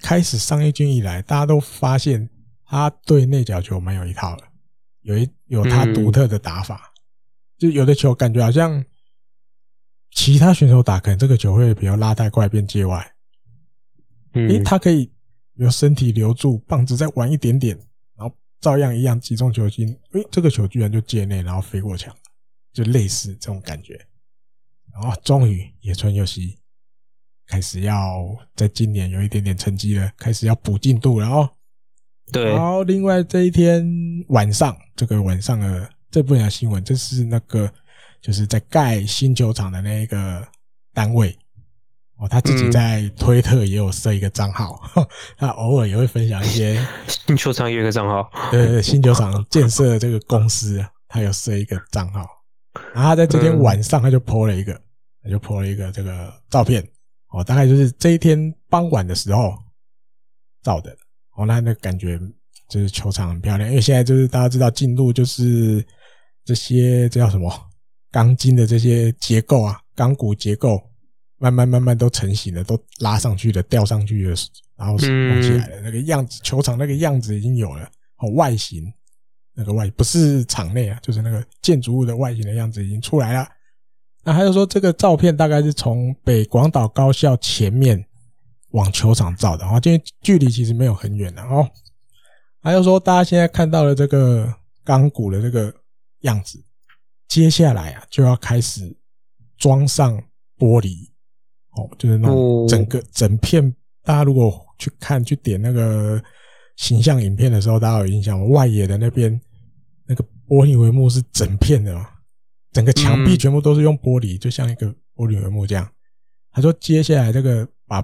[0.00, 2.26] 开始上一军以来，大家都发现
[2.64, 4.44] 他对内角球蛮有一套的，
[5.02, 6.90] 有一有他独特的打法，
[7.58, 8.82] 就有的球感觉好像
[10.12, 13.12] 其他选手打，可能这个球会比较拉太快变界外，
[14.34, 15.10] 嗯诶，他可以
[15.54, 17.76] 有身体留住，棒子再晚一点点，
[18.16, 22.14] 然后照样一样击中球心，诶，这个球居然就界内，然后飞过墙，
[22.72, 23.94] 就类似这种感觉，
[24.92, 26.58] 然后终于野村佑希。
[27.44, 31.50] 开始要在今年有一点点成绩了，开始要补进度了哦。
[32.30, 33.84] 对，然后另外这一天
[34.28, 37.70] 晚上，这个晚上的这部分新闻，这是那个
[38.22, 40.46] 就是在盖新球场的那一个
[40.94, 41.36] 单位
[42.16, 52.24] 哦，他自己在推特也有设一个账号，嗯、 他偶尔也会分享一些 新球场有一个账号，对对，新球场建设这个公司，他有设一个账号，
[52.94, 54.80] 然后他在这天晚上他就 po 了一个，
[55.22, 56.86] 他就 po 了一个这个照片。
[57.30, 59.54] 哦，大概就是这一天傍晚的时候
[60.62, 60.94] 照的。
[61.34, 62.20] 哦，那那感觉
[62.68, 65.82] 就是球场很漂亮，因为现在就是大家知道进入就是
[66.44, 67.50] 这些这叫什么
[68.12, 70.80] 钢筋的这些结构啊，钢骨结构
[71.38, 74.36] 慢慢慢慢都成型了，都拉上去了，吊上去了，
[74.76, 77.90] 然后弄起来了，那个样子，球场那个样子已经有了。
[78.18, 78.84] 哦，外形
[79.54, 83.48] 那个外不是场内啊，就是那个建筑物的外形的样子已经出来了。
[84.22, 88.06] 那还有说，这个照片大概是从北广岛高校前面
[88.70, 91.68] 往球场照的，然后因为距离其实没有很远的哦。
[92.60, 95.74] 还有说，大家现在看到的这个钢骨的这个
[96.20, 96.62] 样子，
[97.32, 98.94] 接下来啊就要开始
[99.56, 100.22] 装上
[100.58, 101.08] 玻璃
[101.70, 103.74] 哦，就是那种整个整片。
[104.02, 106.22] 大家如果去看去点那个
[106.76, 108.44] 形象影片的时候，大家有印象吗？
[108.48, 109.40] 外野的那边
[110.06, 112.06] 那个玻璃帷幕是整片的嘛。
[112.70, 115.90] 整个墙壁全部都是用玻璃，就像一个玻璃帷幕这样。
[116.50, 118.02] 他说，接下来这个把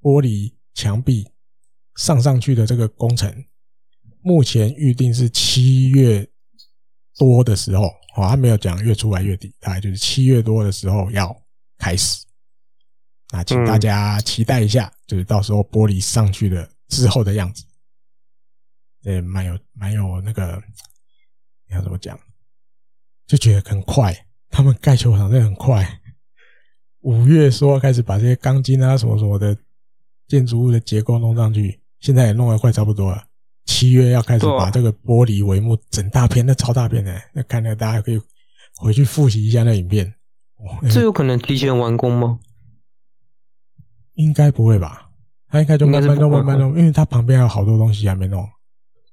[0.00, 1.28] 玻璃墙壁
[1.96, 3.44] 上上去的这个工程，
[4.22, 6.26] 目前预定是七月
[7.18, 7.90] 多的时候，
[8.20, 11.34] 哦，他没有讲月出来月底，大概就是七月多的时候要
[11.78, 12.24] 开始。
[13.32, 17.64] 那请大家期待一下，就是到时候玻璃上去的之后的样子。
[19.02, 20.62] 对，蛮有蛮有那个，
[21.68, 22.18] 你要怎么讲？
[23.26, 26.00] 就觉得很快，他们盖球场真的很快。
[27.02, 29.56] 五月说要开始把这些钢筋啊什么什么的
[30.26, 33.29] 建筑物的结构弄上去，现在也弄得快差不多了。
[33.70, 38.20] 七月要开始把这个玻璃帷幕整大片，那超大片的，那看来大家可以
[38.76, 40.12] 回去复习一下那影片。
[40.90, 42.40] 这有可能提前完工吗？
[44.14, 45.08] 应该不会吧？
[45.48, 48.44] 他应该就慢慢弄，慢慢弄，因为他旁边还有好多东西还没弄。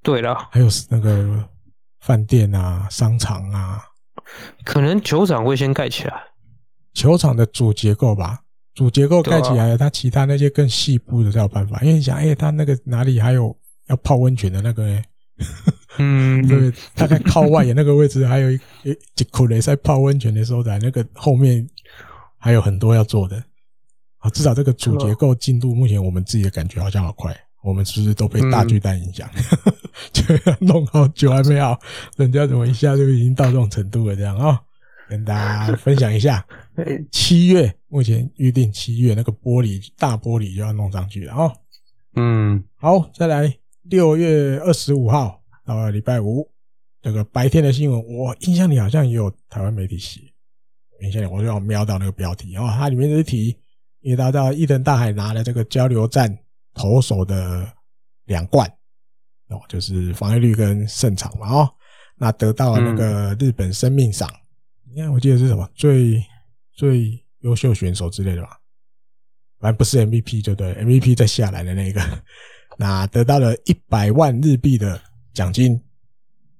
[0.02, 1.48] 对了，还有那个
[2.00, 3.84] 饭店啊、商场啊。
[4.66, 6.14] 可能球场会先盖起来，
[6.96, 8.42] 球场的主结构吧，
[8.74, 11.80] 主结构盖起来了，它其他那些更细部的才有办法。
[11.82, 13.56] 因为你想，哎，它那个哪里还有
[13.88, 15.02] 要泡温泉的那个呢？
[15.98, 21.68] 嗯， 对，大概靠外野那个位置还有一一几口雷在泡温泉的时候，在那个后面
[22.38, 23.44] 还有很多要做的。
[24.20, 27.36] 啊，至少这个主结构进度，目前我们自己的感觉好像好快。
[27.64, 29.30] 我们是不是都被大巨蛋影响？
[29.66, 29.74] 嗯、
[30.14, 31.78] 就要弄好久还没好，
[32.16, 34.16] 人家怎么一下就已经到这种程度了？
[34.16, 34.60] 这样啊、哦，
[35.10, 36.46] 跟大家分享一下。
[37.12, 41.54] 七月目前预定七月那个玻璃大玻璃就要弄上去了啊、哦。
[42.16, 43.54] 嗯，好，再来
[43.90, 46.50] 六月二十五号到礼拜五
[47.02, 50.22] 这个白天的新闻，我印象里好像也有台湾媒体写。
[51.02, 53.58] 印象里我就要瞄到那个标题啊、哦，它里面的题，
[54.02, 56.38] 因为大家知道伊藤大海拿了这个交流站。
[56.80, 57.68] 投手的
[58.26, 58.72] 两冠
[59.48, 61.68] 哦，就是防御率跟胜场嘛哦，
[62.18, 64.30] 那得到了那个日本生命赏，
[64.88, 66.24] 你看我记得是什么最
[66.72, 68.60] 最优秀选手之类的吧，
[69.58, 72.00] 反正不是 MVP 就对，MVP 再下来的那个，
[72.78, 75.02] 那得到了一百万日币的
[75.34, 75.82] 奖金，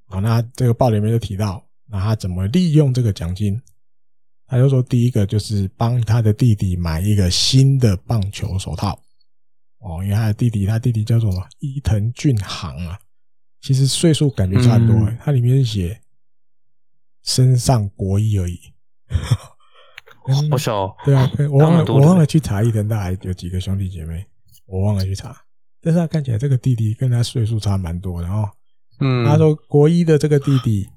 [0.06, 3.62] 好，那这个报里面就提到，那他怎么利用这个奖金？
[4.48, 9.00] 他就说第一个就是帮他的弟弟买一个新的棒球手套。
[9.80, 11.48] 哦，因为他的弟弟，他弟弟叫做什么？
[11.60, 12.98] 伊藤俊航啊，
[13.62, 15.18] 其实岁数感觉差不多，欸。
[15.22, 16.02] 他里面是写
[17.24, 18.60] 身上国一而已。
[20.50, 20.96] 好小。
[21.06, 24.26] 对啊， 我忘了，我忘了去查伊藤大海有几个兄弟姐妹，
[24.66, 25.40] 我忘了去查。
[25.82, 28.50] 但是他看起来这个弟弟跟他岁数差蛮多的哦。
[29.00, 30.88] 嗯，他说国一的这个弟弟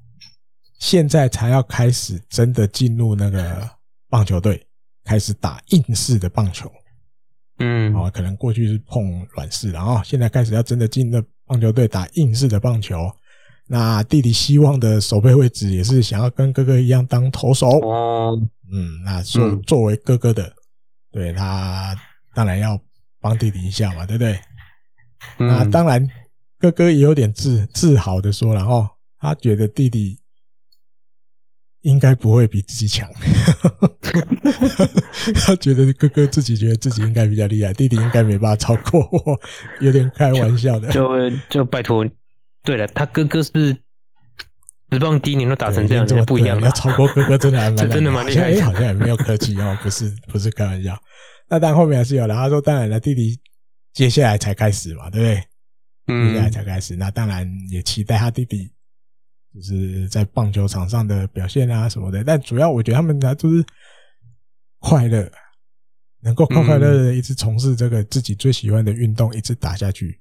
[0.78, 3.68] 现在才要开始真的进入那个
[4.08, 4.66] 棒球队，
[5.04, 6.70] 开始打硬式的棒球。
[7.58, 13.10] 嗯，哦，可能过去是碰软式，然后现在开始要真的进那棒球队打硬式的棒球。
[13.66, 17.68] 那弟弟希望的守备位置也是想要跟哥哥一样当投手。
[17.80, 18.40] 哦，
[18.72, 20.50] 嗯，那作作为哥哥的，
[21.12, 21.94] 对他
[22.34, 22.80] 当然要
[23.20, 24.40] 帮弟弟一下嘛，对不对？
[25.38, 26.08] 那当然，
[26.58, 28.88] 哥哥也有点自自豪的说了哦，
[29.18, 30.18] 他觉得弟弟
[31.82, 33.08] 应该不会比自己强，
[35.34, 39.40] 他觉得哥哥自己觉得自己应该比较厉害，弟弟应该没办法超过我，
[39.80, 40.90] 有点开玩笑的。
[40.90, 42.06] 就就拜托，
[42.62, 43.72] 对了，他哥哥是
[44.90, 46.60] 职棒第一年都打成这样，这不一样。
[46.60, 50.94] 要超过哥哥真的还蛮 真的蛮厉害，好像也没有客气哦，不是不是开玩笑。
[51.48, 53.40] 那当然后面还是有了，他说当然了，弟弟。
[53.92, 56.30] 接下来才开始嘛，对不对？
[56.32, 58.72] 接下来才开始，那当然也期待他弟弟
[59.54, 62.24] 就是在棒球场上的表现啊什么的。
[62.24, 63.64] 但主要我觉得他们俩都是
[64.78, 65.30] 快乐，
[66.20, 70.20] 能够快快乐乐的一直从事这个自己最喜欢的运动，一直打下去。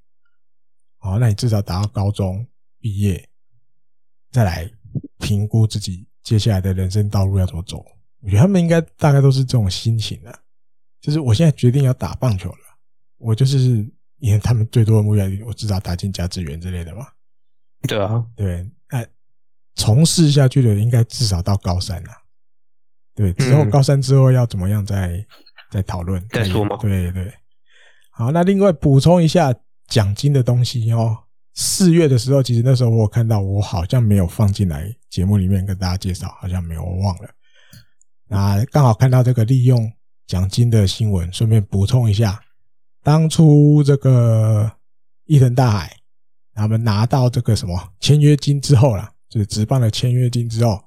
[0.97, 2.45] 好，那你至少打到高中
[2.79, 3.27] 毕业，
[4.31, 4.69] 再来
[5.19, 7.83] 评估自己接下来的人生道路要怎么走。
[8.21, 10.39] 我觉得他们应该大概都是这种心情的，
[10.99, 12.68] 就是我现在决定要打棒球了。
[13.19, 13.59] 我就是
[14.17, 17.05] 因为他们最多的目标，我至少打进甲子园之类的嘛。
[17.87, 19.05] 对啊，对，那
[19.75, 22.09] 从事下去的应该至少到高三了。
[23.15, 25.25] 对，之后高三之后要怎么样再
[25.71, 26.77] 再讨论再说嘛。
[26.77, 27.33] 对对，
[28.11, 29.53] 好，那另外补充一下
[29.87, 31.17] 奖金的东西哦。
[31.55, 37.29] 四月的时候，其实那时候我有看到，我好像没有放进来节目里面跟大家介绍，好像没有，我忘了。
[38.27, 39.91] 那刚好看到这个利用
[40.25, 42.39] 奖金的新闻，顺便补充一下。
[43.01, 44.71] 当初这个
[45.26, 45.95] 伊藤大海
[46.53, 50.84] 他们拿到这个什么签约金之后啦，就是职棒的签约金之后，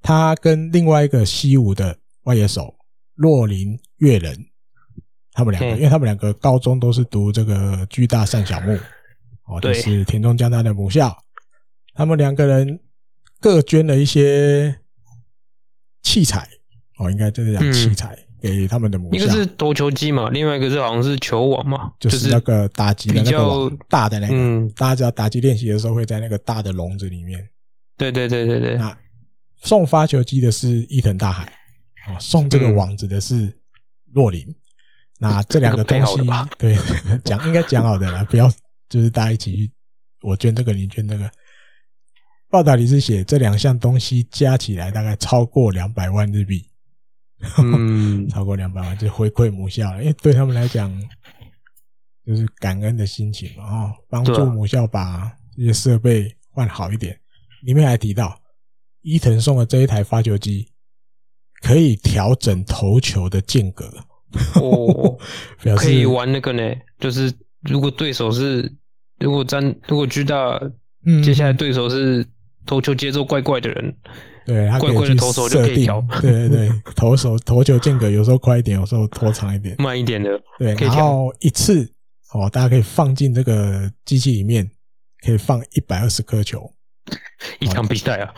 [0.00, 2.74] 他跟另外一个西武的外野手
[3.14, 4.34] 洛林月人，
[5.32, 8.78] 他们两个，因为他们两个高中都是读这个巨大善小木，
[9.46, 11.14] 哦，就是田中江大的母校，
[11.94, 12.80] 他们两个人
[13.40, 14.80] 各捐了一些
[16.02, 16.48] 器材，
[16.98, 18.18] 哦，应该就是讲器材。
[18.44, 27.48] 给他们的母校，一个是投球机嘛，另外一个是好像是球网嘛，就是那个打击的那个大的那个，嗯，大家知道打击练习的时候会在那个大的笼子里面。
[27.96, 28.76] 对对对对对。
[28.76, 28.94] 那
[29.62, 31.44] 送发球机的是伊藤大海，
[32.06, 33.50] 哦，送这个网子的是
[34.12, 34.46] 洛林。
[35.18, 36.20] 那这两个东西，
[36.58, 36.76] 对，
[37.24, 38.52] 讲应该讲好的啦， 不要
[38.90, 39.72] 就是大家一起去，
[40.20, 41.30] 我捐这个，你捐那个。
[42.50, 46.68] 报道里是写这两项东西加起来大概超过两百万日币。
[47.58, 50.90] 嗯， 超过两百万就回馈母校了，因为对他们来讲，
[52.26, 57.18] 就是感恩的心情嘛，哦，帮助母校把这些设备换好一点。
[57.62, 58.40] 里面还提到，
[59.02, 60.68] 伊藤送的这一台发球机
[61.62, 63.86] 可以调整投球的间隔，
[64.54, 65.18] 哦，
[65.76, 68.70] 可以玩那个呢，就是如果对手是
[69.18, 70.60] 如果战如果巨大，
[71.06, 72.26] 嗯，接下来对手是
[72.66, 73.96] 投球节奏怪怪的人。
[74.46, 75.86] 对，他可以去设定，
[76.20, 81.90] 对对对，投手 投球间隔有时候快一点，有时候拖长一点，慢一点的，对，然后一次
[82.32, 84.70] 哦，大家可以放进这个机器里面，
[85.24, 86.70] 可以放一百二十颗球，
[87.58, 88.34] 一场比赛啊，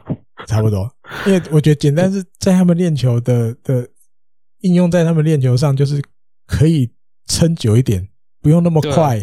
[0.48, 0.90] 差不多。
[1.26, 3.86] 因为我觉得简单是在他们练球的的
[4.60, 6.02] 应用在他们练球上，就是
[6.46, 6.90] 可以
[7.26, 8.08] 撑久一点，
[8.40, 9.16] 不用那么快，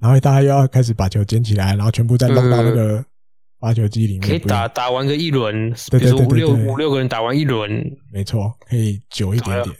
[0.00, 3.04] 然后大家又要开始把球捡起来，然后全部再弄到那个。
[3.64, 7.82] 发球机里面可以打打完个一轮，比如说五六五六个人打完一轮，
[8.12, 9.74] 没错，可以久一点点。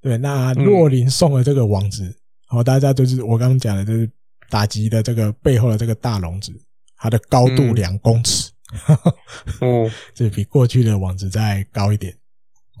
[0.00, 2.16] 对，那洛林送了这个网子，
[2.46, 4.08] 好，大家就是我刚刚讲的，就是
[4.48, 6.52] 打击的这个背后的这个大笼子，
[6.96, 8.52] 它的高度两公尺，
[9.62, 12.14] 哦， 这比过去的网子再高一点，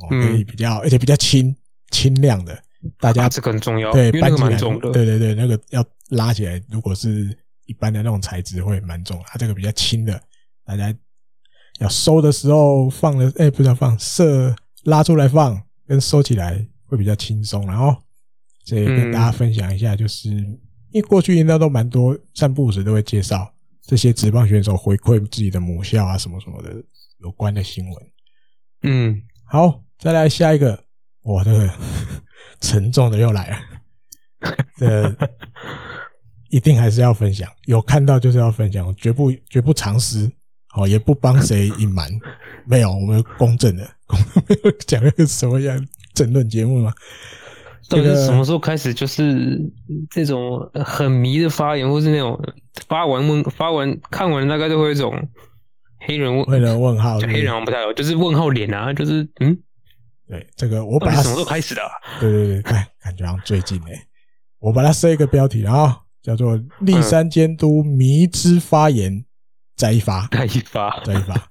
[0.02, 1.52] 哦，可以比较，而且比较轻
[1.90, 2.56] 轻量的，
[3.00, 7.36] 大家这个很重要，对，搬起来，对对对，那个要拉起来，如果是
[7.68, 10.20] 一般的那种材质会蛮重，它这个比较轻的。
[10.64, 10.92] 大家
[11.80, 17.66] 要收的时候放的，哎，不是要放，射拉出来放，跟收起来会比较轻松。
[17.66, 17.94] 然后，
[18.64, 26.74] 这也跟大家分享一下，就是因为过去应该都蛮多散步时都会介绍这些职棒选手回馈自己的母校啊，什么什么的
[27.18, 28.06] 有关的新闻。
[28.82, 30.84] 嗯，好，再来下一个，
[31.22, 31.70] 哇，这个
[32.60, 33.58] 沉重的又来了，
[34.76, 35.16] 这
[36.50, 40.30] 一定还是要分享，有看到就是要分享，绝不绝不藏私。
[40.74, 42.06] 哦，也不帮谁隐瞒，
[42.66, 43.82] 没有，我们公正的，
[44.46, 46.92] 没 有讲一个什么样政论节目吗？
[47.88, 49.58] 到底是什么时候开始就是
[50.10, 52.38] 这种很迷的发言，或是那种
[52.86, 55.10] 发完问发完看完大概就会有一种
[56.06, 59.58] 黑人问黑人问号，黑人不太有，就是问号脸啊，就是嗯，
[60.28, 61.80] 对这个我把它什么时候开始的？
[62.20, 64.06] 对对对，哎，感觉好像最近哎，
[64.58, 65.98] 我把它设一个标题啊，
[66.28, 69.24] 叫做“立山监督迷之发言
[69.74, 71.50] 再一发，再一发，再一发”。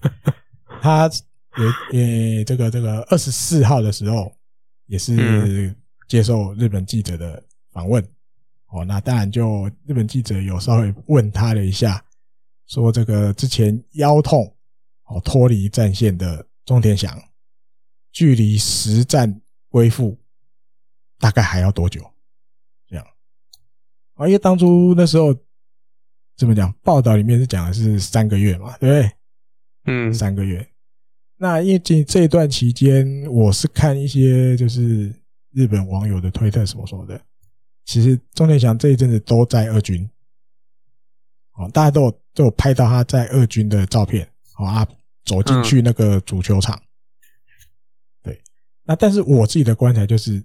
[0.82, 1.10] 他
[1.92, 2.00] 也
[2.38, 4.32] 也这个这个二十四号的时候
[4.86, 5.76] 也是。
[6.08, 7.44] 接受日本记者的
[7.74, 8.02] 访问，
[8.68, 12.02] 哦，那当然就日本记者有稍微问他了一下，
[12.66, 14.56] 说这个之前腰痛
[15.08, 17.22] 哦脱离战线的中田翔，
[18.14, 20.18] 距离实战恢复
[21.20, 22.10] 大概还要多久？
[24.18, 25.34] 啊，因为当初那时候
[26.36, 29.12] 怎么讲，报道里面是讲的是三个月嘛，对不对？
[29.86, 30.68] 嗯，三个月。
[31.38, 35.14] 那因为这这一段期间，我是看一些就是。
[35.54, 37.20] 日本网友的推特什么什么的，
[37.84, 40.08] 其实中田翔这一阵子都在二军，
[41.54, 44.88] 哦，大家都有都有拍到他在二军的照片，啊，
[45.26, 46.80] 走进去那个足球场，
[48.22, 48.40] 对，
[48.84, 50.44] 那但是我自己的观察就是，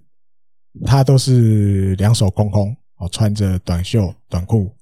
[0.83, 4.73] 他都是两手空空，哦，穿着短袖短裤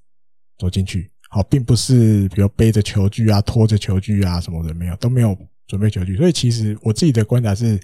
[0.58, 5.36] 走进去，好，并不是比如背着球具啊，拖着球具啊什么的，没有，都没有
[5.66, 7.80] 准备球具，所以其实我自己的观察是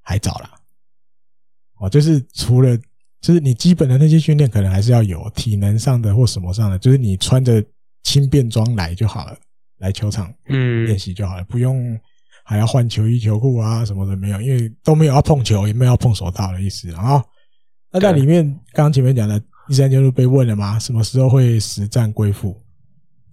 [0.00, 0.54] 还早啦。
[1.80, 2.76] 哦，就是除了，
[3.20, 7.62] 就是你基本的那些训练可能还是要有体能上的或什么上的，就是你穿着
[8.02, 9.36] 轻便装来就好了，
[9.78, 11.98] 来球场嗯练习就好了，不用
[12.42, 17.22] 还要换球衣球裤啊什么的没有，因为都没有要碰球，也没有要碰手套的意思啊。
[17.90, 20.78] 那在里面刚刚前面讲的栗山监督被问了吗？
[20.78, 22.62] 什么时候会实战归附？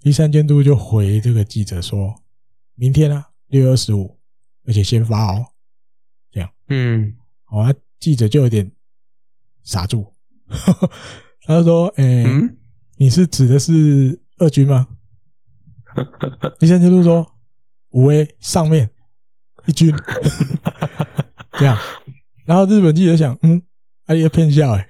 [0.01, 2.13] 第三监督就回这个记者说：
[2.75, 4.19] 明天啊，六月二十五，
[4.65, 5.45] 而且先发哦，
[6.31, 7.73] 这样嗯，好啊。
[7.97, 8.69] 记者就有点
[9.63, 10.13] 傻住，
[11.47, 12.57] 他就说：“哎、欸，嗯、
[12.97, 14.87] 你是指的是二军吗？”
[16.59, 17.25] 第三监督说
[17.91, 18.91] ：“五 A 上面
[19.65, 19.91] 一军，
[21.57, 21.75] 这样。”
[22.45, 23.59] 然后日本记者想：“嗯，
[24.05, 24.87] 哎呀，骗笑哎，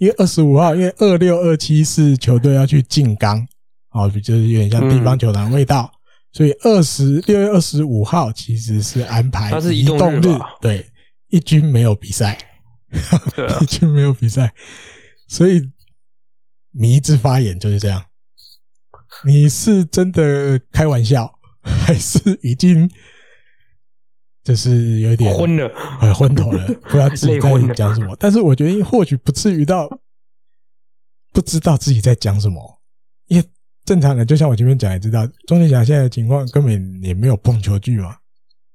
[0.00, 3.46] 因为二十五号，因为二六二七是球队要去静冈，
[3.90, 5.96] 哦，就是有点像地方球场味道，嗯、
[6.32, 10.22] 所以二十六月二十五号其实是安排移动日，
[10.60, 10.84] 对。”
[11.32, 12.36] 一军没有比赛，
[13.62, 14.52] 一军没有比赛，
[15.28, 15.62] 所以
[16.72, 18.04] 迷之发言就是这样。
[19.24, 21.32] 你是真的开玩笑，
[21.62, 22.90] 还是已经
[24.42, 25.68] 就是有点昏了，
[26.14, 28.16] 昏头了， 不知道自己在讲什么？
[28.18, 29.88] 但是我觉得或许不至于到
[31.32, 32.80] 不知道自己在讲什么，
[33.26, 33.46] 因为
[33.84, 38.16] 正常人就像我前面讲，也知道中田翔现在的情况根本也没有碰球具嘛。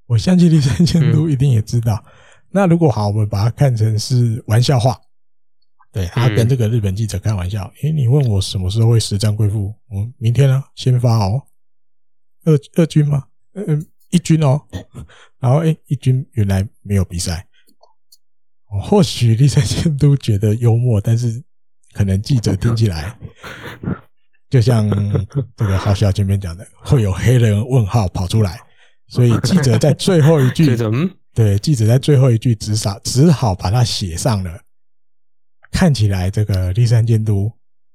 [0.07, 2.03] 我相信栗山监督一定也知道。
[2.51, 4.95] 那如果好，我们把它看成是玩笑话，
[5.91, 7.69] 对，他跟这个日本记者开玩笑。
[7.81, 9.73] 诶，你问我什么时候会实战归复？
[9.89, 11.41] 我明天呢，先发哦。
[12.45, 13.25] 二二军吗？
[13.53, 13.85] 嗯，
[14.15, 14.61] 一军哦。
[15.39, 17.45] 然后诶，一军原来没有比赛。
[18.81, 21.43] 或许立山监督觉得幽默，但是
[21.93, 23.17] 可能记者听起来，
[24.49, 24.89] 就像
[25.55, 28.59] 这个好笑前面讲的，会有黑人问号跑出来，
[29.07, 30.75] 所以记者在最后一句。
[31.33, 34.61] 对，记者在最后一句只少只好把它写上了。
[35.71, 37.51] 看起来这个立山监督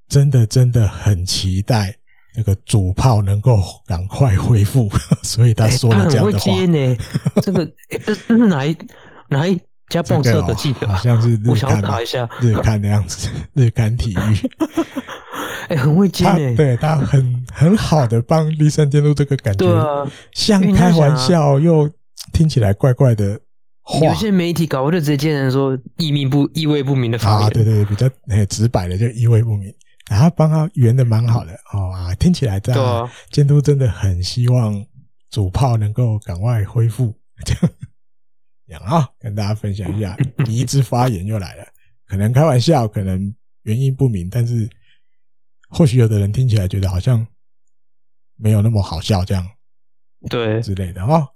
[0.08, 1.96] 真的真的很期待
[2.34, 4.88] 那个主炮能够赶快恢复，
[5.22, 6.52] 所以他说了这样的话。
[6.52, 6.96] 欸、呢，
[7.42, 7.70] 这个
[8.04, 8.76] 这是哪一
[9.28, 9.58] 哪一
[9.88, 10.86] 家报社的记者？
[10.86, 14.16] 好像是日刊，我想查一下日刊的样子， 日刊体育。
[15.68, 21.90] 哎、欸，很会接呢，对他很很好的帮立山监督这个感觉，啊、像开玩笑又。
[22.34, 23.40] 听起来怪怪的，
[24.02, 27.40] 有些媒体搞，我就直接见人说意味不意味不明的发言。
[27.40, 29.72] 啊，对对对，比较很直白的就意味不明，
[30.10, 34.84] 然后帮他圆的蛮好的哦啊，听起来这样，监督真的很希望
[35.30, 37.14] 主炮能够赶快恢复，
[37.46, 37.54] 这
[38.72, 41.64] 样，啊，跟大家分享一下， 第一支发言又来了，
[42.08, 43.32] 可能开玩笑，可能
[43.62, 44.68] 原因不明，但是
[45.68, 47.24] 或许有的人听起来觉得好像
[48.34, 49.48] 没有那么好笑，这样，
[50.28, 50.60] 对。
[50.60, 51.28] 之类的哦。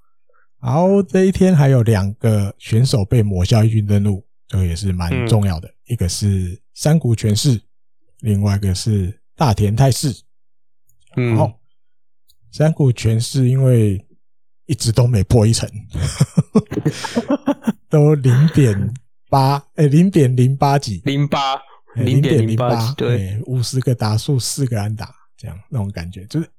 [0.61, 5.69] 然后这一天还有两个选手被抹消一军登录，这个也是蛮重要的。
[5.69, 7.61] 嗯、一个是山谷拳士，
[8.25, 10.11] 另外一个是大田泰市。
[11.17, 11.61] 嗯，好，
[12.51, 14.03] 山谷全士因为
[14.65, 15.69] 一直都没破一层，
[17.91, 18.95] 都零点
[19.29, 21.61] 八，哎，零点零八几，零八，
[21.97, 26.51] 零点零八，对，五十个打数，四个安打，这样那种感觉就是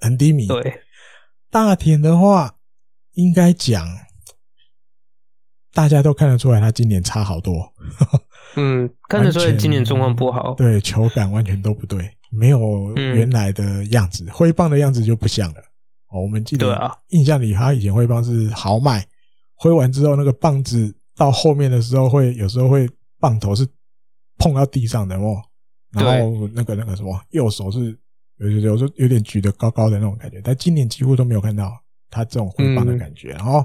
[0.00, 0.46] 很低迷。
[0.46, 0.82] 对。
[1.50, 2.56] 大田的话，
[3.12, 3.86] 应该讲，
[5.74, 7.74] 大家都看得出来，他今年差好多。
[8.58, 10.54] 嗯，看得出来今年状况不好。
[10.54, 15.60] 对，球感完全都不对，没有原来的样子，挥棒的样子就不像了。
[16.10, 19.06] 哦，我们记得印象里，他以前挥棒是豪迈，
[19.54, 22.88] 挥完之后那个棒子到后面的时候会有时候会
[23.20, 23.66] 棒头是
[24.38, 25.36] 碰到地上的哦，
[25.92, 27.98] 然后那个那个什么右手是
[28.38, 31.72] 有有时候有点举得高高的那种感觉，但今年几乎都没有看到
[32.08, 33.30] 他这种挥棒的感觉。
[33.30, 33.64] 然后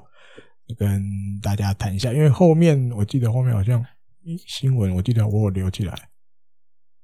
[0.77, 1.01] 跟
[1.41, 3.83] 大家谈一下，因为后面我记得后面好像
[4.47, 5.93] 新闻，我记得我有留起来，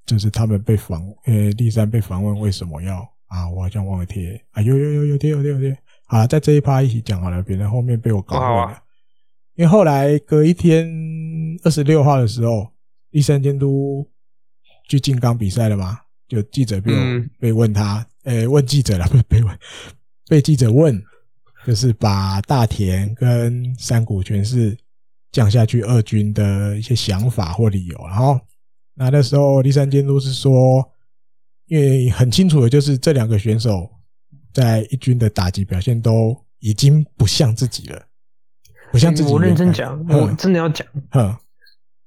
[0.05, 3.07] 就是他们被访，呃，立山被访问为什么要。
[3.29, 5.77] 啊，我好像忘了贴啊，有有有有贴有贴有贴。
[6.07, 8.73] 好了，在这一趴一起讲好了，别人后面被我搞混了。
[8.73, 8.83] 啊、
[9.53, 10.89] 因为后来隔一天
[11.63, 12.73] 二十六号的时候，
[13.11, 14.09] 立山监督
[14.87, 16.91] 去进冈比赛了嘛，就记者被
[17.39, 19.59] 被问他，诶、嗯欸，问记者了，不 是被问，
[20.27, 20.99] 被记者问，
[21.67, 24.75] 就是把大田跟山谷全是
[25.31, 27.97] 降下去二军的一些想法或理由。
[28.07, 28.39] 然后
[28.95, 30.89] 那那时候立山监督是说。
[31.72, 33.88] 因为很清楚的就是这两个选手
[34.51, 38.07] 在一军的打击表现都已经不像自己了，
[38.91, 39.31] 不像自己。
[39.31, 40.88] 我认真讲，我真的要讲。
[41.11, 41.31] 嗯，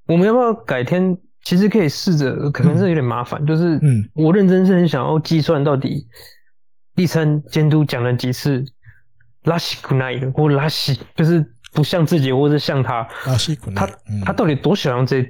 [0.09, 1.17] 我们要不要改天？
[1.45, 3.47] 其实可以试着，可能是有点麻烦。
[3.47, 6.09] 就是，嗯，我认真是很想要计算到底
[6.97, 8.65] 立山监督讲了几次
[9.45, 13.03] 拉西古奈或拉西，就是不像自己，或者像他。
[13.75, 13.89] 他
[14.25, 15.25] 他到底多喜欢这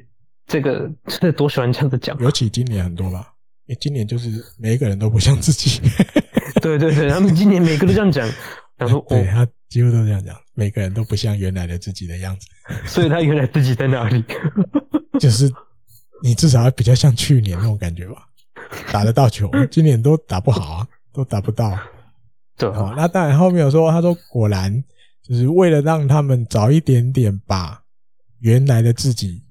[0.47, 0.91] 这个？
[1.37, 2.19] 多喜欢这样子讲？
[2.19, 3.29] 尤其今年很多吧。
[3.69, 4.29] 欸、今年就是
[4.59, 5.81] 每一个人都不像自己，
[6.61, 8.29] 对 对对，他们今年每个都这样讲，
[8.77, 12.49] 他说，对他几乎都这样讲，每个人都不像原来的自己的样子，
[12.85, 14.23] 所以他原来自己在哪里？
[15.21, 15.51] 就是
[16.23, 18.27] 你至少要比较像去年那种感觉吧，
[18.93, 21.79] 打得到球，今年都打不好啊，都打不到。
[22.59, 24.73] 对，那当然后面有说，他说果然
[25.23, 27.85] 就是为了让他们早一点点把
[28.41, 29.45] 原来的自己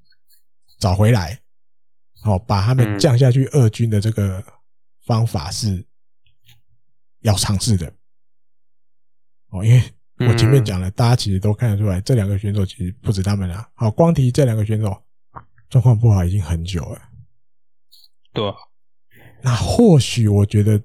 [0.80, 1.40] 找回来。
[2.22, 4.44] 好，把他们降下去二军的这个
[5.06, 5.84] 方法是
[7.22, 7.92] 要尝试的。
[9.50, 9.82] 哦，因为
[10.30, 13.68] 我前面讲了，大家其实都看得出来，这两个选手其实不止他们啊。
[13.74, 15.04] 好，光提这两个选手
[15.68, 17.02] 状况不好已经很久了。
[18.34, 18.44] 对。
[19.42, 20.78] 那或许我觉得，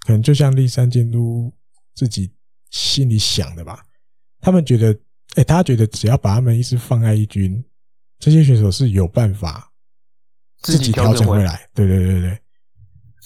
[0.00, 1.50] 可能就像立山监督
[1.94, 2.30] 自己
[2.68, 3.86] 心里想的吧。
[4.44, 4.94] 他们觉得，
[5.36, 7.64] 哎，他觉得只要把他们一直放在一军，
[8.18, 9.72] 这些选手是有办法。
[10.60, 12.42] 自己调整回来，对对对对，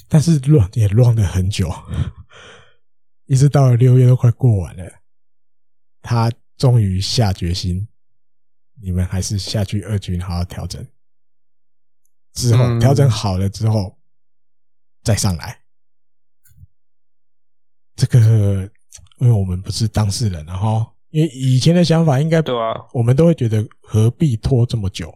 [0.08, 1.72] 但是乱也乱了很久，
[3.26, 4.92] 一直到了六月都快过完了，
[6.02, 7.86] 他终于下决心，
[8.80, 10.84] 你们还是下去二军好好调整，
[12.32, 13.96] 之后调整好了之后
[15.04, 15.60] 再上来。
[17.94, 18.68] 这个，
[19.18, 25.14] 因为我们不是当事人，然后因为以前的想法应该对啊，我们都会觉得何必拖这么久。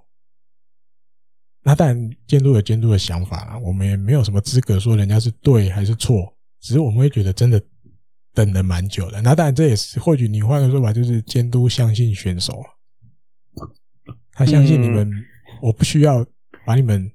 [1.63, 7.63] 那当然，监督有监督的想法啦，我们也没有什么资格说人家是对还是错，只是我们会觉得真的
[8.35, 9.23] 等了蛮久的。
[9.23, 12.65] 那当然，这也是或许你换个说法，就是监督相信选手，
[14.33, 15.09] 他相信你们，
[15.61, 16.27] 我不需要
[16.67, 17.09] 把你们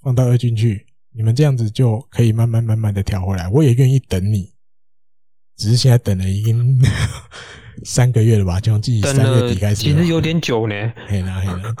[0.00, 4.54] 放到二军去，你们这样子就可以慢慢慢慢的调回来，我也愿意等你，
[5.56, 6.80] 只是现在等了已经
[7.84, 10.74] 三个月了吧，从自己三月底开始，其实有点久呢。
[11.06, 11.74] 嘿啦嘿啦。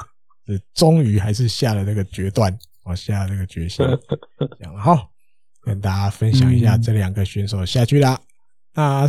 [0.46, 3.84] 是终于还是下了这个决断，我下了这个决心，
[4.38, 5.10] 这样好，
[5.60, 8.14] 跟大家分享一下这两个选手下去啦。
[8.14, 8.20] 嗯、
[8.74, 9.08] 那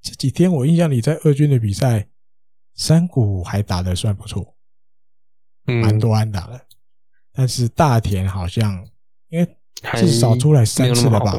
[0.00, 2.06] 这几天我印象里在二军的比赛，
[2.76, 4.54] 山谷还打得算不错，
[5.64, 6.60] 蛮多安打的。
[7.32, 8.86] 但是大田好像
[9.28, 9.56] 因为
[9.96, 11.36] 至少出来三次了吧，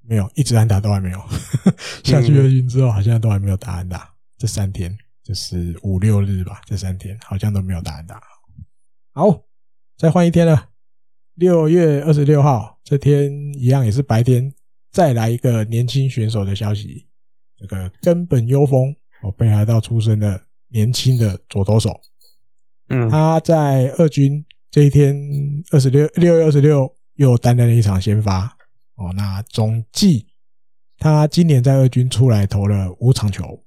[0.00, 1.22] 没有，一直安打都还没有。
[2.02, 4.10] 下去二军之后，好像都还没有打安打。
[4.38, 8.20] 这三天就是五六日吧，这三天好像都没有答案打。
[9.12, 9.44] 好，
[9.96, 10.70] 再换一天了。
[11.34, 14.52] 六月二十六号这天一样也是白天，
[14.90, 17.06] 再来一个年轻选手的消息。
[17.58, 20.38] 这个根本优风哦，北海道出身的
[20.68, 21.98] 年轻的左投手，
[22.88, 25.16] 嗯，他在二军这一天
[25.70, 28.44] 二十六六月二十六又担任了一场先发
[28.96, 29.10] 哦。
[29.14, 30.26] 那总计
[30.98, 33.64] 他今年在二军出来投了五场球，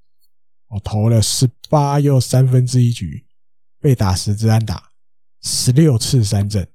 [0.69, 3.25] 哦，投了十八又三分之一局，
[3.79, 4.91] 被打十支安打。
[5.41, 6.67] 十六次三振，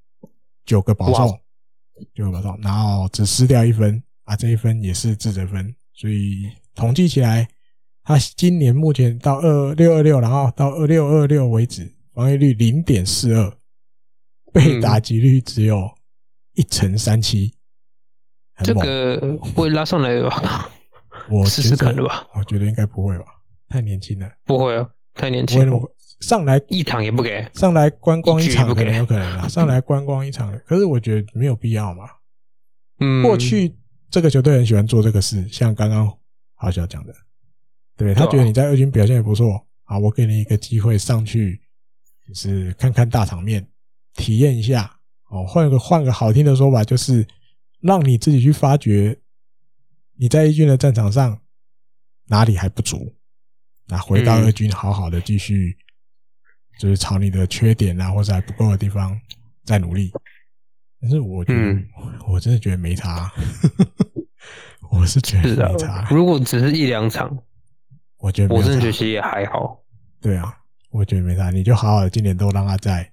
[0.65, 1.39] 九个保送，
[2.13, 7.47] 九个保送，然后只失掉一分啊，这一分也是自责分，所以统计起来，
[8.03, 13.55] 他今年目前到二六二六，然后到二六二六为止，防御率零点四二，
[14.51, 15.95] 被打击率只有
[16.53, 17.53] 一成三七，
[18.63, 20.71] 这个会拉上来吧？
[21.29, 22.27] 我试试看的吧。
[22.33, 23.25] 我觉得应该不会吧，
[23.67, 24.31] 太年轻了。
[24.45, 25.79] 不会哦，太年轻了。
[26.21, 32.05] 上来一场也不给，上来观光一场可能有可能啊， 上来观光一场，可是我觉得没有必要嘛。
[32.99, 33.75] 嗯，过去
[34.09, 36.11] 这个球队很喜欢做这个事，像刚刚
[36.53, 37.13] 好小讲的，
[37.97, 41.59] 对，他觉得你在二军表现也不错，啊，我给你一个机会上去，
[42.25, 43.67] 就是看看大场面，
[44.13, 44.91] 体验一下。
[45.29, 47.27] 哦，换个换个好听的说法，就是
[47.81, 49.19] 让你自己去发掘
[50.17, 51.41] 你在一军的战场上
[52.27, 53.13] 哪里还不足，
[53.87, 55.77] 那回到二军好好的继续，
[56.79, 59.19] 就是朝你的缺点啊或者还不够的地方
[59.63, 60.11] 再努力。
[61.01, 61.89] 但是我觉得，嗯、
[62.27, 63.31] 我真的觉得没差，
[64.91, 66.07] 我是觉得没差。
[66.09, 67.37] 如果只是一两场，
[68.17, 69.83] 我觉得我真的觉得其实也还好。
[70.21, 70.57] 对啊，
[70.89, 73.11] 我觉得没差，你就好好的今年都让他在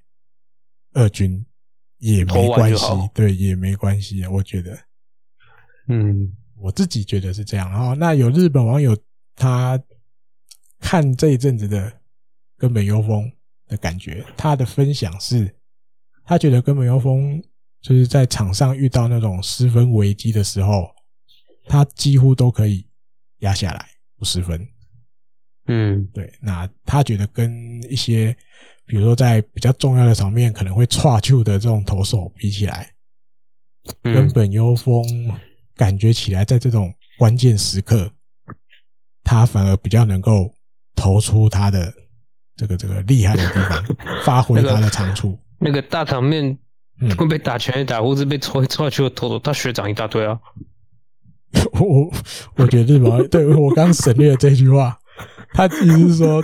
[0.94, 1.44] 二军。
[1.98, 2.84] 也没关系，
[3.14, 4.28] 对，也没关系啊。
[4.28, 4.76] 我觉得，
[5.86, 7.70] 嗯，我自己觉得是这样。
[7.70, 8.96] 然后，那有日本网友
[9.36, 9.80] 他
[10.82, 12.00] 看这一阵子的
[12.58, 13.32] 根本优风
[13.68, 15.56] 的感觉，他的分享是，
[16.26, 17.42] 他觉得根本优风
[17.80, 20.90] 就是在场上遇到那种失分危机的时候，
[21.66, 22.86] 他几乎都可以
[23.38, 23.88] 压下来
[24.18, 24.68] 不失分。
[25.68, 26.30] 嗯，对。
[26.42, 28.36] 那他觉得跟一些。
[28.84, 32.92] 比如说，在比较重要的场面，可能会岔球的这种投手比起来，
[34.02, 35.02] 根本优风
[35.74, 38.12] 感觉起来，在这种关键时刻，
[39.22, 40.52] 他反而比较能够
[40.94, 41.92] 投出他的
[42.56, 43.84] 这个这个厉害的地方，
[44.24, 45.38] 发挥他的长处。
[45.58, 46.58] 那个大场面
[47.16, 50.38] 会被打全垒打，或者被错错球的投手，他学长一大堆啊。
[51.80, 52.12] 我
[52.56, 54.98] 我觉得日本对我刚省略了这句话，
[55.52, 56.42] 他意思是说。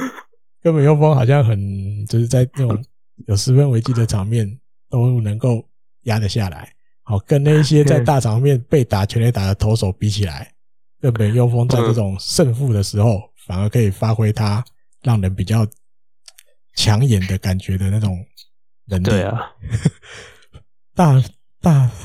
[0.61, 2.85] 根本优峰好像很就是在那种
[3.27, 4.59] 有十分危机的场面
[4.91, 5.65] 都能够
[6.03, 6.69] 压得下来，
[7.05, 10.53] 好，跟那些在大场面被打全垒打的投手比起来，
[11.01, 14.63] 根本优峰在这种胜负的时候反而可以发挥他
[15.03, 15.67] 让人比较
[16.77, 18.17] 抢眼的感觉的那种
[18.87, 19.05] 能力。
[19.07, 19.51] 对啊，
[20.95, 21.21] 大
[21.61, 21.91] 大。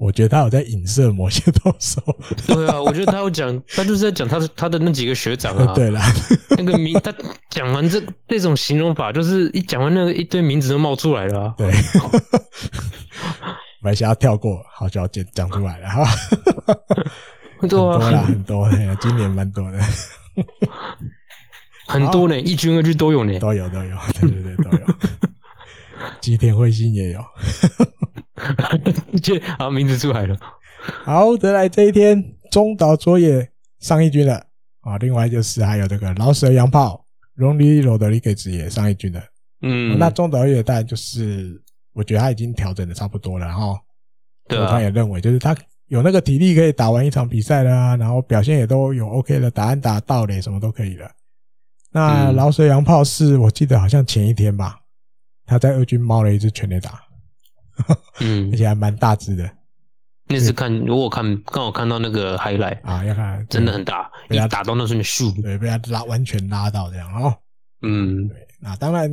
[0.00, 2.02] 我觉得他有在影射某些投手。
[2.44, 5.72] 对啊，我觉得他有讲， 他就是在讲他的他的那几个学长啊。
[5.74, 6.02] 对啦，
[6.58, 7.14] 那个名他
[7.50, 11.54] 讲完这这种形容法，就是一讲完那个一堆名字都冒出来了啊。
[11.56, 11.72] 对，
[13.82, 16.04] 我还想要跳过，好像讲讲出来了哈。
[17.60, 18.68] 很多啦，很多，
[19.00, 19.78] 今年蛮多的，
[21.86, 24.86] 很多呢，一军二军都有呢，都有都有， 对对对都有。
[26.20, 27.20] 吉田辉星也有。
[29.58, 30.36] 好，名字出来了。
[31.04, 33.48] 好，得来这一天，中岛卓也
[33.78, 34.44] 上一军了
[34.80, 34.98] 啊。
[34.98, 37.04] 另外就是还有这个饶舌洋炮
[37.34, 39.22] 荣利罗德里给子也上一军了。
[39.60, 43.78] 嗯，那中岛卓也当然就是，我觉得他已经调整的差不多了哈。
[44.48, 45.54] 对，他也认为就是他
[45.92, 51.06] 有那个体力可以打完一场比赛了啊，然后表现也都有 OK 的，打安打盗垒什么都可以了。
[51.90, 54.80] 那老水洋炮是我记得好像前一天吧，
[55.44, 56.98] 他在二军猫了一支全垒打。
[58.20, 59.46] 嗯， 而且还蛮大只的。
[60.28, 67.36] 那次看，如果看刚好看到那个 highlight 啊，要看真的很大，被他打到那瞬间咻，对，被他拉完全拉到这样哦。
[67.82, 68.48] 嗯，对。
[68.60, 69.10] 那当然，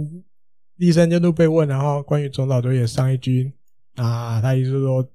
[0.77, 3.51] 第三监督被问，然后关于中岛卓也上一军，
[3.97, 5.05] 啊，他意思说，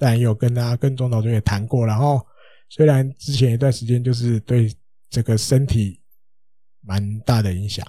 [0.00, 2.20] 当然也有跟他跟中岛卓也谈过，然后
[2.68, 4.74] 虽然之前一段时间就是对
[5.08, 6.00] 这个身体
[6.80, 7.86] 蛮大的影响，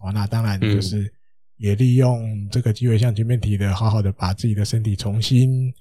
[0.00, 1.10] 哦，那当然就是。
[1.58, 5.72] 也利用这个机会，像前面提的，好好的把自己的身体重新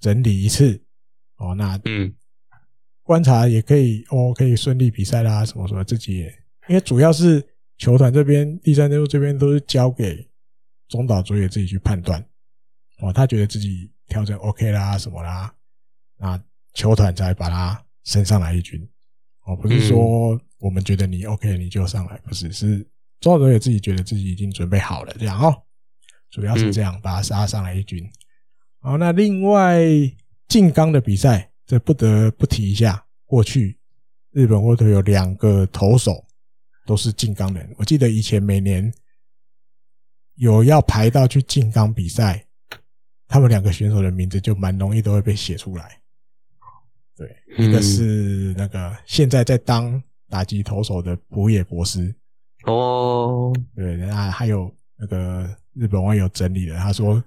[0.00, 0.82] 整理一次
[1.36, 1.54] 哦。
[1.54, 2.10] 那嗯，
[3.02, 6.34] 观察也可以哦，可以顺利比赛啦，什么什么自己也，
[6.66, 7.46] 因为主要是
[7.76, 10.26] 球团这边、第三监督这边都是交给
[10.88, 12.24] 中岛卓也自己去判断
[13.00, 13.12] 哦。
[13.12, 15.54] 他觉得自己调整 OK 啦，什么啦，
[16.16, 16.42] 那
[16.74, 18.88] 球团才把他升上来一军
[19.44, 22.86] 哦，不是说我们觉得你 OK 你就上来，不是是。
[23.20, 25.62] 中岛卓也自己觉得自己已经准备好了，这样哦，
[26.30, 28.08] 主要是这样把他杀上来一军。
[28.78, 29.80] 好，那另外
[30.46, 33.04] 静冈的比赛，这不得不提一下。
[33.26, 33.76] 过去
[34.30, 36.24] 日本火腿有两个投手
[36.86, 38.94] 都是静冈人，我记得以前每年
[40.36, 42.46] 有要排到去静冈比赛，
[43.28, 46.00] 他们两个选手的名字就蛮容易都会被写出来。
[47.16, 52.14] 对，一个是那个现在在当打击投手的浦野博士。
[52.64, 57.22] 哦，对，那还有那个日本网友整理的，他说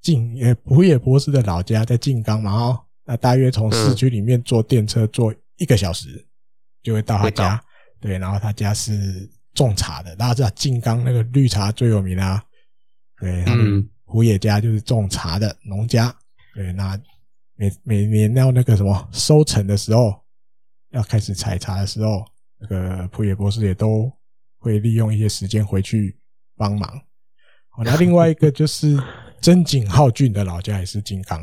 [0.00, 6.26] 静呃浦野博士的老家在静冈嘛，哦，那大约从市区里面坐电车坐一个小时
[6.82, 7.62] 就会到他家。
[8.00, 12.42] 对，然后他家是种茶的，大家知道静冈那个绿茶最有名啊。
[13.20, 16.14] 对，他们浦野家就是种茶的农家。
[16.54, 17.00] 对，那
[17.54, 20.22] 每每年要那个什么收成的时候，
[20.90, 22.22] 要开始采茶的时候，
[22.58, 24.12] 那个普野博士也都
[24.58, 26.18] 会利用一些时间回去
[26.58, 27.00] 帮忙。
[27.70, 29.02] 好，那另外一个就是
[29.40, 31.42] 真井浩俊的老家也是金刚。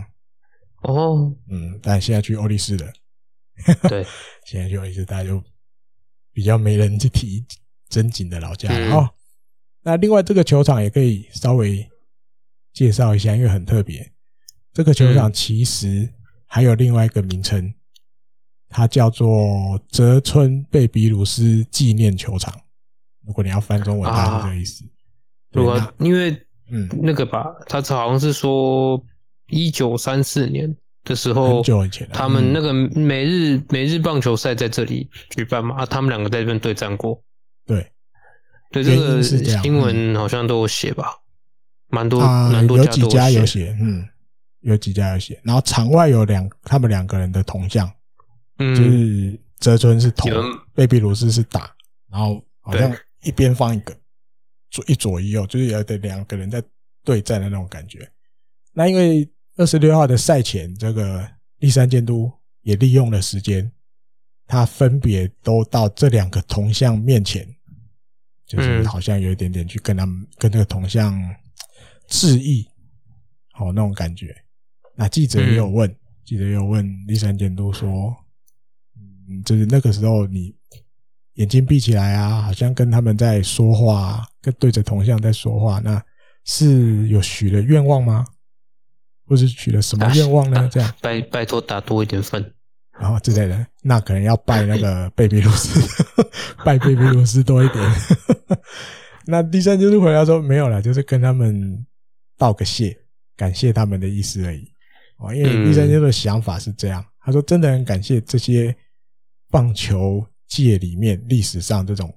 [0.83, 2.93] 哦，嗯，但现在去欧力士了。
[3.89, 4.05] 对，
[4.45, 5.43] 现在去欧力士，大家就
[6.31, 7.43] 比较没人去提
[7.89, 8.91] 真井的老家了。
[8.91, 9.15] 好，
[9.81, 11.89] 那另外这个球场也可以稍微
[12.73, 14.11] 介绍一下，因为很特别。
[14.73, 16.11] 这个球场其实
[16.45, 17.73] 还有另外一个名称，
[18.69, 22.53] 它叫做泽村贝比鲁斯纪念球场。
[23.25, 24.85] 如果你要翻中文，大概是这个意思。
[25.51, 26.31] 如果因为
[26.69, 29.03] 嗯，那个吧，他好像是说。
[29.51, 37.19] 一九三四年的时候，很久以前，他们那个每日每日棒球赛在这里举办嘛，啊，他们两个在这边对战过。
[37.65, 37.91] 对，
[38.69, 41.15] 对，这个新闻好像都有写吧，
[41.89, 44.07] 蛮多，蛮多有几家有写，嗯，
[44.61, 45.39] 有几家有写。
[45.43, 47.91] 然后场外有两，他们两个人的铜像，
[48.57, 50.31] 嗯，就是泽村是铜，
[50.73, 51.73] 贝比鲁斯是打，
[52.09, 53.95] 然后好像一边放一个，
[54.71, 56.63] 左一左一右，就是有的两个人在
[57.03, 58.09] 对战的那种感觉。
[58.73, 59.29] 那因为。
[59.57, 63.69] 二十六号的赛前，这个立山监督也利用了时间，
[64.47, 67.45] 他分别都到这两个铜像面前，
[68.45, 71.13] 就是好像有一点点去跟他们跟这个铜像
[72.09, 72.67] 致意，
[73.53, 74.35] 好那种感觉。
[74.95, 75.89] 那记者也有问，
[76.25, 78.13] 记者也有问立山监督说，
[78.97, 80.53] 嗯，就是那个时候你
[81.35, 86.03] 眼睛闭起来啊，好像跟他们在说话，跟对着铜像在说话，那
[86.43, 88.25] 是有许了愿望吗？
[89.25, 90.67] 或是许了什么愿望呢？
[90.71, 92.53] 这样拜拜托打多一点分，
[92.99, 95.79] 然后之类的，那可能要拜那个贝比鲁斯，
[96.65, 97.91] 拜贝比鲁斯多一点。
[99.27, 101.85] 那第三就是回答说没有了，就是跟他们
[102.39, 102.97] 道个谢，
[103.35, 104.67] 感谢他们的意思而已。
[105.17, 108.75] 哦，因为第三就是想法是这样，他说真的很感谢这些
[109.51, 112.11] 棒球界里面历史上这种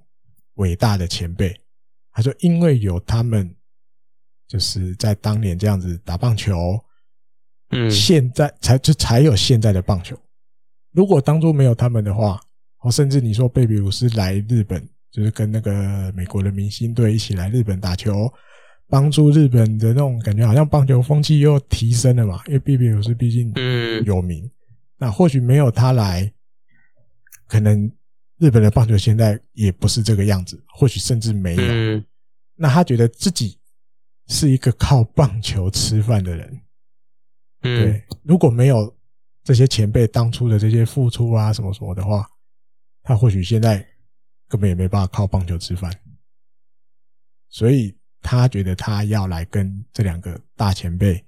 [0.55, 1.55] 伟大的前辈。
[2.11, 3.55] 他说因为有他们，
[4.47, 6.83] 就是在当年这样子打棒球。
[7.75, 10.15] 嗯，现在才就才有现在的棒球。
[10.91, 12.39] 如果当初没有他们的话，
[12.81, 18.31] 哦，甚至你说贝比鲁斯来日本，就是跟那个美国的明星队一起来日本打球，
[18.87, 22.41] 帮助日本的那种感觉，好像棒球风气又提升了嘛。
[22.47, 24.49] 因为贝比鲁斯毕竟嗯有名，
[24.97, 26.31] 那或许没有他来，
[27.47, 27.91] 可能
[28.37, 32.03] 日本的棒球现在也不是这个样子，或许甚至没有。
[32.55, 33.57] 那他觉得自己
[34.27, 36.61] 是一个靠棒球吃饭的人。
[37.61, 38.95] 对，如果没有
[39.43, 42.29] 这些前辈当初的这些付出啊，什么什么的话，
[43.01, 43.85] 他或许现在
[44.47, 45.91] 根本也没办法靠棒球吃饭。
[47.49, 51.23] 所以他觉得他要来跟这两个大前辈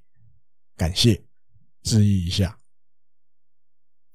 [0.75, 1.21] 感谢、
[1.83, 2.57] 致意一下。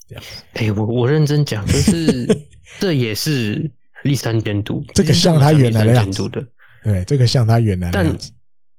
[0.09, 0.25] 这样，
[0.55, 2.27] 哎，我我认真讲，就是
[2.81, 3.71] 这也是
[4.03, 6.45] 立山监督，这个像他原来的样子的，
[6.83, 8.33] 对，这个像他原来的样子。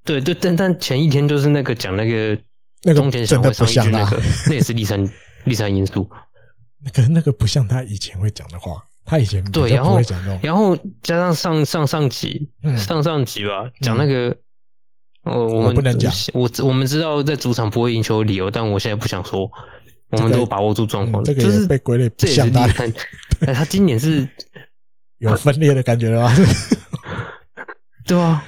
[0.04, 2.38] 对对，但但前一天就是那个讲那个。
[2.84, 4.10] 那个真的不像他，
[4.48, 5.08] 那也是立山
[5.46, 6.10] 立山因素。
[6.80, 10.00] 那个那个不像他以前会讲的话，他以前对，然后
[10.42, 14.36] 然后加上上上上集上上集吧，讲那个
[15.24, 19.50] 哦，我们不能讲，我我们知道在主场不会赢球的理由，但我现在不想说，
[20.12, 22.68] 我们都把握住状况，就是被归类不像他。
[23.46, 24.28] 哎，他今年是
[25.20, 26.36] 有分裂的感觉了吧？
[28.06, 28.44] 对啊。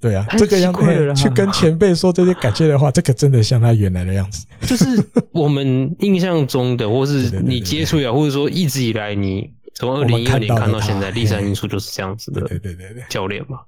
[0.00, 4.46] 对啊，这个样子去跟前辈说这些感谢的话，这个真的像他原来的样子。
[4.60, 4.84] 就是
[5.32, 12.40] 我们印象中的，或是你接触呀，或者说一直以来你从二零一二年看到现在，立山因素就是这样子的。
[12.42, 13.60] 对对对对，教练嘛。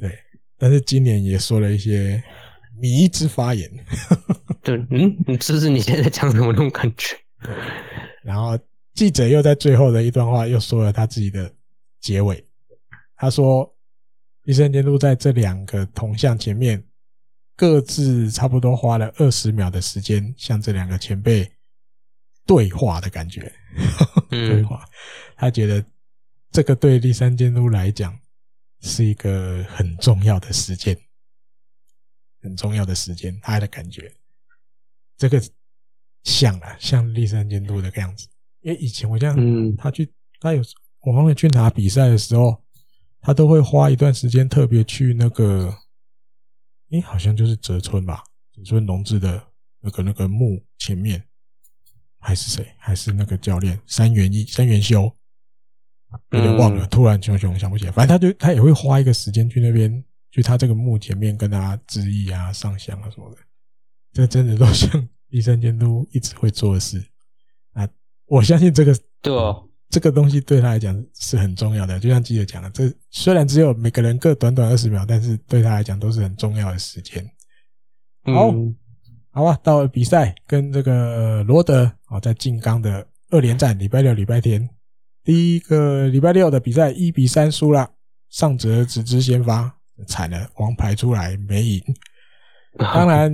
[0.00, 0.18] 对，
[0.58, 2.22] 但是今年也说了一些
[2.78, 3.70] 迷之发言。
[4.62, 7.16] 对，嗯，你这是你现在讲什么那种感觉？
[7.44, 7.54] 对。
[8.22, 8.58] 然后
[8.94, 11.52] 记者又在最后的一段话又说了他自己的
[12.00, 12.44] 结尾，
[13.16, 13.72] 他说。
[14.44, 16.82] 立山监督在这两个铜像前面，
[17.54, 21.48] 各自差不多花了二十秒的时间，向这两个前辈
[22.46, 23.52] 对话的感觉。
[24.28, 24.84] 对话，
[25.36, 25.84] 他觉得
[26.50, 28.18] 这个对立山监督来讲
[28.80, 30.96] 是一个很重要的时间，
[32.42, 33.38] 很重要的时间。
[33.42, 34.12] 他的感觉，
[35.16, 35.42] 这个
[36.24, 38.28] 像啊，像立山监督的样子。
[38.60, 40.62] 因为以前我这样，嗯他去，他有
[41.00, 42.62] 我忘了去拿比赛的时候。
[43.22, 45.76] 他都会花一段时间特别去那个，
[46.90, 49.46] 诶，好像就是泽村吧，泽村龙志的
[49.80, 51.22] 那个那个墓前面，
[52.20, 52.66] 还是谁？
[52.78, 55.10] 还是那个教练三元一三元修，
[56.30, 57.90] 有点忘了，突然熊熊想不起来。
[57.90, 63.38] 反正他就他也会花一个时间去那边，去他这个墓前面跟他致意啊、上香啊什么的。
[64.12, 67.02] 这真的都像医生监督一直会做的事。
[67.72, 67.88] 啊，
[68.26, 71.98] 我相信这个对哦，这个东西对他来讲是很重要的。
[71.98, 77.24] 就像记者讲的，这虽然只有每个人各短短二十秒，但是对他来讲都是很重要的时间。
[78.24, 78.76] 好，嗯、
[79.32, 84.68] 好吧，到了比赛跟这个罗德啊，在静冈的二连战，礼拜六、礼拜天，
[85.22, 87.88] 第一个礼拜六的比赛一比三输了，
[88.28, 89.72] 上泽直之先发，
[90.06, 91.80] 惨了，王牌出来没赢。
[92.78, 93.32] 当然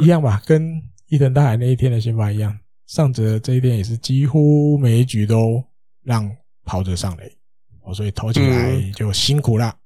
[0.00, 2.56] 一样吧，跟伊藤大海那一天的先发一样，
[2.86, 5.62] 上泽这一天也是几乎每一局都
[6.04, 6.30] 让
[6.64, 7.32] 跑者上垒，
[7.82, 9.76] 哦，所以投起来就辛苦了。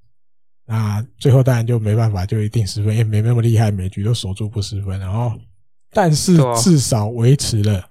[0.71, 5.01] 那最后当然就没办法，就一定失分，也没那么厉害，每局都守住不失分。
[5.01, 5.33] 然后，
[5.93, 7.83] 但是至少维持了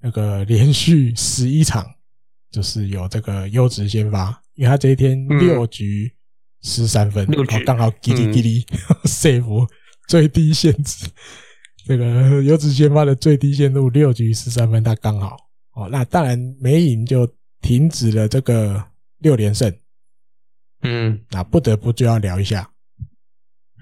[0.00, 1.84] 那个连续十一场，
[2.52, 6.12] 就是有这个优质先发，因为他这一天六局
[6.62, 8.64] 十三分，六局刚好叽哩叽哩
[9.02, 9.68] save
[10.06, 11.08] 最低限制，
[11.84, 15.36] 这个优质先发的最低限度六局十三分，他刚好
[15.72, 15.88] 哦。
[15.90, 17.28] 那当然没赢就
[17.60, 18.80] 停止了这个
[19.18, 19.74] 六连胜。
[20.84, 22.70] 嗯，那不得不就要聊一下，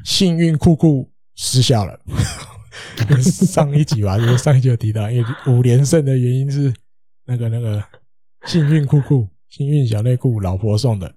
[0.04, 2.00] 幸运库库失效了。
[3.22, 6.72] 上一集吧，就是上一集有提到，因为五连胜的原因是
[7.26, 7.84] 那个那个
[8.46, 11.14] 幸运库库，幸运小内裤，老婆送的。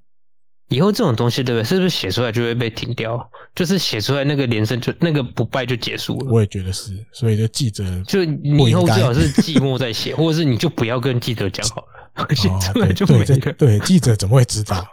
[0.69, 1.63] 以后这种东西，对不对？
[1.63, 3.29] 是不是写出来就会被停掉？
[3.53, 6.31] 就是写出来那个连胜就那个不败就结束了。
[6.31, 11.85] 我也觉得是，所以就记者就你以后最好是寂寞再写，或者是你就不要跟记者讲好
[12.15, 13.25] 了，写出来就没了。
[13.25, 14.83] 对，对，记者怎么会知道？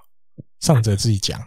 [0.62, 1.38] 上者自己讲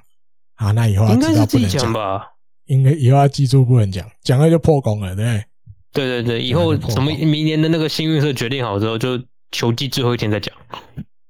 [0.55, 2.21] 啊，那以后要知道不能讲吧？
[2.65, 5.43] 应该以后要记住不能讲，讲了就破功了，对
[5.91, 9.17] 对对对，以后什么明年的那个幸运色决定好之后，就
[9.51, 10.53] 球季最后一天再讲。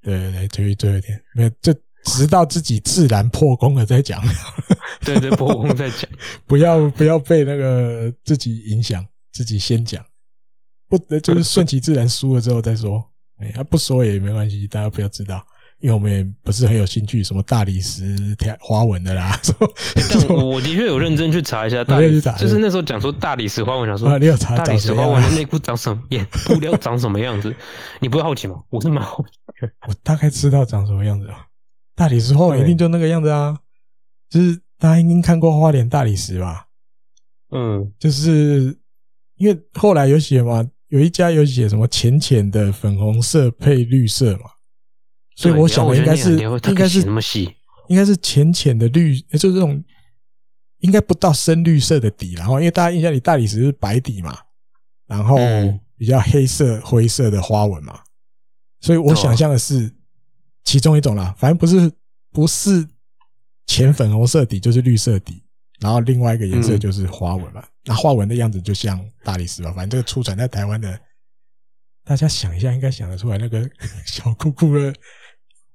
[0.01, 1.73] 对对对，球季最后一天，没有，就
[2.05, 4.21] 直到自己自然破功了再讲。
[5.05, 6.09] 对对，破功再讲，
[6.47, 10.03] 不要不要被那个自己影响，自己先讲，
[10.87, 13.03] 不就是顺其自然，输了之后再说。
[13.37, 15.45] 哎，他不说也没关系，大家不要知道。
[15.79, 19.39] 因为我们也不是很有兴趣，什么大理石条花纹的啦。
[20.09, 27.55] 但我的确有认真去查一下大理石，就是那时候讲说大理石花纹，想说你有查大理石花纹的内裤长什么样，布料长什么样子，
[27.99, 28.55] 你不会好奇吗？
[28.69, 29.37] 我是蛮好奇。
[29.87, 31.45] 我大概知道长什么样子啊，
[31.95, 33.59] 大理石花纹一定就那个样子啊，
[34.29, 36.67] 就是大家应该看过花莲大理石吧？
[37.51, 38.75] 嗯，就是
[39.37, 44.49] 因为后来有写嘛，有一家有写什么浅浅的粉红色配绿色嘛。
[45.35, 47.53] 所以我想的应该是应该是那么细？
[47.87, 49.83] 应该是浅浅的绿，就是这种
[50.79, 52.33] 应该不到深绿色的底。
[52.33, 54.39] 然后，因为大家印象里大理石是白底嘛，
[55.05, 55.37] 然后
[55.97, 57.99] 比较黑色灰色的花纹嘛，
[58.79, 59.91] 所以我想象的是
[60.63, 61.35] 其中一种啦。
[61.37, 61.91] 反正不是
[62.31, 62.87] 不是
[63.67, 65.43] 浅粉红色底，就是绿色底，
[65.79, 67.63] 然后另外一个颜色就是花纹嘛。
[67.83, 69.71] 那花纹的样子就像大理石吧。
[69.73, 70.99] 反正这个出产在台湾的，
[72.03, 73.69] 大家想一下，应该想得出来那个
[74.07, 74.91] 小裤裤的。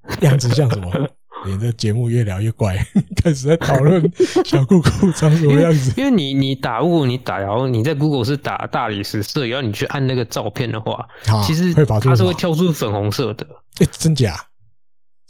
[0.22, 0.90] 样子像什么？
[1.46, 2.76] 你的节目越聊越怪，
[3.22, 4.02] 开始在讨论
[4.44, 5.94] 小裤裤长什么样子。
[5.96, 11.08] 因为你你打，如果你打，然后你在 Google 是打大理石色，然后你去按那个照片的话，
[11.46, 13.46] 其实它是会跳出粉红色的。
[13.78, 14.38] 哎，真假？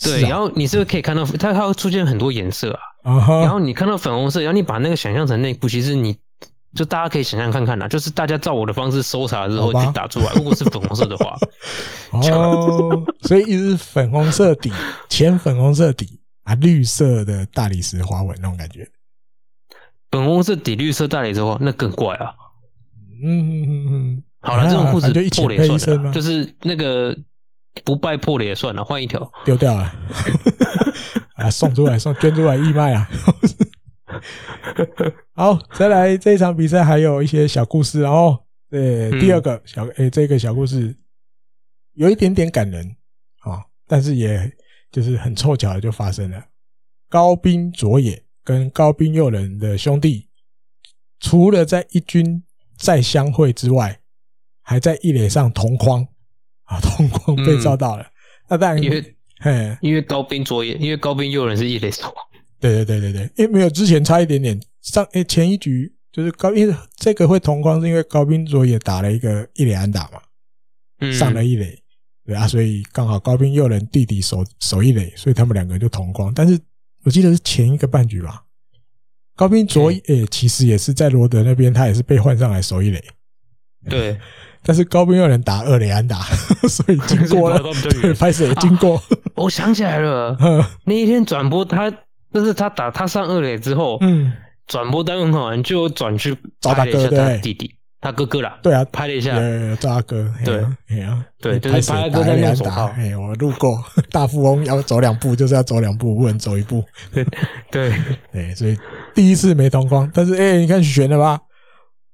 [0.03, 2.73] 对，然后你是不是可以看到它它会出现很多颜色
[3.05, 3.15] 啊？
[3.43, 6.17] 然后你看到粉红色，然后你把那个想象成内裤，其实你。
[6.75, 11.37] 就大家可以想象看看呐，就是大家照我的方式搜查之后就打出来，如果是粉红色的话，
[12.13, 14.73] 哦，所以一直是粉红色底，
[15.09, 18.89] 浅粉红色底啊，绿色的大理石花纹那种感觉。
[20.11, 22.35] 粉红色底绿色大理石花，那更怪啊。
[23.23, 27.17] 嗯嗯嗯嗯，好了，这种裤子破了也算了，就是那个
[27.85, 29.93] 不败破了也算了，换一条丢掉了，
[31.35, 33.09] 啊，送出来送捐出来义卖啊。
[35.35, 38.45] 好，再来这一场比赛还有一些小故事哦。
[38.69, 40.97] 对，第二个小诶、欸，这个小故事
[41.95, 42.87] 有一点点感人
[43.41, 44.53] 啊，但是也
[44.93, 46.45] 就是很凑巧的就发生了。
[47.09, 50.29] 高滨佐野跟高滨祐人的兄弟，
[51.19, 52.45] 除了在一军
[52.79, 54.01] 再相会之外，
[54.63, 56.07] 还在一垒上同框
[56.65, 58.05] 啊，同框被照到了。
[58.05, 58.13] 嗯、
[58.51, 62.15] 那当然，因为嘿，因为高滨佐野，因为高滨祐人是一垒手。
[62.61, 64.61] 对对对对对，因为没有之前差一点点。
[64.83, 70.19] 上诶，前一局就是高，因为这个会同框是因为高斌卓也打了一个一垒安打嘛，
[71.01, 71.79] 嗯，上了一垒，
[72.25, 76.33] 对啊，所以刚好高斌又能弟弟守守一垒，所以他们两个就同框。
[76.33, 76.59] 但是
[77.05, 78.43] 我记得是前一个半局吧，
[79.37, 83.05] 高斌卓也其实也是在罗德那边，他也是被换上来守一垒，
[83.91, 84.19] 对，
[84.63, 86.23] 但是高斌又能打二垒安打，
[86.71, 87.61] 所以经过了，
[88.01, 89.03] 对，拍摄也经过、啊。
[89.35, 90.39] 我想起来了，
[90.87, 91.93] 那一天转播他。
[92.33, 94.33] 但是他打他上二垒之后，嗯，
[94.67, 99.35] 转播单元完就转去找大哥，对，弟弟，他哥哥啦，对啊，拍了一下，
[99.81, 100.65] 找他哥，对，
[101.41, 107.25] 对，就是拍哥在用手套，哎，我路过大富翁要走两步，就是要走两步，不能走一步，对，
[107.71, 107.93] 对，
[108.33, 108.77] 对，所以
[109.15, 111.41] 第一次没同框，但是哎，你看悬了吧？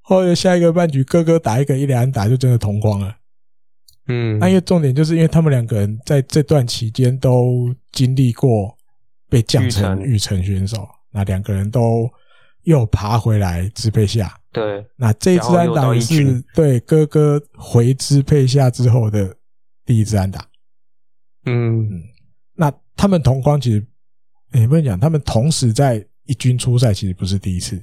[0.01, 3.13] 后来下一个半局，哥哥打一个一两打就真的同框了，
[4.09, 8.76] 嗯，那因为重点就是因为他们两个人在这段期间都经历过
[9.29, 12.09] 被降成育成选手，那两个人都
[12.63, 14.39] 又爬回来支配下。
[14.53, 19.37] 对，那这一支安打也是对哥哥回支配下之后的
[19.85, 20.41] 第一支安打。
[21.45, 22.03] 嗯嗯，
[22.55, 23.87] 那他们同框其实，
[24.53, 27.81] 你不能讲，他们同时在一军出赛，其实不是第一次。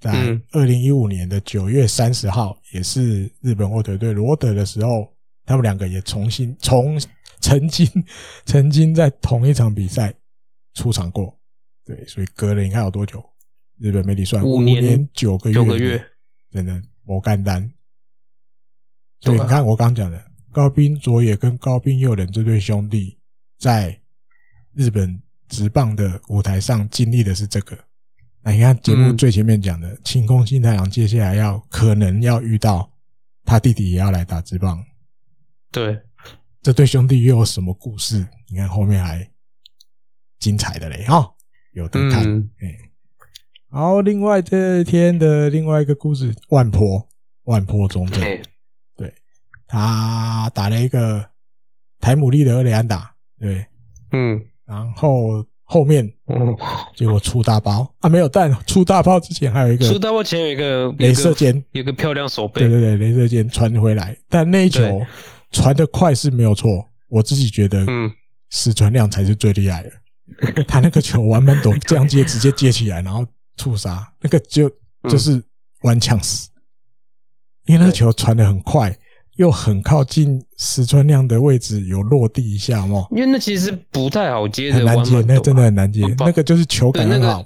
[0.00, 0.12] 在
[0.52, 5.12] 二零一五年的九月三十号，也是日本火腿队罗德的时候，
[5.44, 6.98] 他们两个也重新从
[7.40, 7.86] 曾经
[8.44, 10.14] 曾经在同一场比赛
[10.74, 11.38] 出场过。
[11.84, 13.24] 对，所以隔了你看有多久？
[13.78, 16.04] 日本媒体算五年九个月，九个月，
[16.50, 17.68] 真的我干单。
[19.20, 23.18] 所以你看，我刚讲的高滨佐野跟高滨佑人这对兄弟，
[23.58, 24.00] 在
[24.74, 27.76] 日本职棒的舞台上经历的是这个。
[28.42, 32.92] 那你看节目最前面讲的清空信太郎，接下来要可能要遇到
[33.44, 34.84] 他弟弟也要来打职棒。
[35.70, 36.00] 对，
[36.60, 38.24] 这对兄弟又有什么故事？
[38.48, 39.28] 你看后面还
[40.42, 41.30] 精彩的嘞哈，
[41.72, 42.28] 有的看。
[42.28, 42.50] 嗯。
[43.70, 47.08] 然后，另外这天的另外一个故事，万坡
[47.44, 48.20] 万坡中正，
[48.96, 49.14] 对，
[49.66, 51.24] 他打了一个
[51.98, 53.64] 台姆利的二垒安打，对，
[54.10, 56.06] 嗯，然后后面
[56.94, 57.90] 结果出大包。
[58.00, 64.82] 啊，没有，但出大包之前还有一个出大包前有一个镭射肩，有个漂亮手背，对对对，镭射肩传回来，但那一球
[65.50, 66.68] 传的快是没有错，
[67.08, 68.12] 我自己觉得，嗯，
[68.50, 69.90] 石川亮才是最厉害的，
[70.68, 73.26] 他那个球完满躲这样接，直接接起来，然后。
[73.58, 74.66] 触杀那个就
[75.10, 75.40] 就是
[75.82, 76.48] 完呛死，
[77.66, 78.98] 因为那个球传的很快，
[79.36, 83.06] 又很靠近石川亮的位置，有落地一下嘛。
[83.10, 86.00] 因为那其实不太好接的，很难接，那真的很难接。
[86.18, 87.44] 那个就是球感很好，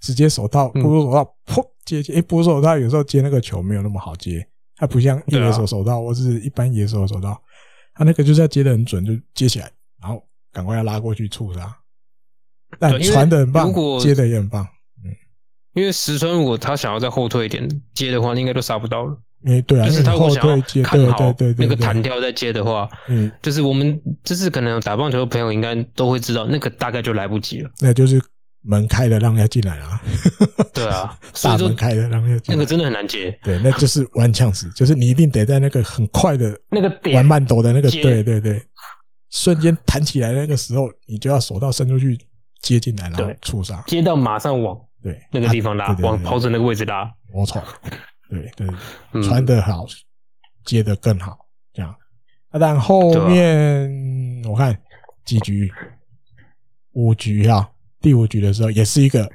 [0.00, 2.14] 直接手套，捕手手套，噗接接。
[2.14, 4.46] 哎，捕手手套有时候接那个球没有那么好接，
[4.76, 7.36] 它不像野手手套或是一般野手手套，
[7.94, 9.68] 它那个就是要接的很准，就接起来，
[10.00, 11.76] 然后赶快要拉过去触杀。
[12.78, 14.64] 但传的很棒，接的也很棒。
[14.64, 15.10] 嗯
[15.74, 19.14] 因为石川如果他想要再后退一点接的话，应该都杀不到了。
[19.44, 27.70] 哎，对啊，就是他如果想要看好那个弹跳再接的话，嗯，就是我们就是可能打棒球的朋友应该都会知道，那个大概就来不及了。
[27.80, 28.18] 那就是
[28.62, 30.00] 门开了让人家进来啊。
[30.72, 33.38] 对啊， 大门开了让人家进来，那个真的很难接。
[33.44, 38.62] 对，那就是弯枪死，就是你一定得在那个很快的 那个点，玩慢抖的那个，对对对，
[39.28, 42.18] 瞬间弹起来那个时候，你就要手到伸出去
[42.66, 44.78] 接进来，然后触杀，接到马上往。
[45.02, 47.62] 对，那个地方拉，往跑者那个位置拉，我操！
[48.28, 49.86] 对对，穿得好，
[50.64, 51.38] 接得更好，
[51.72, 51.94] 这样。
[52.50, 53.88] 但后面
[54.46, 54.76] 我看
[55.24, 55.72] 几局，
[56.92, 57.70] 五局哈，
[58.00, 59.30] 第五局的时候也是一个，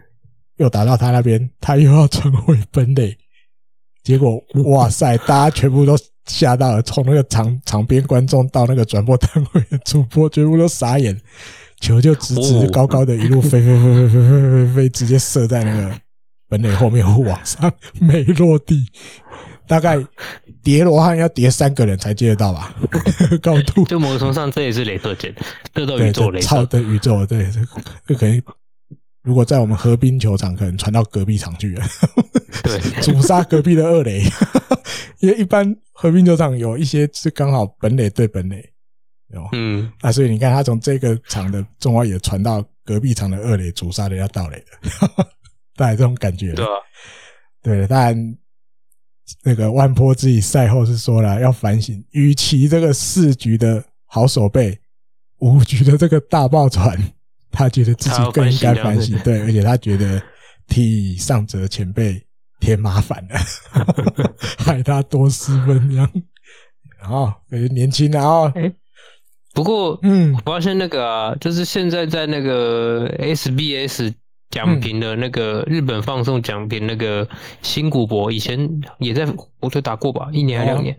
[0.57, 3.17] 又打到他那边，他又要传回本垒，
[4.03, 5.95] 结果哇塞，大家全部都
[6.25, 11.17] 吓到了，从那个场场边观众到那个转播单位的主播，全部都傻眼。
[11.81, 15.93] 球就直直高高的，一路飞飞飞飞飞飞飞飞，直接射在那个
[16.47, 18.85] 本垒后面护网上，没落地。
[19.67, 19.97] 大概
[20.61, 22.75] 叠罗汉要叠三个人才接得到吧？
[23.41, 23.85] 高度。
[23.85, 25.33] 就某种程度上，这也是雷射箭，
[25.73, 26.47] 得到宇宙雷射。
[26.47, 27.49] 超的宇宙，对，
[28.05, 28.41] 这可能
[29.23, 31.85] 如果在我们河滨球场，可能传到隔壁场去了。
[32.63, 34.23] 对，阻杀隔壁的二垒，
[35.21, 38.70] 因为一般河滨球场有一些是刚好本垒对本垒。
[39.53, 45.25] 嗯，啊，所以你看，他从这个场的中外野传到隔壁场的二垒，阻杀的要盗垒的，
[45.75, 46.53] 大概这种感觉。
[46.53, 46.69] 对啊，
[47.61, 48.37] 对，但
[49.43, 54.77] 那个万坡自己赛后是说了，要反省，与其这个四局的好手背，
[55.37, 56.97] 五局的这个大爆传，
[57.51, 59.17] 他觉得自己更应该反省。
[59.19, 60.21] 对，而且他觉得
[60.67, 62.21] 替上泽前辈
[62.59, 63.39] 添麻烦了，
[64.59, 66.11] 害他多失分这样。
[66.99, 67.33] 然后，
[67.71, 68.51] 年轻然后。
[69.53, 74.13] 不过，嗯，我发现那个啊，就是现在在那个 SBS
[74.49, 77.27] 奖评的那个日本放送奖评那个
[77.61, 80.97] 新谷博，以前也在火腿打过吧，一年还两年，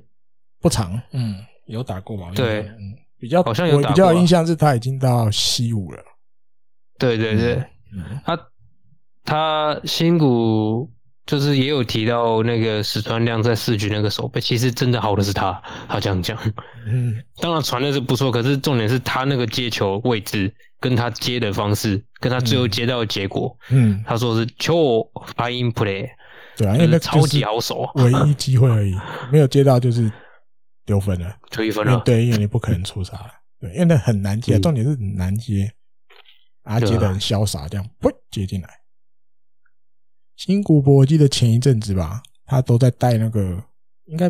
[0.61, 2.31] 不长，嗯，有打过吧？
[2.35, 5.99] 对，嗯，比较好像有打过，比较印象是他已经到西武了。
[6.99, 7.65] 对对对，
[8.25, 8.39] 他
[9.25, 10.91] 他新谷。
[11.25, 16.37] 就是也有提到那个石川亮在四局那个守备，其实真的好的是他，他这样讲。
[16.87, 23.57] 嗯，当然传的是不错，可是重点是他那个接球位置，跟他接的方式，跟他最后接到的结果。
[23.71, 24.99] 嗯，他说是球
[25.37, 26.09] fine play，
[26.57, 28.93] 对啊，因为那超级好手，唯一机会而已，
[29.31, 30.11] 没有接到就是
[30.85, 32.03] 丢分了，丢一分了。
[32.05, 33.17] 对，因为你不可能出杀，
[33.61, 35.73] 对，因为那很难接，重点是很难接，
[36.65, 38.69] 啊，接的很潇洒，这样不接进来。
[40.45, 43.63] 新古博，我记得前一阵子吧，他都在带那个，
[44.07, 44.29] 应该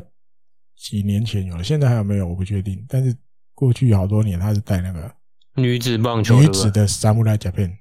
[0.76, 3.16] 几年前有了，现在还有没有我不确定，但是
[3.54, 5.10] 过去好多年他是带那个
[5.54, 7.78] 女子棒球女子的 Samurai Japan，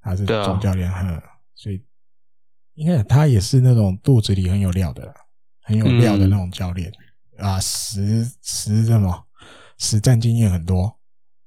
[0.00, 1.20] 他是总教练，哈，
[1.56, 1.84] 所以。
[2.74, 5.12] 应该他也是那种肚子里很有料的，
[5.62, 6.92] 很有料的那种教练、
[7.38, 9.26] 嗯、啊，实实什么
[9.78, 10.96] 实战经验很多，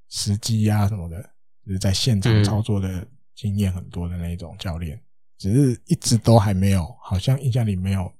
[0.09, 1.21] 实机啊什么的，
[1.65, 4.99] 就是在现场操作的经验很多的那种教练，
[5.39, 8.11] 只是一直都还没有，好像印象里没有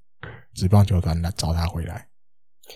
[0.56, 2.08] 职棒球团来找他回来。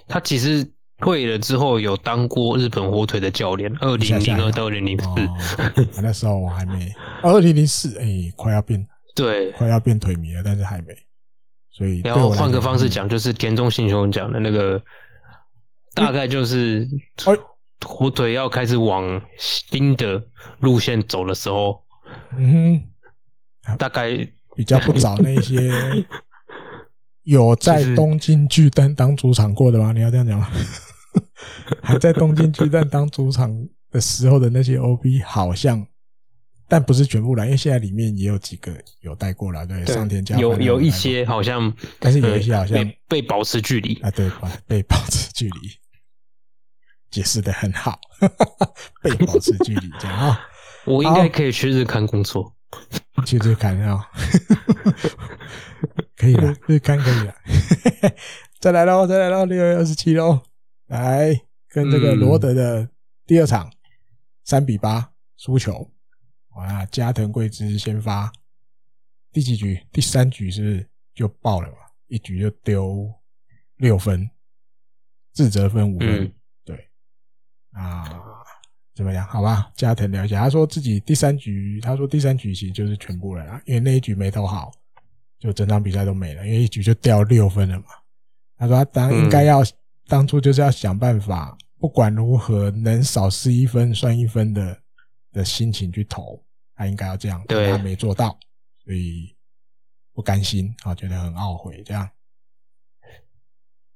[0.08, 6.94] 他其实退了之后有当过日本火腿的教练，二零零二到二零零四，那时候我还没，
[7.24, 8.06] 二零零四，哎，
[8.36, 8.86] 快要变。
[9.16, 10.88] 对，快要变腿迷了，但是还没。
[11.70, 14.82] 所以，然后换个方式讲，就是田中信雄讲的那个，
[15.94, 16.88] 大概就是
[17.86, 20.24] 火腿要开始往新的
[20.60, 21.84] 路线走的时候，
[22.38, 22.84] 嗯哼，
[23.78, 24.10] 大概
[24.56, 25.72] 比较不找那些
[27.24, 29.92] 有在东京巨蛋当主场过的吗？
[29.92, 30.50] 你要这样讲吗？
[31.82, 35.86] 还在东京巨蛋当主场的时候的那些 OB，好像。
[36.66, 44.32] 但不是全部来，因为现在里面也有几个有带过来，对，上天家有有一些好像，但是有一些好像被被保持距离啊，对，
[44.66, 45.70] 被保持距离，
[47.12, 48.00] 解释的很好，
[49.04, 50.40] 被保持距离这样啊，
[50.86, 52.56] 我应该可以去日刊工作，
[53.26, 54.10] 去日刊啊，
[56.18, 57.36] 可以了，日刊可以了，
[58.60, 60.42] 再来喽，再来喽，六月二十七喽，
[60.88, 61.34] 来
[61.70, 62.90] 跟这个罗德的
[63.26, 63.72] 第二场
[64.44, 65.90] 三比八输球。
[66.56, 68.32] 哇，加藤贵之先发，
[69.32, 69.88] 第几局？
[69.92, 71.78] 第三局是不是就爆了嘛？
[72.08, 73.12] 一局就丢
[73.78, 74.30] 六分，
[75.32, 76.26] 自责分五分。
[76.26, 76.34] 嗯、
[76.64, 76.90] 对，
[77.72, 78.22] 啊，
[78.96, 79.26] 怎么样？
[79.28, 80.40] 好吧，加藤聊一下。
[80.40, 84.72] 他说自己第三局，他说第三局其实就是全部了啦，因为那一局没投好，
[85.40, 87.86] 就整场比赛都没了，因为一局就掉六分了嘛。
[88.58, 89.62] 他说他当应该要、
[90.08, 94.80] 当初就是要想办法，不管如何能少失一分算一分的。
[95.34, 96.40] 的心情去投，
[96.76, 98.38] 他应该要这样，对，他没做到，
[98.86, 99.36] 所以
[100.14, 102.08] 不甘心啊，觉得很懊悔，这样，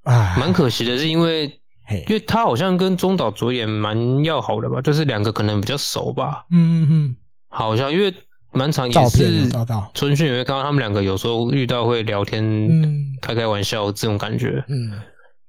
[0.01, 1.61] 啊，蛮可惜的，是因为，
[2.07, 7.15] 因为他好像跟中岛卓也蛮要好的吧，就是两个可能比较熟吧，嗯嗯嗯，
[7.49, 8.13] 好像因为
[8.51, 9.49] 蛮常也是
[9.93, 14.91] 春训也会看到他们两个有时候遇到会聊天，嗯，开开玩笑这种感觉，嗯，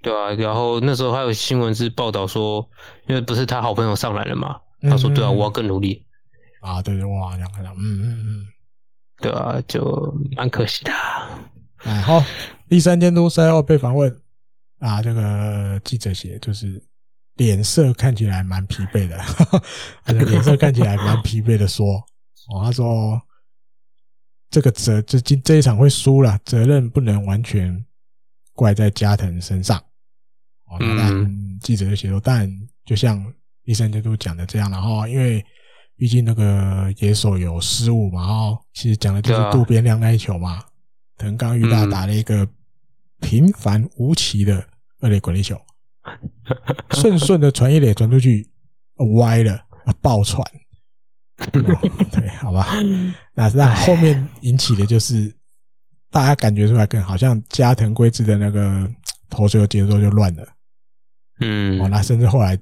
[0.03, 2.69] 对啊，然后那时候还有新闻是报道说，
[3.07, 4.57] 因为不是他好朋友上来了嘛。
[4.83, 6.07] 他说：“对啊，我要更努力。
[6.61, 6.81] 啊！
[6.81, 8.47] 对对，哇，这样看到，嗯嗯嗯，
[9.21, 10.93] 对啊，就蛮可惜的。
[11.79, 12.23] 哎，好，
[12.69, 14.17] 第三监督赛后被访问
[14.79, 16.83] 啊，这个记者写就是
[17.37, 19.19] 脸色看起来蛮疲惫的，
[20.05, 21.97] 他 的脸色看起来蛮疲惫的说，
[22.49, 23.21] 哦，他说
[24.51, 27.85] 这个责这今这一场会输了，责任不能完全
[28.55, 29.79] 怪在加藤身上。
[30.67, 32.51] 哦，但记者就写说，但
[32.85, 33.25] 就像。”
[33.69, 35.45] 医生监督讲的这样，然后因为
[35.95, 40.65] 毕竟那个野手有失误嘛，然后其实讲的就是渡边亮那一球嘛，
[41.19, 42.49] 藤冈裕大打了一个
[43.21, 44.65] 平凡无奇的
[45.01, 45.61] 二垒滚地球，
[46.91, 48.49] 顺顺的传一垒传出去，
[49.17, 49.61] 歪了，
[50.01, 50.45] 爆传，
[51.53, 52.69] 对，好吧，
[53.35, 55.33] 那那后面引起的就是
[56.11, 58.91] 大家感觉出来更好像加藤贵之的那个
[59.29, 60.47] 投球节奏就乱了，
[61.41, 62.59] 嗯，哦，那甚至后来。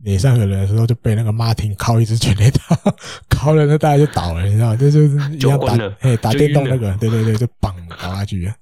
[0.00, 2.78] 脸上有人的时候就被那个马丁敲一支全垒打，
[3.34, 8.52] 敲了那大家就倒了，你知道就是一样打，哎，打电动那个，对对对，就砰倒下去，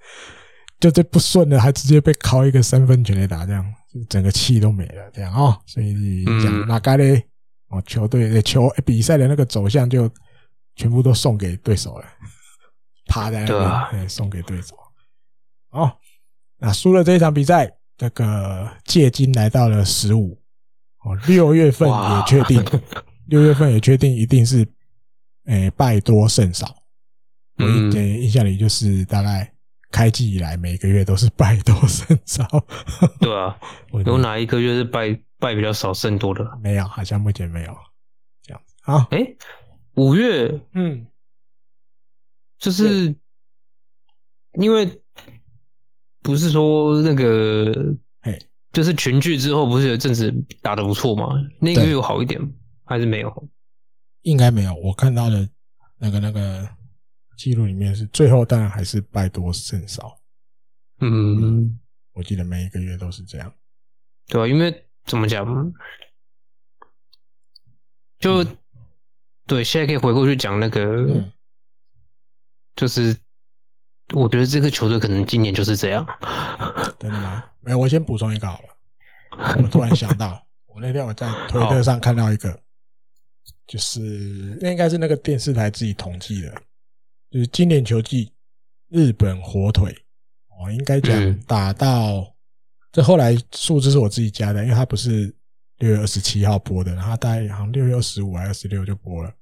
[0.84, 5.58] 就这不顺的，还直接被敲一个三分全垒打，这样就整个气都没了，这样哦。
[5.64, 7.26] 所以讲那该嘞，
[7.68, 10.10] 哦，球队的球比赛的那个走向就
[10.76, 12.04] 全部都送给对手了，
[13.08, 14.76] 趴在那边，送给对手。
[15.70, 15.90] 哦，
[16.58, 20.38] 那输了这一场比赛，这个借金来到了十五。
[21.02, 22.62] 哦，六月份也确定，
[23.28, 24.68] 六月份也确定一定是，
[25.46, 26.76] 诶，败多胜少。
[27.56, 29.50] 我印印象里就是大概
[29.94, 32.44] 开季以来每个月都是败多胜少。
[33.22, 33.56] 对啊，
[34.04, 36.44] 有哪一个月是败败比较少胜多的？
[36.60, 37.76] 没有，好像目前没有。
[38.42, 39.06] 这样子啊？
[39.12, 39.36] 诶，
[39.94, 41.06] 五月，嗯，
[42.58, 43.14] 就是
[44.54, 45.00] 因为
[46.22, 47.96] 不是说那个。
[48.72, 51.28] 就是群聚之后，不是有阵子打的不错吗？
[51.60, 52.40] 那个月有好一点
[52.84, 53.48] 还是没有？
[54.22, 54.74] 应该没有。
[54.74, 55.48] 我看到的
[55.96, 56.68] 那个那个
[57.36, 60.18] 记录里面是最后，当然还是败多胜少。
[61.00, 61.78] 嗯，
[62.12, 63.52] 我记得每一个月都是这样。
[64.28, 65.44] 对啊，因为怎么讲，
[68.18, 68.56] 就、嗯、
[69.46, 71.32] 对，现在可以回过去讲那个，嗯、
[72.76, 73.16] 就是
[74.14, 76.06] 我觉得这个球队可能今年就是这样。
[76.98, 77.44] 真的吗？
[77.60, 78.68] 没有，我先补充一个好了。
[79.62, 82.58] 我突然想到， 我那天我在推特上看到一个，
[83.66, 86.62] 就是那应该是那个电视台自己统计的。
[87.34, 88.32] 就是今年球季，
[88.90, 89.92] 日本火腿
[90.50, 92.32] 哦，应该讲打到、嗯、
[92.92, 95.34] 这后来数字是我自己加的，因为它不是
[95.78, 99.34] 六月二十七号播的，然后大概好像六月二十五还是二十六就播了。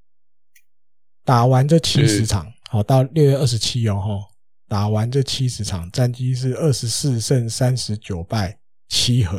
[1.23, 4.35] 打完这七十场，好到六月二十七哦哈，
[4.69, 8.59] 打完这七十场，战绩是二十四胜三十九败
[8.89, 9.36] 七和，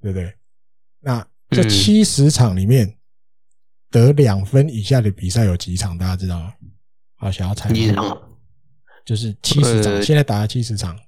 [0.00, 0.34] 对不对？
[1.00, 2.96] 那这七十场里面
[3.90, 5.98] 得两分以下的比赛有几场？
[5.98, 6.54] 大家知道吗？
[7.22, 7.94] 好，想要猜一下，
[9.04, 10.98] 就是七十场，现在打了七十场，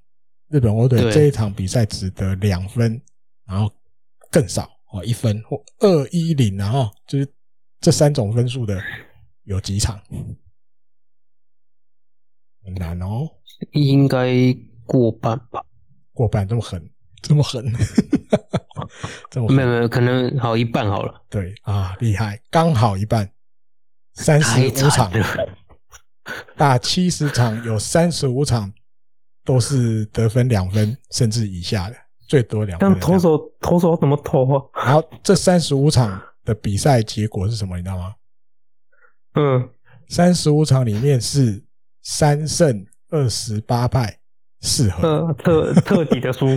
[0.48, 3.02] 日本火腿这一场比赛只得两分，
[3.44, 3.68] 然后
[4.30, 7.28] 更少哦，一分或二一零，然后就是
[7.80, 8.80] 这三种分数的
[9.42, 10.00] 有几场？
[12.62, 13.28] 很难哦，
[13.72, 14.32] 应该
[14.86, 15.64] 过半吧？
[16.12, 16.88] 过半这么狠，
[17.22, 17.60] 这么狠，
[19.32, 21.24] 这么狠没有没有，可能好一半好了。
[21.28, 23.28] 对啊，厉害，刚好一半，
[24.12, 25.10] 三十五场。
[26.56, 28.72] 打七十场，有三十五场
[29.44, 31.96] 都是得分两分甚至以下的，
[32.28, 32.90] 最多两分。
[32.90, 34.64] 但投手投手怎么投啊？
[34.86, 37.76] 然后这三十五场的比赛结果是什么？
[37.76, 38.14] 你知道吗？
[39.34, 39.68] 嗯，
[40.08, 41.62] 三十五场里面是
[42.02, 44.18] 三胜二十八败
[44.60, 46.56] 四和，呃，特特 底的输，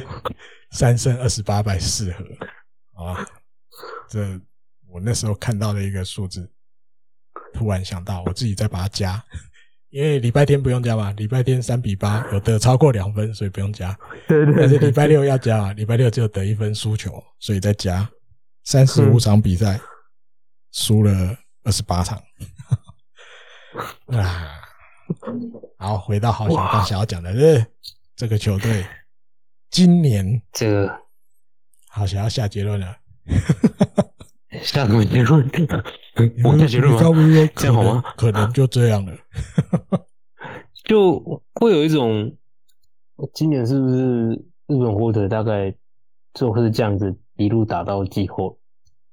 [0.71, 2.23] 三胜二十八败四和
[3.03, 3.25] 啊！
[4.07, 4.39] 这
[4.87, 6.49] 我那时候看到的一个数字，
[7.53, 9.23] 突然想到，我自己再把它加。
[9.89, 13.97] 因为礼拜天不用加嘛，礼拜天三比八有得超过两分，所以不用加。
[14.27, 14.61] 对对，对。
[14.61, 18.07] 但是礼拜六要加啊，礼拜六只有得一分输球，所以再加。
[18.63, 19.79] 三十五场比赛，
[20.73, 22.21] 输了二十八场。
[24.11, 24.59] 啊，
[25.77, 27.65] 好，回到好想刚想要讲的，是
[28.15, 28.85] 这个球队
[29.69, 30.99] 今年这个
[31.89, 32.97] 好想要下结论了。
[34.63, 35.49] 下什么结论？
[36.43, 36.99] 我下结论吗？
[37.55, 38.03] 这样好吗？
[38.17, 39.13] 可能就这样了。
[40.85, 41.19] 就
[41.55, 42.35] 会有一种，
[43.33, 44.29] 今年是不是
[44.67, 45.73] 日本火腿大概
[46.33, 48.57] 就会是这样子一路打到季后，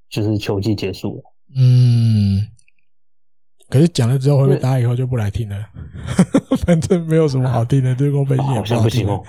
[0.09, 1.23] 就是球季结束。
[1.57, 2.47] 嗯，
[3.69, 5.67] 可是讲了之后，会不会大家以后就不来听了？
[6.65, 9.23] 反正没有什么好听的，对公分析也不好听哦。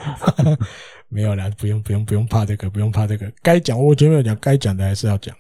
[1.07, 3.31] 没有啦，不用不用不用怕这个，不用怕这个。
[3.41, 5.35] 该讲我前面有讲，该讲的还是要讲。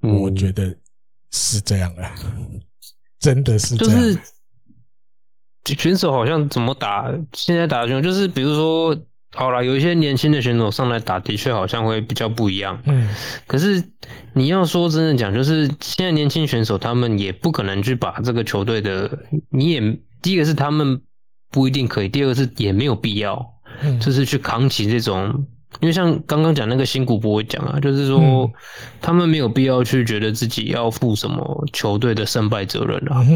[0.00, 0.74] 我觉得
[1.32, 2.02] 是这样的，
[3.18, 3.94] 真的是这样。
[3.94, 4.20] 就是
[5.80, 8.96] 选手好像怎么打，现在打的选手就是，比如说，
[9.34, 12.80] 好了，有一些年轻的选手上来打，的确好像会比较不一样。
[12.86, 13.08] 嗯。
[13.46, 13.82] 可是
[14.34, 19.18] 你要说真的讲，就是现在年轻选手他们也不可能去把这个球队的，
[19.50, 19.80] 你也
[20.20, 21.00] 第一个是他们
[21.50, 23.44] 不一定可以，第二个是也没有必要，
[24.00, 25.46] 就是去扛起这种。
[25.80, 28.48] 因为像刚刚讲那个新古博讲啊，就是说
[29.00, 33.26] 他们没有必要去觉得自己要负什么球队的胜败责任啊。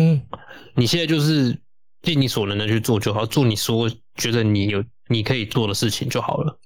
[0.74, 1.56] 你现在就是
[2.02, 6.56] 尽你所能的去做就好，做你说觉得你有你可以做的事情就好了。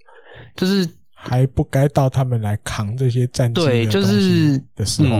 [0.56, 5.16] 就是还不该到他们来扛这些战绩对，就是的时候。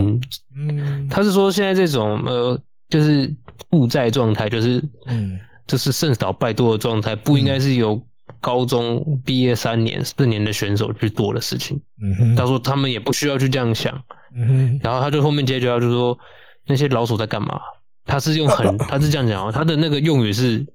[0.57, 3.35] 嗯，他是说现在这种呃，就是
[3.71, 8.05] 负债状态，就是嗯，就是胜少败多的状态，不应该是由。
[8.41, 14.03] 高中毕业三年、四年的选手去做的事情，嗯哼，他说他们也不需要去这样想，
[14.35, 16.19] 嗯哼，然后他就后面接着他就说
[16.67, 17.61] 那些老鼠在干嘛？
[18.07, 20.67] 他是用很， 他是这样讲啊，他的那个用语是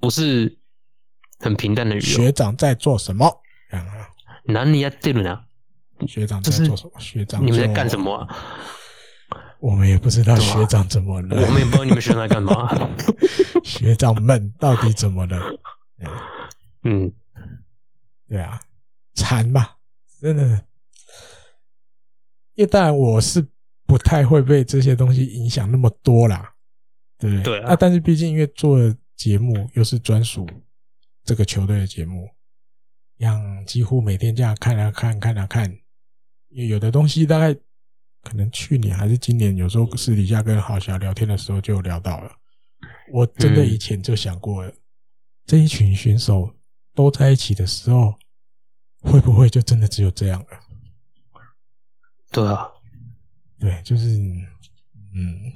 [0.00, 0.56] 不是
[1.38, 2.10] 很平淡的语言？
[2.10, 3.30] 学长在做什么？
[4.44, 4.90] 哪里呀？
[5.00, 5.38] 这里呢？
[6.08, 6.92] 学长在做什么？
[6.98, 8.26] 学长你们在干什么啊？
[9.60, 12.88] 我们也不知道学长怎么了，我们也不知道你们学长在干嘛。
[13.62, 15.38] 学长们到底怎么了？
[16.82, 17.12] 嗯，
[18.28, 18.60] 对啊，
[19.14, 19.78] 惨吧，
[20.20, 20.66] 真的。
[22.54, 23.46] 因为当然我是
[23.86, 26.54] 不太会被这些东西影响那么多啦，
[27.18, 27.42] 对不对？
[27.44, 27.70] 对啊。
[27.70, 28.78] 啊，但是毕竟因为做
[29.16, 30.46] 节目又是专属
[31.24, 32.28] 这个球队的节目，
[33.16, 35.74] 让几乎每天这样看啊看，看啊看。
[36.48, 37.54] 有的东西大概
[38.22, 42.32] 可能去年还是今年，有时候私底下跟郝霞聊天的时候就聊到了。
[43.12, 44.72] 我真的以前就想过了，
[45.46, 46.54] 这一群选手。
[46.94, 48.14] 都在一起的时候，
[49.02, 50.46] 会不会就真的只有这样了？
[52.32, 52.68] 对啊，
[53.58, 54.06] 对，就是，
[55.14, 55.52] 嗯，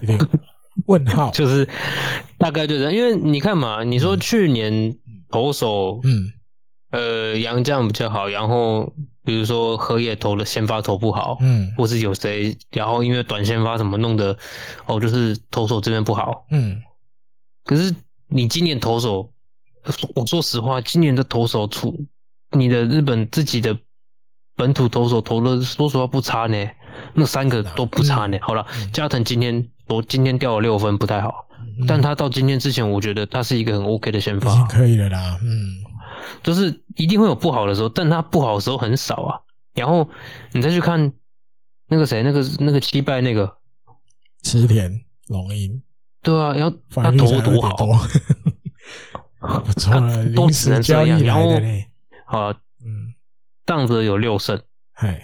[0.00, 0.18] 有点
[0.86, 1.30] 问号。
[1.30, 1.68] 就是
[2.38, 4.96] 大概就是因为你看嘛，你说去年
[5.28, 6.32] 投手，嗯，
[6.90, 8.94] 呃，杨将比较好，然后
[9.24, 14.38] 比如说河野投的先发投不好，嗯，或是有谁，然后因为短先发什么弄的，
[14.86, 16.82] 哦，就是投手这边不好，嗯，
[17.64, 17.94] 可是
[18.28, 19.31] 你今年投手，
[20.14, 22.06] 我说实话，今年的投手出
[22.50, 23.78] 你的日本自己的
[24.56, 26.68] 本土投手投的，说实话不差呢。
[27.14, 28.38] 那三个都不差呢。
[28.42, 31.46] 好了，加藤今天我今天掉了六分，不太好。
[31.88, 35.38] 但他到今天之前，我觉得他是一个很 OK 的先发，可以了啦。
[35.42, 35.82] 嗯，
[36.42, 39.40] 就是一定会有不好的时候，但他不好的时候很少啊。
[39.74, 40.08] 然后
[40.52, 41.12] 你再去看
[41.88, 43.56] 那个谁，那个那个七败那个
[44.42, 45.82] 池田龙英，
[46.22, 47.76] 对啊，然后他投多好，
[49.66, 49.92] 不错，
[50.34, 51.20] 都只能这样。
[51.22, 51.50] 然后
[52.26, 52.54] 啊，
[52.84, 53.12] 嗯，
[53.64, 54.62] 当着有六胜，
[54.94, 55.20] 嘿。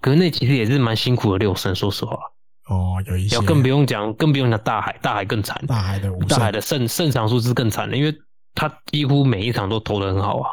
[0.00, 2.18] 可是那其实也是蛮辛苦的六胜，说实话。
[2.66, 3.36] 哦，有一些。
[3.36, 5.62] 要更不用讲，更不用讲大海，大海更惨。
[5.68, 8.12] 大海的大海的胜胜场数是更惨的，因为
[8.54, 10.50] 他几乎每一场都投的很好啊。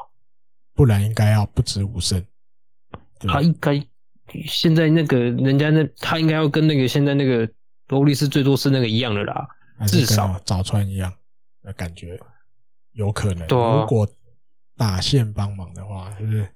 [0.75, 2.23] 不然应该要不止五胜。
[3.27, 3.83] 他应该
[4.45, 7.49] 现在那个人家那他应该要跟那个现在那个
[7.89, 9.47] 欧力士最多是那个一样的啦，
[9.87, 11.11] 至少早川一样
[11.63, 12.17] 的感觉，
[12.93, 13.47] 有可能。
[13.47, 13.81] 对啊。
[13.81, 14.07] 如果
[14.75, 16.49] 打线帮忙的话，是不是？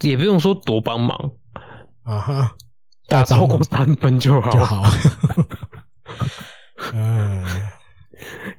[0.00, 1.32] 也不用说多帮忙。
[2.02, 2.56] 啊哈，
[3.06, 4.82] 打超过三分就好，就好。
[6.94, 7.44] 嗯，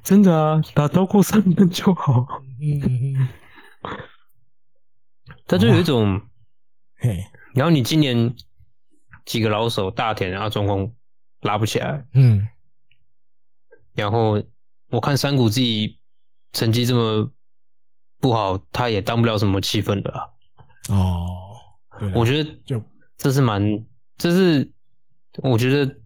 [0.02, 2.26] 真的啊，打超过三分就好。
[2.60, 2.80] 嗯
[3.16, 3.28] 嗯，
[5.46, 6.20] 他就有一种，
[6.96, 7.22] 嘿，
[7.54, 8.34] 然后你今年
[9.26, 10.90] 几个老手大田，然后状况
[11.42, 12.48] 拉不起来，嗯，
[13.92, 14.42] 然后
[14.88, 16.00] 我看山谷自己
[16.54, 17.30] 成绩这么
[18.18, 20.24] 不好，他也当不了什么气氛的啊。
[20.88, 21.36] 哦，
[22.14, 22.82] 我觉得就。
[23.16, 23.62] 这是蛮，
[24.18, 24.72] 这是
[25.36, 25.96] 我觉得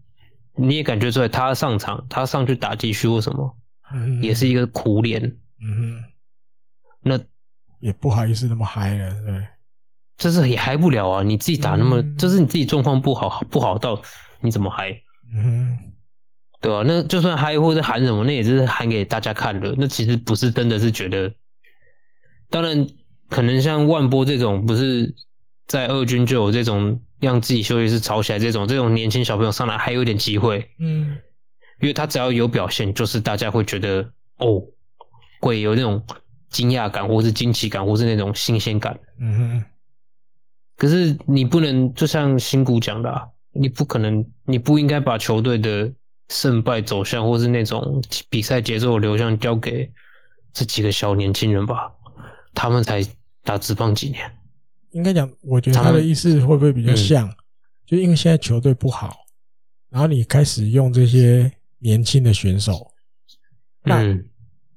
[0.54, 3.56] 你也感觉出来，他上场，他上去打继续或什么，
[3.92, 5.24] 嗯，也是一个苦脸，
[5.58, 6.04] 嗯哼，
[7.00, 7.18] 那
[7.80, 9.48] 也不好意思那么嗨了，对，
[10.18, 11.22] 这是也嗨不了啊！
[11.22, 14.00] 你自己打那么，这、嗯、是你自己状况不好，不好到
[14.40, 14.90] 你怎么嗨？
[15.32, 15.78] 嗯哼，
[16.60, 16.82] 对、啊？
[16.86, 21.32] 那就算嗨或者喊什么，那也是喊给大家看的，那其实不是真的是觉得，
[22.50, 22.86] 当然
[23.28, 25.14] 可能像万波这种不是。
[25.68, 31.18] 在二军就有这种让自己休息室吵起来这种这种年轻小朋友上来还有点机会，嗯，
[31.82, 34.00] 因为他只要有表现，就是大家会觉得
[34.38, 34.62] 哦，
[35.42, 36.02] 会有那种
[36.48, 39.64] 惊讶感，或是惊奇感，或是那种新鲜感，嗯哼。
[40.78, 45.92] 可是你不能就像新谷讲的，啊，你不可能，你不应该把球队的
[46.28, 49.90] 胜败走向，或是那种比赛节奏的流向交给
[50.52, 51.92] 这几个小年轻人吧？
[52.54, 53.02] 他们才
[53.42, 54.30] 打职棒几年。
[54.90, 57.32] 应该讲，我觉得他的意思会不会比较像？
[57.86, 59.16] 就因为现在球队不好，
[59.88, 62.90] 然后你开始用这些年轻的选手，
[63.82, 64.02] 那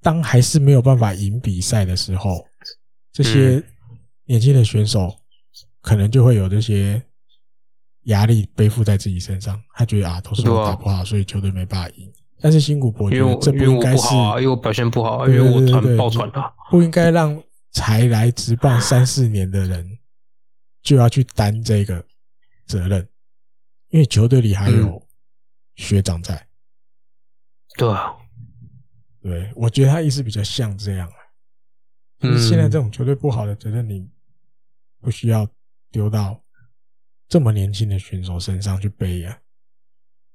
[0.01, 2.45] 当还是没有办法赢比赛的时候，
[3.11, 3.61] 这些
[4.25, 5.13] 年轻的选手
[5.81, 7.01] 可能就会有这些
[8.03, 9.61] 压力背负在自己身上。
[9.73, 12.11] 他觉得啊，都是我打不好，所以球队没办法赢。
[12.39, 17.41] 但是新谷博觉得这不应该是，因为我表现不好，因为我团爆团了，不应该让
[17.71, 19.97] 才来职棒 三四年的人。
[20.83, 22.03] 就要去担这个
[22.65, 23.07] 责任，
[23.89, 25.07] 因为球队里还有
[25.75, 26.47] 学长在。
[27.77, 28.15] 对啊，
[29.21, 31.07] 对，我觉得他意思比较像这样。
[32.21, 34.09] 嗯，现在这种球队不好的责任，你
[34.99, 35.47] 不需要
[35.91, 36.40] 丢到
[37.31, 39.39] 这么年轻的选手身上去背啊。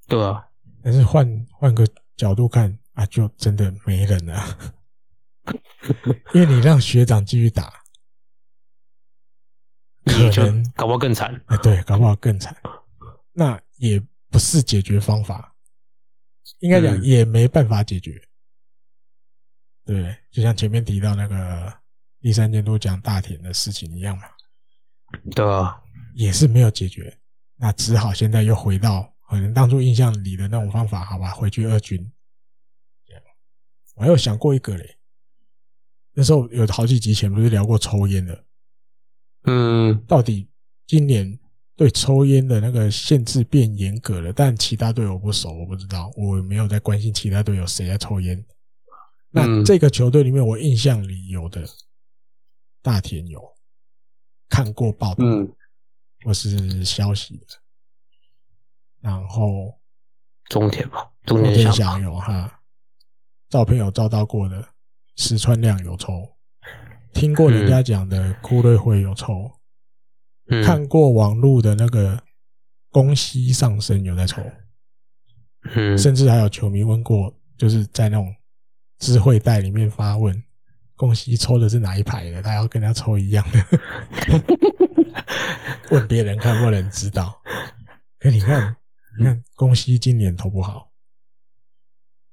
[0.07, 0.43] 对啊，
[0.81, 4.73] 但是换换个角度看啊，就真的没人了，
[6.33, 7.71] 因为你让学长继续打。
[10.05, 12.57] 可能搞不好更惨，哎，对，搞不好更惨。
[13.31, 14.01] 那也
[14.31, 15.55] 不是解决方法，
[16.61, 18.19] 应该讲也没办法解决。
[19.85, 21.71] 对，就像前面提到那个
[22.21, 24.23] 第三监督讲大田的事情一样嘛。
[25.35, 25.79] 对啊，
[26.17, 27.15] 也是没有解决，
[27.57, 31.31] 那只好现在又回到可能当初印象里的那种方法，好吧？
[31.31, 32.11] 回去二军。
[33.93, 34.97] 我还有想过一个嘞，
[36.13, 38.45] 那时候有好几集前不是聊过抽烟的。
[39.43, 40.47] 嗯，到底
[40.87, 41.39] 今年
[41.75, 48.43] 对抽烟的那个限制变严格了，但其他队我不熟，我不知道，我没有在关心其他队有谁在抽烟。
[49.29, 51.67] 那这个球队里面，我印象里有的
[52.81, 53.41] 大田有
[54.49, 55.25] 看过报道，
[56.23, 57.45] 或是消息的，
[59.01, 59.79] 然后
[60.45, 62.61] 中田吧，中田享有哈，
[63.49, 64.69] 照片有照到过的，
[65.15, 66.35] 石川亮有抽。
[67.13, 69.51] 听过人家讲的，库瑞会有抽，
[70.63, 72.21] 看过网络的那个
[72.91, 74.43] 宫西上升有在抽，
[75.63, 78.35] 嗯，甚至还有球迷问过，就是在那种
[78.99, 80.43] 智慧袋里面发问，
[80.97, 82.41] 宫西抽的是哪一排的？
[82.41, 83.65] 他要跟他抽一样的，
[85.91, 87.39] 问别人看不能知道。
[88.19, 88.75] 可你看，
[89.17, 90.89] 你看恭喜今年投不好，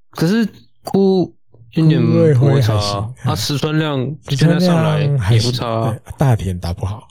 [0.09, 0.45] 可是
[0.83, 1.33] 哭
[1.71, 5.01] 今年不会差啊，啊，石川亮现在上来
[5.31, 7.07] 也不差啊，大田打不好。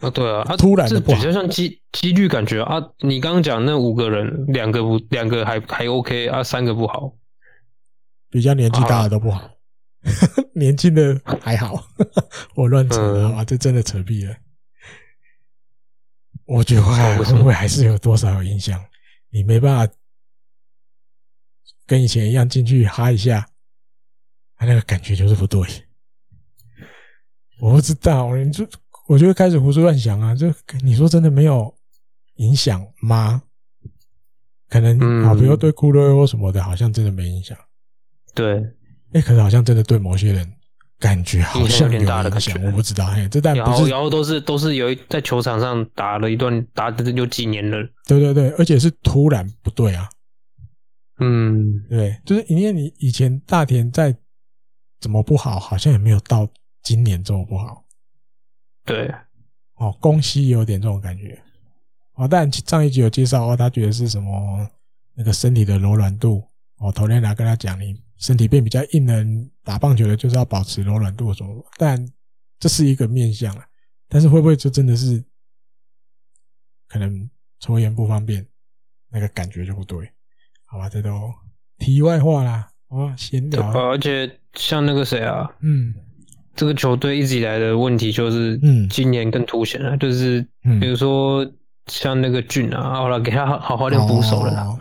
[0.00, 2.76] 啊，对啊，他突然的比较像几几率感觉啊。
[3.00, 7.14] 你刚刚讲那五个人，两个不，两个还还 OK 啊，三个不好，
[8.28, 9.53] 比较年纪大的都不好，好
[10.54, 11.88] 年轻的还好。
[12.54, 14.36] 我乱扯了啊，这真的扯屁了。
[16.46, 18.84] 我觉得会不会还是有多少有影响？
[19.30, 19.94] 你没办法
[21.86, 23.48] 跟以前一样进去哈一下，
[24.56, 25.60] 他那个感觉就是不对。
[27.60, 28.66] 我不知道，你就。
[29.06, 30.34] 我就会开始胡思乱想啊！
[30.34, 30.50] 就
[30.82, 31.76] 你说真的没有
[32.36, 33.42] 影响吗？
[34.70, 37.54] 可能啊，比如对库洛或什么的，好像真的没影响。
[38.34, 38.64] 对，
[39.14, 40.52] 哎，可是好像真的对某些人
[40.98, 42.06] 感觉好像有影
[42.40, 42.62] 响。
[42.64, 47.78] 我不知道，哎，这但不是，然后都是都是有一在球场上打了一段，打的有几年了。
[48.06, 50.08] 对对对，而且是突然不对啊。
[51.20, 54.14] 嗯，对，就是因为你以前大田在
[55.00, 56.48] 怎么不好，好像也没有到
[56.82, 57.84] 今年这么不好。
[58.84, 59.08] 对，
[59.76, 61.40] 哦，宫西有点这种感觉，
[62.14, 64.68] 哦，但上一集有介绍哦，他觉得是什么
[65.14, 66.42] 那个身体的柔软度，
[66.78, 72.02] 哦，头天来跟他讲，你身体变比较硬的人打棒球的，就是要保持柔软度什么，但
[72.58, 73.66] 这是一个面向啊，
[74.08, 75.22] 但是会不会就真的是
[76.88, 77.28] 可能
[77.60, 78.46] 抽烟不方便，
[79.10, 80.10] 那个感觉就不对，
[80.64, 81.30] 好吧，这都
[81.76, 85.94] 题外话啦，哦，闲聊，而且像那个谁啊，嗯。
[86.56, 90.40] 这个球队一直以来的问题就是，嗯，今年更凸显了，就是，
[90.80, 91.44] 比如说
[91.86, 94.78] 像那个俊啊，好了，给他好好练捕手了啦，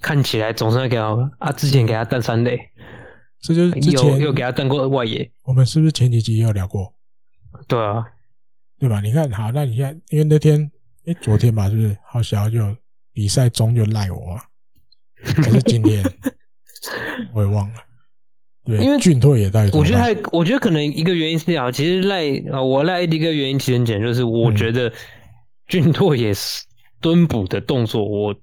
[0.00, 2.58] 看起来总算给他啊，之前给他登三垒，
[3.40, 6.94] 这就是之前又给他登过外野，我们是不是前几集也有聊过？
[7.68, 8.04] 对啊，
[8.78, 9.00] 对吧？
[9.00, 10.70] 你看好，那你看，因为那天，
[11.06, 11.96] 哎，昨天吧，是不是？
[12.04, 12.76] 好小就
[13.12, 14.42] 比赛中就赖我啊，
[15.22, 16.02] 还是今天？
[17.32, 17.74] 我也忘了。
[18.64, 19.68] 对，因为俊拓也带。
[19.72, 24.92] 我觉得还，我觉得可能一个原因是啊，其实赖啊，我赖的一个原因其实很简单，就是我觉得
[25.66, 26.64] 俊拓也是
[27.00, 28.34] 蹲捕的动作，我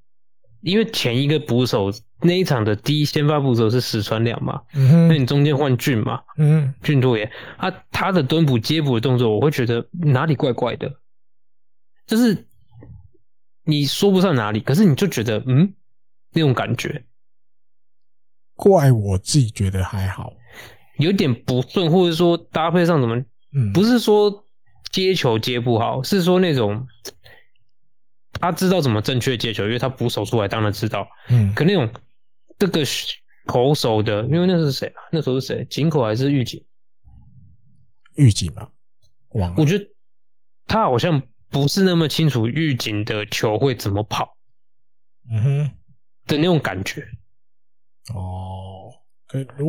[0.61, 1.91] 因为前一个捕手
[2.21, 10.93] 那一场的第一先发捕手是石川亮嘛，那你中间换俊嘛，嗯，俊拓也啊，他的蹲捕接捕的动作，我会觉得哪里怪怪的，
[12.05, 12.45] 就是
[13.63, 15.73] 你说不上哪里，可是你就觉得嗯，
[16.33, 17.05] 那种感觉。
[18.55, 20.33] 怪我自己觉得还好，
[20.97, 23.15] 有点不顺，或者说搭配上怎么，
[23.53, 24.43] 嗯，不是说
[24.91, 26.88] 接球接不好，是说那种
[28.34, 31.89] 他知道怎么正确接球，因为他捕手出来当然知道，嗯，可那种
[32.57, 32.81] 这个
[33.45, 35.01] 投手的，因为那是谁啊？
[35.11, 35.65] 那时候是谁？
[35.65, 36.64] 井口还是玉井？
[38.15, 38.69] 玉井吧，
[39.30, 39.56] 忘了。
[39.57, 39.85] 我觉得
[40.68, 44.38] 他好像不是那么清楚预警的球会怎么跑，
[45.31, 45.72] 嗯哼
[46.27, 47.07] 的那种感觉。
[48.14, 48.68] 哦，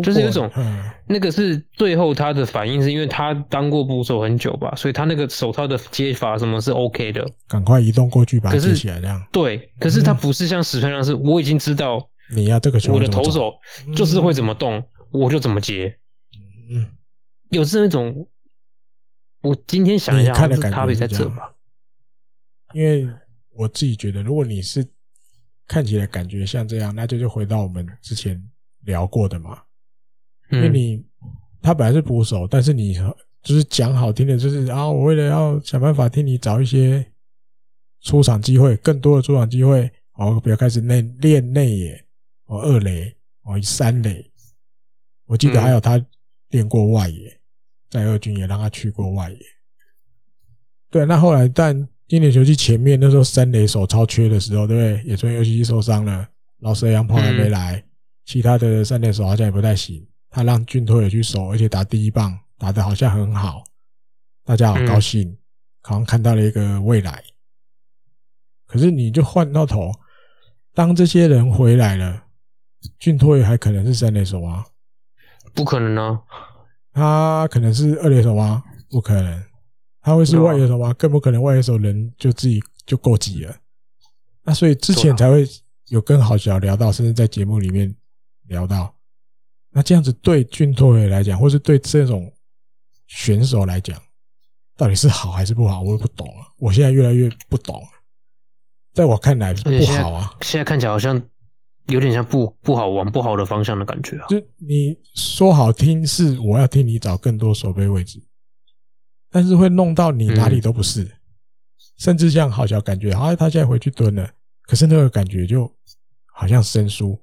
[0.03, 0.51] 就是有种，
[1.07, 9.23] 那个是最后他的反应，是因为他当过捕手很久吧，所以他那个手套的接法什么是 OK 的，赶快移动过去把它接起来这样。
[9.31, 13.53] 对，可是他不是像石川亮，是我已经知道你要这个球，我的投手
[13.95, 15.95] 就是会怎么动，我就怎么接。
[16.73, 16.87] 嗯，
[17.51, 18.27] 有是那种，
[19.43, 21.53] 我今天想一下，他的感觉在这吧，
[22.73, 23.07] 因为
[23.55, 24.87] 我自己觉得，如果你是。
[25.67, 28.43] 看起来感觉像这样，那就就回到我们之前
[28.83, 29.63] 聊过的嘛。
[30.51, 31.05] 因为你
[31.63, 32.95] 他本来是捕手，但是你
[33.43, 37.05] 就是讲好听的，就是啊，我为了要想办法替你找一些
[38.03, 42.05] 出场机会，更多的出场机会，哦，不要开始内练内野，
[42.47, 44.31] 哦，二垒，哦，三垒。
[45.27, 46.05] 我记得还有他
[46.49, 47.41] 练过外野，
[47.89, 49.39] 在二军也让他去过外野。
[50.91, 51.89] 对，那后来但。
[52.11, 55.05] 今年球季前面那时候三垒手超缺的时候，对不对？
[55.09, 56.29] 野村佑希受伤了，
[56.59, 57.90] 老舍洋炮还没来，嗯、
[58.31, 60.07] 其他的三垒手好像也不太行。
[60.29, 63.65] 他让俊拓也去守，而且打第一棒打的好像很好，
[64.45, 65.39] 大家好高兴，嗯、
[65.83, 67.25] 好像看到了一个未来。
[68.69, 69.91] 可是你就换到头，
[70.73, 72.23] 当这些人回来了，
[73.01, 74.65] 俊拓也还可能是三垒手吗？
[75.53, 76.23] 不可能啊！
[76.93, 78.63] 他可能是二垒手吗？
[78.89, 79.43] 不可能。
[80.01, 80.93] 他会是外野手吗？
[80.93, 83.57] 更不可能，外野手人就自己就够挤了。
[84.45, 85.45] 那所以之前才会
[85.89, 87.93] 有跟郝小聊到，甚至在节目里面
[88.51, 88.95] 聊到。
[89.73, 92.31] 那这样子对俊拓来讲，或是对这种
[93.07, 94.01] 选手来讲，
[94.77, 95.81] 到底是好还是不好？
[95.83, 96.47] 我也不懂了。
[96.59, 97.89] 我现在越来越不懂了。
[98.93, 100.37] 在我看来不好啊。
[100.43, 101.21] 现在看起来好像
[101.87, 104.27] 有点像不不好往不好的方向的感觉啊。
[104.29, 108.21] 就你说好听是我要替你找更多守备位置，
[109.31, 111.13] 但是会弄到你哪里都不是，嗯、
[111.99, 114.29] 甚至像好小感觉，好像他现在回去蹲了，
[114.63, 115.73] 可是那个感觉就
[116.33, 117.17] 好像生疏，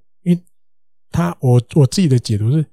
[1.12, 2.66] 他我我自己的解读是，因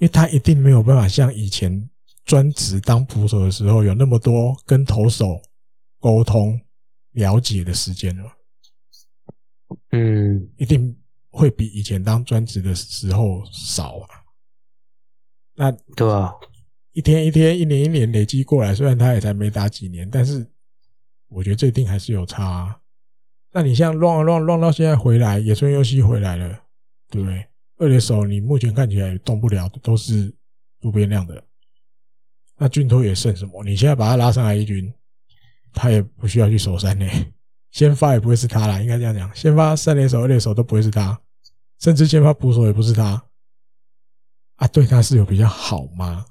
[0.00, 1.88] 为他一定没有办法像以前
[2.24, 5.40] 专职当捕手的时候有那么多跟投手
[6.00, 6.60] 沟通
[7.12, 8.32] 了解的时间了，
[9.90, 10.96] 嗯，一定。
[11.28, 14.08] 会比以前当专职的时候少啊。
[15.54, 16.32] 那对啊，
[16.92, 20.50] 一天一天、一年一年累积过来，虽然他也才没打几年，但是
[21.28, 22.80] 我觉得这一定还是有差啊。
[23.52, 26.58] 那你像乱乱乱到现在回来，野村佑希回来了，
[27.10, 27.46] 对不对？
[27.78, 30.34] 二垒手你目前看起来动不了的，都是
[30.80, 31.42] 渡边亮的。
[32.56, 33.62] 那俊拓也剩什么？
[33.64, 34.92] 你现在把他拉上来一军，
[35.72, 37.32] 他也不需要去守三垒，
[37.70, 41.20] 先发也不会是他啦，应该这样讲，先发三垒手、二垒手都不会是他。
[41.78, 43.22] 甚至先发捕手也不是他
[44.54, 46.24] 啊，对他是有比较好吗？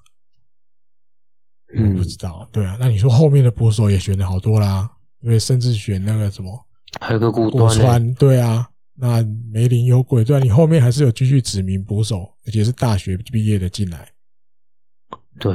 [1.75, 2.49] 嗯，不知道。
[2.51, 4.89] 对啊，那你说后面的捕手也选的好多啦，
[5.21, 6.65] 因为甚至选那个什么，
[6.99, 8.67] 还有个古古川，对啊，
[8.97, 14.09] 那梅林有鬼，对啊，你后面还是有继续指名捕手，而且是大学毕业的进来。
[15.37, 15.53] 对，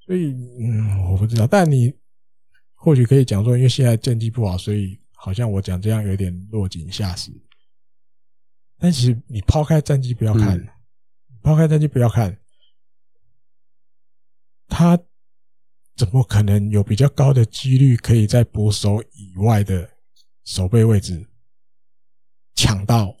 [0.00, 1.94] 所以嗯，我不知道，但你
[2.74, 7.30] 或许可以讲说，因为现在战绩不好，所以好像我讲这样有点落井下石。
[8.76, 10.68] 但其实你抛开战绩不要看，嗯、
[11.42, 12.36] 抛开战绩不要看，
[14.66, 14.98] 他
[15.94, 19.88] 怎么可能有比较高的几率可以在捕手以外的
[20.44, 21.27] 守备位置
[22.58, 23.16] 抢到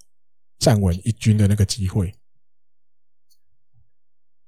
[0.58, 2.12] 站稳一军的那个机会？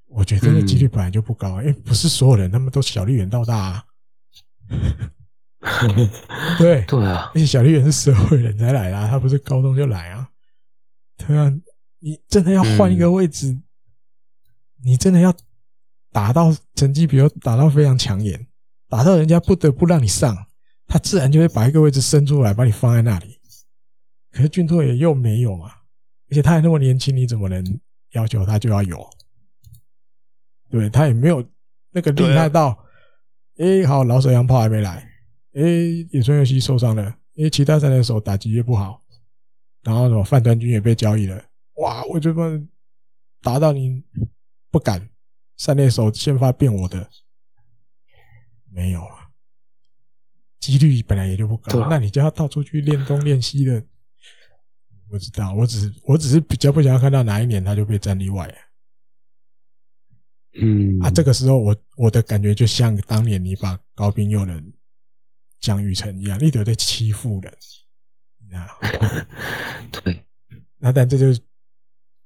[0.09, 3.85] 我觉得这个几率本来就不高，因为不是所有人他们都小笠原到大啊。
[6.59, 10.29] 对对啊，而且小笠原是社会人才来啊，他不是高中就来啊。
[11.17, 11.49] 对啊，
[12.01, 13.62] 你真的要换一个位置，嗯、
[14.83, 15.33] 你真的要
[16.11, 18.49] 打到成绩，比如打到非常抢眼，
[18.89, 20.37] 打到人家不得不让你上，
[20.89, 23.40] 他自然就会把一个位置伸出来，把你放在那里。
[24.31, 25.70] 可是俊拓也又没有嘛，
[26.31, 27.65] 而且他还那么年轻，你怎么能
[28.12, 29.11] 要求他就要有？
[30.69, 31.44] 对，他也没有
[31.90, 32.86] 那个厉害到，
[33.59, 35.09] 哎、好，老手洋炮还没来，
[35.55, 39.02] 哎、欸，野村佑希受伤了，哎、欸，其他三垒手打击也不好。
[39.82, 41.43] 然后什么范端君也被交易了，
[41.77, 42.05] 哇！
[42.05, 42.69] 我这么
[43.40, 44.05] 打到你
[44.70, 45.09] 不敢，
[45.57, 47.09] 三垒手先发变我的，
[48.70, 49.31] 没有啊，
[50.61, 53.82] 几率本来也就不高，那你就要到处去练东练西的，
[55.11, 58.53] 我知道，我只是我只是比较不想要看到哪一年他就被战例外，
[60.55, 64.73] 嗯啊，这个时候我我的感觉就像当年你把高滨祐人、
[65.61, 67.53] 江玉成一样，你都在欺负人。
[68.53, 68.66] 啊，
[70.03, 70.24] 对，
[70.78, 71.41] 那但这就是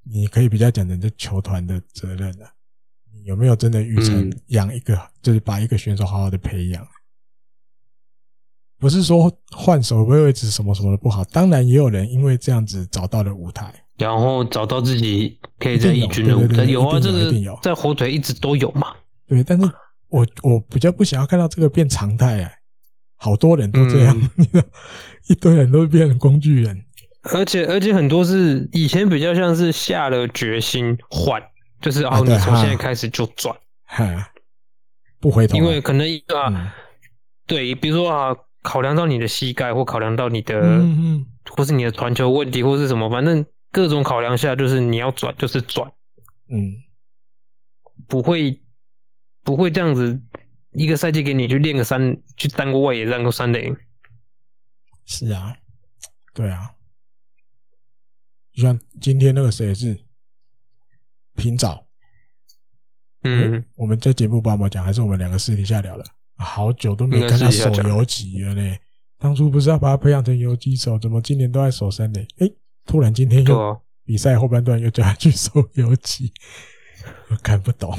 [0.02, 2.50] 你可以比较讲成这球团的责任了。
[3.12, 6.86] 你有没有真的育成养一个，就是把一个选手好好的培养？
[8.84, 16.64] 不是说换守备位置什么什么的不好，当然也有人因为这样子找到了舞台，然后找到自己可以在一军的舞台。
[16.64, 17.32] 有啊，这个
[17.62, 18.88] 在火腿一直都有嘛。
[19.26, 19.66] 对，但是
[20.10, 22.50] 我我比较不想要看到这个变常态啊。
[23.16, 24.62] 好多人都这样，嗯、
[25.30, 26.84] 一堆人都变成工具人，
[27.32, 31.42] 而且而且很多是以前比较像是下了决心换，
[31.80, 33.56] 就是哦，你从现在开始就转，
[33.86, 34.30] 哈，
[35.20, 36.06] 不回头，因为可能
[36.36, 36.70] 啊，嗯、
[37.46, 45.92] 对，比如说啊，考量到你的膝盖，或考量到你的，嗯嗯，或是你的传球问题，或是什么，反正各种考量下，就是你要转就是转，
[46.48, 46.72] 嗯，
[48.08, 48.62] 不会
[49.42, 50.18] 不会这样子。
[50.72, 53.72] 一个赛季给你去练个三，去当个外野，当个三垒。
[55.04, 55.54] 是啊，
[56.32, 56.72] 对啊。
[58.52, 59.96] 就像今天那个谁是
[61.36, 61.86] 平早，
[63.22, 66.04] 嗯，我们在节目帮我讲，还是我们两个私底下聊的？
[66.36, 68.76] 好久都没看他守游击了呢。
[69.18, 72.26] 当初不是要把他培养成游击手，怎么今年都在守三垒？
[72.38, 72.50] 哎，
[72.84, 76.32] 突然今天又比赛后半段又叫他去守游击，
[77.30, 77.96] 我看不懂。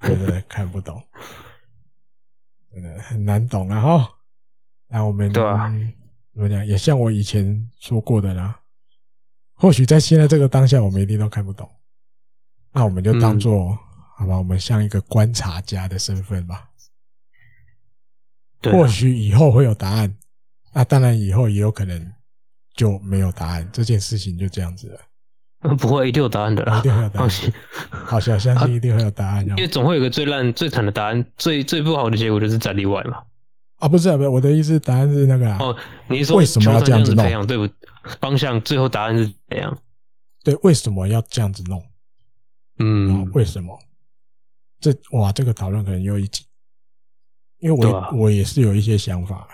[0.00, 1.02] 真的看不懂，
[2.70, 3.80] 真的很难懂啊！
[3.80, 4.10] 哈，
[4.88, 5.72] 那我们对啊，
[6.34, 6.66] 怎么讲？
[6.66, 8.60] 也像我以前说过的啦。
[9.54, 11.70] 或许在现在这个当下，我们一定都看不懂。
[12.72, 13.78] 那我们就当做、嗯、
[14.18, 16.68] 好吧，我们像一个观察家的身份吧。
[18.72, 20.14] 或许以后会有答案。
[20.72, 22.12] 那当然，以后也有可能
[22.74, 23.68] 就没有答案。
[23.72, 25.00] 这件事情就这样子了。
[25.76, 27.30] 不会，一定有答案的啦，一定会有答案。
[27.90, 29.46] 好，相信一定会有答案。
[29.48, 33.22] 因为总会有个最烂、最惨的答案，最最不好的结果就是在例外嘛。
[33.76, 35.58] 啊，不是啊，不是，我的意思，答案是那个啊。
[35.60, 35.76] 哦，
[36.08, 37.46] 你是说为什么要这样子弄？
[37.46, 37.66] 对不？
[38.20, 39.78] 方向最后答案是怎样？
[40.42, 41.82] 对，为什么要这样子弄？
[42.78, 43.78] 嗯，为什么？
[44.80, 46.44] 这哇，这个讨论可能又一集，
[47.64, 49.48] 因为我、啊、我也是有一些想法，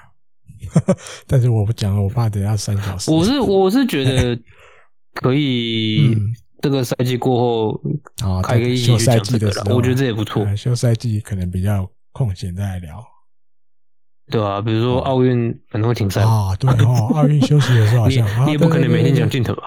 [1.28, 3.08] 但是我不讲了，我怕等下三小时。
[3.08, 4.36] 我是我是觉得
[5.14, 6.16] 可以，
[6.60, 7.80] 这个赛季过后
[8.24, 10.44] 啊，开个一休赛季的时候，我觉得这也不错。
[10.56, 13.00] 休赛季可能比较空闲再来聊，
[14.28, 19.62] 对啊，比如说奥运可能会停赛啊，对哦， 奥运休息的时候好像你也不可能每天讲镜头吧？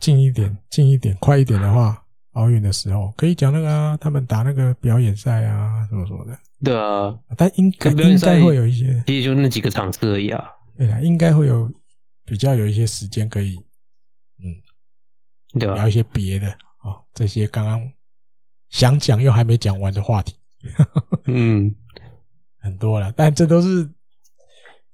[0.00, 2.02] 近一点，近一点，快一点的话。
[2.32, 6.38] 奥运的时候可以讲那个啊，他们打那个表演赛啊，什么什么的。
[6.64, 10.44] 对啊，但应该应该会有一些，其实就那几个场次而已啊。
[10.76, 11.70] 对啊，应该会有
[12.24, 13.56] 比较有一些时间可以，
[14.42, 16.48] 嗯，对啊，聊一些别的
[16.82, 17.80] 哦，这些刚刚
[18.70, 20.34] 想讲又还没讲完的话题，
[21.26, 21.74] 嗯，
[22.60, 23.88] 很多了，但这都是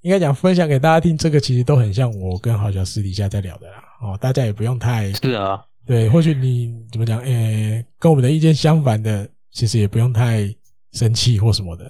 [0.03, 1.17] 应该讲分享给大家听。
[1.17, 3.83] 这个其实都很像我跟豪小私底下在聊的啦。
[4.03, 5.65] 哦，大家也不用太是啊。
[5.87, 7.19] 对，或许你怎么讲？
[7.21, 10.43] 诶、欸，跟我们的意见相反的，其实也不用太
[10.95, 11.85] 生气或什么的。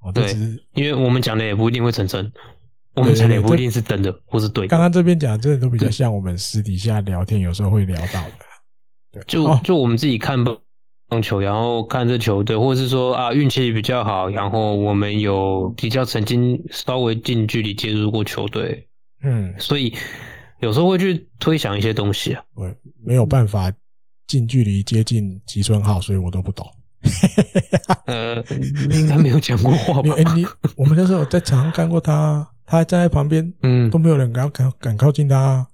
[0.00, 0.34] 哦，对，
[0.74, 2.30] 因为我们讲的也不一定会成真，
[2.94, 4.68] 我们讲的也不一定是真的或是对的。
[4.68, 8.32] 刚刚这边讲，真的都比较像我们私底下聊天，有时候会聊到的。
[9.12, 10.58] 对，就就我们自己看棒
[11.08, 18.88] 棒球，然后看这球队，或者是说啊运气比较好，然后我们有比较曾经稍微近距离接触过球队，
[19.22, 19.94] 嗯，所以。
[20.60, 22.72] 有时候会去推想一些东西啊，对
[23.04, 23.72] 没有办法
[24.28, 26.64] 近距离接近吉村浩，所以我都不懂。
[28.06, 28.42] 呃，
[28.88, 30.14] 你应该没有讲过话吧？
[30.34, 30.46] 你
[30.76, 35.66] 我们那时候在场上看过他，他还站在旁边，嗯，都没有人敢敢敢靠近他。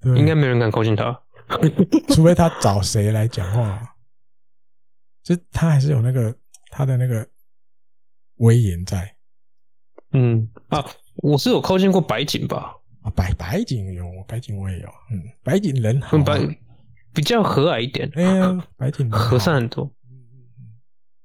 [0.00, 1.20] 对，应该没人敢靠近他，
[2.14, 3.94] 除非他找谁来讲话。
[5.22, 6.34] 就他还是有那个
[6.70, 7.26] 他的那个
[8.36, 9.14] 威严在。
[10.12, 10.84] 嗯啊，
[11.16, 12.74] 我是有靠近过白景吧。
[13.02, 16.38] 啊，白白景有，白景我也有，嗯，白景人好，白
[17.14, 19.90] 比较和蔼一点，哎呀，白挺和善很多，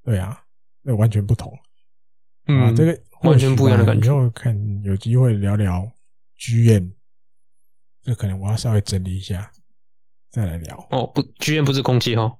[0.03, 0.43] 对啊，
[0.81, 1.51] 那完全不同，
[2.47, 4.07] 嗯，啊、这个完全不一样的感觉。
[4.07, 5.91] 以后看有机会聊聊
[6.37, 6.91] GM，
[8.03, 9.51] 这可能我要稍微整理一下，
[10.29, 10.87] 再来聊。
[10.91, 12.37] 哦，不，GM 不是空气哦，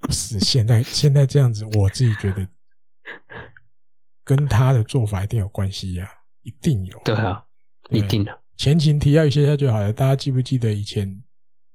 [0.00, 2.48] 不 是，现在现在这样子，我自己觉得
[4.24, 6.10] 跟他的做法一定有关系呀、啊，
[6.42, 7.42] 一定有，对啊。
[7.90, 9.92] 一定的，前情提要一下下就好了。
[9.92, 11.22] 大家记不记得以前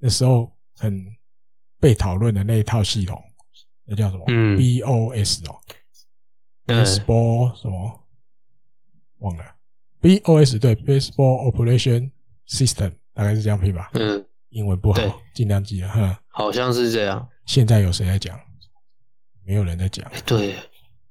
[0.01, 1.05] 那时候很
[1.79, 3.21] 被讨论的那一套系统？
[3.85, 4.25] 那叫什么？
[4.29, 5.59] 嗯，BOS 哦
[6.65, 8.07] ，Baseball 什么？
[9.19, 9.43] 忘了
[10.01, 12.11] ，BOS 对，Baseball Operation
[12.47, 13.91] System 大概是这样拼吧？
[13.93, 15.01] 嗯，英文不好，
[15.35, 16.19] 尽量记了哈。
[16.29, 17.29] 好像是这样。
[17.45, 18.39] 现在有谁在讲？
[19.43, 20.09] 没有人在讲。
[20.25, 20.55] 对，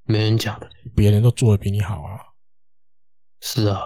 [0.05, 0.61] 没人讲。
[0.97, 2.19] 别人都做的比你好啊。
[3.41, 3.83] 是啊。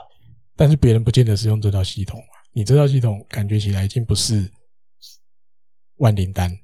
[0.57, 4.51] 但是别人不见得是用这套系统，你这套系统感觉起来已经不是
[5.97, 6.59] 万灵丹。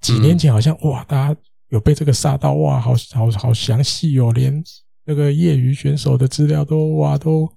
[0.00, 4.62] 几年前好像哇，大家有被这个杀到哇，好好好详细哦，连
[5.04, 7.52] 那个业余选手的资料都哇都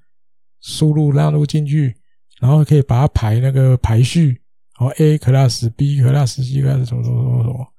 [0.60, 1.96] 输入纳入进去，
[2.40, 4.42] 然后可以把它排那个排序，
[4.80, 7.74] 然后 A class、B class、C class 什么什么什么什么，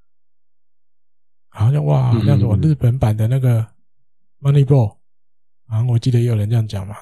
[1.49, 3.67] 好像哇，好像什么日本版的那个
[4.41, 4.97] Moneyball
[5.67, 6.95] 啊，我记得也有人这样讲嘛。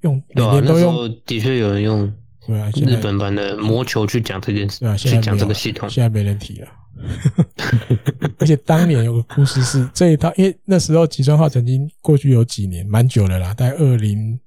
[0.00, 2.12] 用每年都用，的确有人用
[2.46, 6.68] 对啊，日本版的魔球去讲这件事，对啊，现在去讲这个系统，现在没人提了。
[8.38, 14.38] 而且当年有个故事是这一套，因为那时候吉川浩曾经过去有几年，蛮久了啦，大概二零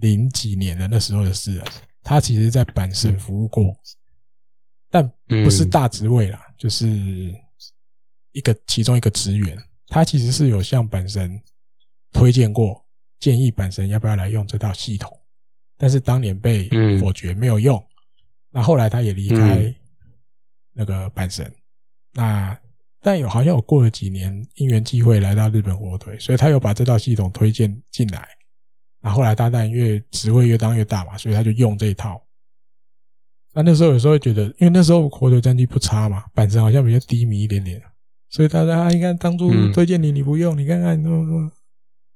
[0.00, 1.64] 零几年的那时候的事了。
[2.02, 3.76] 他其实，在阪神服务过，
[4.90, 6.88] 但不是大职位啦，就是
[8.32, 9.56] 一个其中一个职员。
[9.86, 11.40] 他其实是有向阪神
[12.12, 12.84] 推荐过。
[13.20, 15.17] 建议阪神要不要来用这套系统，
[15.78, 16.68] 但是当年被
[17.00, 17.82] 否决，没有用。
[18.50, 19.74] 那后来他也离开
[20.74, 21.50] 那个阪神。
[22.12, 22.58] 那
[23.00, 28.28] 但有好像有过了几年，因缘际会来到日本火腿，所以他又把这套系统推荐进来。
[29.00, 32.20] 那后来他当然越职位越当越大嘛，所以他就用这一套。
[33.54, 37.80] 那那时候有时候会觉得，因为那时候火腿战绩不差嘛，阪神好像比较低迷一点点，
[38.28, 41.00] 所以大家应该当初推荐你，你不用，你看看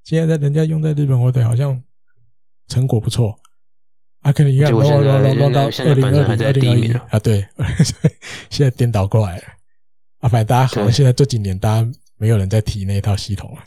[0.02, 1.80] 现在在人家用在日本火腿好像
[2.66, 3.38] 成果不错，
[4.22, 7.44] 啊，可能一样，弄弄弄弄到二零二零二零二一啊，对，
[8.50, 9.44] 现在颠倒过来了，
[10.20, 13.64] 啊，反正大家好像现在这几年大家没有人在提那一套系统了，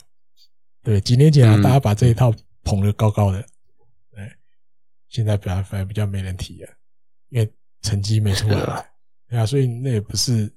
[0.82, 2.32] 对，几年前啊，大家把这一套
[2.64, 3.44] 捧得高高的，
[4.10, 4.26] 对，
[5.08, 6.70] 现在比较反而比较没人提了，
[7.28, 7.52] 因为
[7.82, 8.86] 成绩没出来，
[9.28, 10.50] 对啊，所以那也不是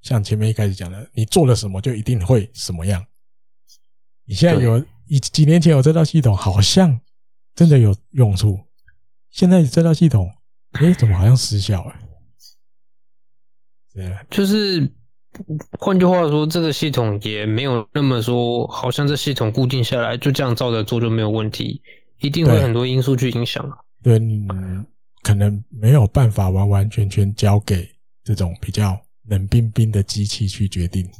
[0.00, 3.04] 像前面一开始讲的，你做了什么就一定会什么样。
[4.24, 6.98] 你现在有一几年前有这套系统，好像
[7.54, 8.58] 真的有用处。
[9.32, 10.30] 现在这套系统，
[10.72, 11.94] 哎，怎么好像失效了？
[13.94, 14.88] 对，就是
[15.78, 21.82] 换句话说，这个系统也没有那么说，好像这系统固定下来就这样照着做就没有问题，
[22.20, 23.66] 一定会很多因素去影响。
[24.02, 24.46] 对，你
[25.22, 27.88] 可能没有办法完完全全交给
[28.22, 31.10] 这种比较冷冰冰的机器去决定。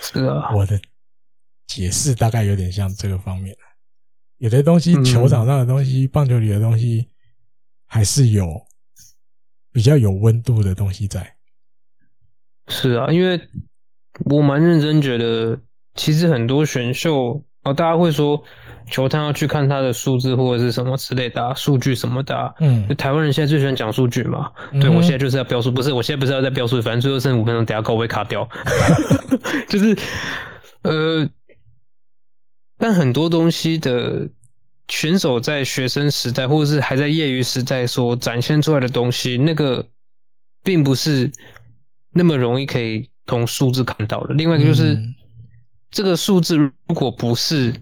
[0.00, 0.80] 是啊， 我的
[1.66, 3.56] 解释大概有点像这个方面。
[4.44, 7.08] 有的东西，球场上的东西，棒球里的东西，
[7.86, 8.44] 还是有
[9.72, 11.34] 比较有温度的东西在。
[12.68, 13.40] 是啊，因为
[14.26, 15.58] 我蛮认真觉得，
[15.94, 18.44] 其实很多选秀哦，大家会说
[18.90, 22.54] 球探要去看他的数字或者是什么之类的数据什么的。
[22.60, 24.52] 嗯，台湾人现在最喜欢讲数据嘛。
[24.72, 28.46] 对，我现在就是要标数，不是，我现在不是要在标数，反正最后剩五分钟，等下高位卡掉。
[29.70, 29.96] 就是
[30.82, 31.26] 呃，
[32.84, 34.28] 但很多东西的
[34.88, 39.88] 选手在学生时代或者是还在业余时代所展现出来的东西，那个
[40.62, 41.32] 并不是。
[42.16, 44.34] 那么容易可以从数字看到的。
[44.34, 45.14] 另外一个就是，嗯、
[45.90, 47.74] 这个数字如果不是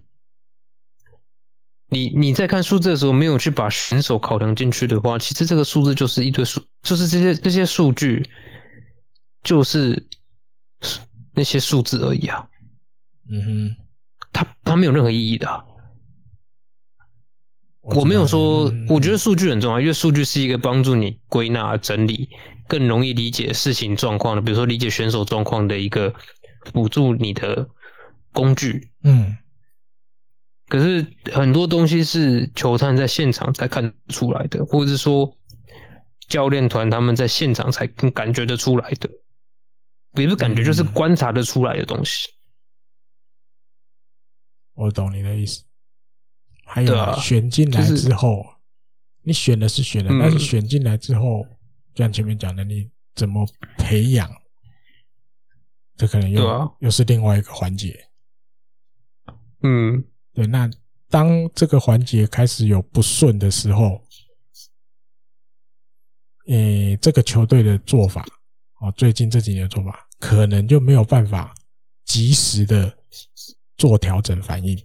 [1.88, 8.24] 你你在看数字的时候没有去把选手考量进去的话，其实这个数字就是一堆数，就是这些这些数据
[9.42, 10.06] 就是
[11.34, 12.48] 那些数字而已啊。
[13.28, 13.76] 嗯哼，
[14.32, 15.64] 它它没有任何意义的、啊。
[17.82, 22.28] 我，没有说，嗯、我觉得数据很重要，因为数据是一个帮助你归纳整理。
[22.68, 26.14] 更容易理解事情状况的，比如说理解选手状况的一个
[26.72, 27.68] 辅助你的
[28.32, 28.92] 工具。
[29.02, 29.36] 嗯，
[30.68, 35.36] 可是很多东西是球探在现场才看出来的，或者是说
[36.28, 39.10] 教练团他们在现场才感觉得出来的，
[40.14, 42.28] 也不是感觉，就是观察得出来的东西。
[44.82, 45.64] 我懂你的意思。
[46.64, 48.56] 还有选进来之后，就是、
[49.22, 51.46] 你选的是选的，嗯、但是选进来之后。
[51.94, 53.46] 就像前面讲的，你怎么
[53.76, 54.30] 培养？
[55.94, 58.08] 这可能又、啊、又是另外一个环节。
[59.62, 60.02] 嗯，
[60.32, 60.46] 对。
[60.46, 60.70] 那
[61.10, 64.02] 当这个环节开始有不顺的时候，
[66.46, 68.24] 诶，这个球队的做法，
[68.80, 71.54] 哦，最近这几年的做法，可能就没有办法
[72.06, 72.96] 及时的
[73.76, 74.76] 做调整反应。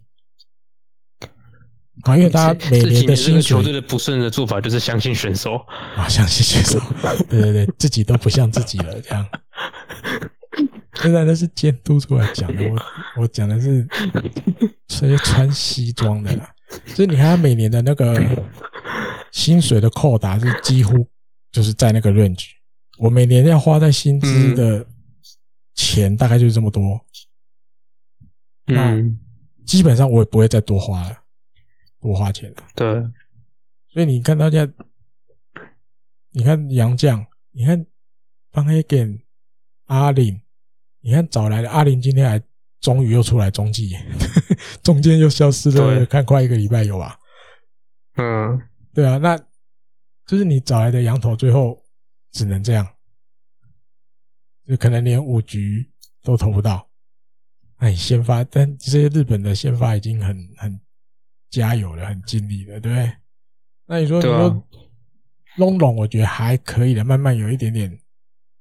[2.04, 5.56] 啊，因为大家每年的薪水，球队的不顺的做法就是相信选手
[5.96, 6.80] 啊，相信选手，
[7.28, 9.28] 对对对，自己都不像自己了，这样。
[11.02, 13.88] 现在都是监督出来讲的，我我讲的是
[14.88, 16.50] 这些穿西装的啦。
[16.86, 18.20] 所以你看他每年的那个
[19.32, 21.08] 薪水的扣打是几乎
[21.52, 22.50] 就是在那个 range，
[23.00, 24.86] 我每年要花在薪资的
[25.74, 27.00] 钱大概就是这么多，
[28.68, 29.02] 那
[29.66, 31.24] 基本上我也不会再多花了。
[32.00, 32.88] 多花钱了，对，
[33.90, 34.66] 所以你看大家，
[36.32, 37.86] 你看杨绛，你看
[38.52, 39.20] 方黑根、
[39.88, 40.40] 阿林，
[41.02, 42.42] 你看找来的阿林，今天还
[42.80, 43.98] 终于又出来中继，
[44.84, 47.20] 中间又消失了，看快一个礼拜有吧？
[48.16, 48.62] 嗯，
[48.94, 49.36] 对啊，那
[50.28, 51.84] 就是你找来的羊头，最后
[52.32, 52.88] 只能这样，
[54.66, 56.87] 就可能连五局都投不到。
[57.78, 60.80] 哎，先发，但这些日本的先发已经很很。
[61.50, 63.14] 加油了，很尽力了，对不对？
[63.86, 64.68] 那你说，你说
[65.56, 67.98] 龙龙，我觉得还可以的，慢慢有一点点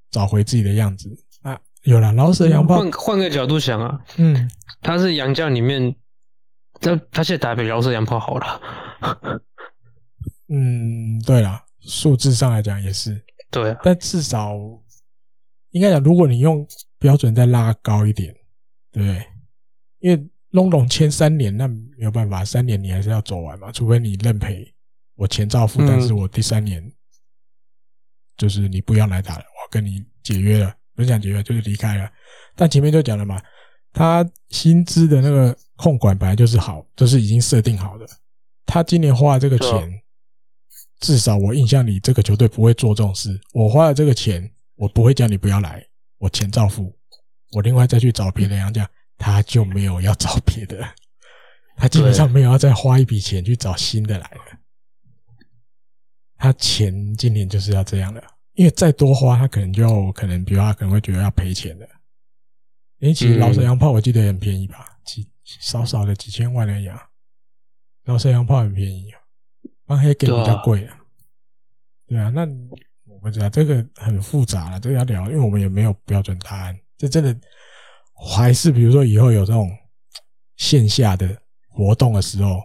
[0.09, 1.11] 找回自己的样子
[1.43, 1.61] 啊。
[1.83, 4.49] 有了，饶舌洋炮，换换个角度想啊，嗯，
[4.83, 5.97] 他是洋将里面，
[6.81, 8.61] 他他现在打比饶舌洋炮好了。
[10.49, 13.21] 嗯，对了，数字上来讲也是，
[13.51, 14.55] 对啊，但至少
[15.71, 16.65] 应该讲，如果你用
[17.01, 18.33] 标准再拉高一点，
[18.97, 19.27] 对不对？
[20.01, 20.29] 因为。
[20.51, 24.73] 龙龙签三年，那没有办法，三年你还是要走完嘛，除非你认赔，
[25.15, 26.83] 我钱照付，但是我第三年
[28.39, 32.11] 就是你不要来打了，我跟你解约了，不是讲解约，就是离开了。
[32.55, 33.43] 但前面就讲了嘛，
[33.93, 38.07] 他薪资的那个控管本来就是好，就是已经设定好的。
[38.65, 40.01] 他今年花这个钱，
[41.01, 43.39] 至少我印象里这个球队不会做这种事。
[43.53, 46.96] 我花了这个钱，我不会叫你不要来，我钱照付，
[47.57, 48.87] 我另外再去找别的洋将。
[49.19, 50.87] 他就没有要找别的，
[51.75, 54.59] 他基本上没有要再花一笔钱去找新的来了。
[56.37, 61.89] 他钱今年就是要这样的，因为再多花，他可能就可能，比如他可能会觉得要赔钱的。
[62.99, 67.03] 因为其实饶舌洋炮我记得很便宜吧，几少少的几千万而已啊。
[68.05, 69.21] 饶舌洋炮很便宜啊，
[69.87, 70.99] 帮黑给比较贵啊。
[72.07, 72.43] 对啊，那
[73.07, 77.39] 我不知道这个很复杂了，这个要聊，因为我们也没有标准答案，这真的。
[78.19, 79.71] 还是比如说以后有这种
[80.57, 82.63] 线下的活动的时候，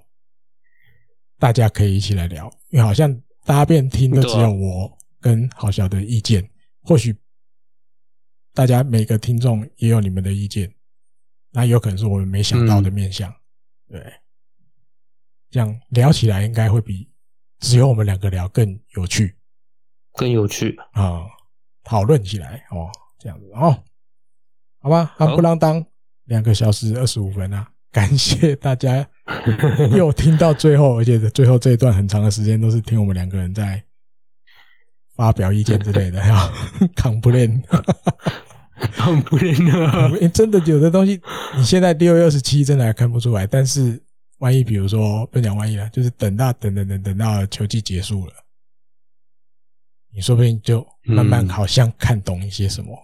[1.37, 6.49] 大家可以一起来聊，因为好像大家变听的只有我跟好小的意见，
[6.83, 7.13] 或许
[8.53, 10.73] 大家每个听众也有你们的意见，
[11.51, 13.29] 那有可能是我们没想到的面向，
[13.89, 14.01] 对，
[15.49, 17.11] 这样聊起来应该会比
[17.59, 19.35] 只有我们两个聊更有趣，
[20.13, 21.27] 更有趣啊，
[21.83, 23.83] 讨论起来哦，这样子哦。
[24.81, 25.83] 好吧，夯不浪当
[26.25, 27.67] 两个小时二十五分啊！
[27.91, 29.05] 感谢大家
[29.95, 33.83] 又听到最后，而且最后这一段很长的时间都是听我们两个人在
[35.13, 36.51] 发表意见之类的， 哈
[36.95, 40.09] ，complain，complain 啊！
[40.33, 41.21] 真的有的东西，
[41.55, 44.01] 你现在六月二十七真的还看不出来，但是
[44.39, 48.33] 万一比如说不讲万一了，就是等到等等等等到球季结束了，
[50.13, 52.97] 你说不定就慢慢好像看懂一些什么。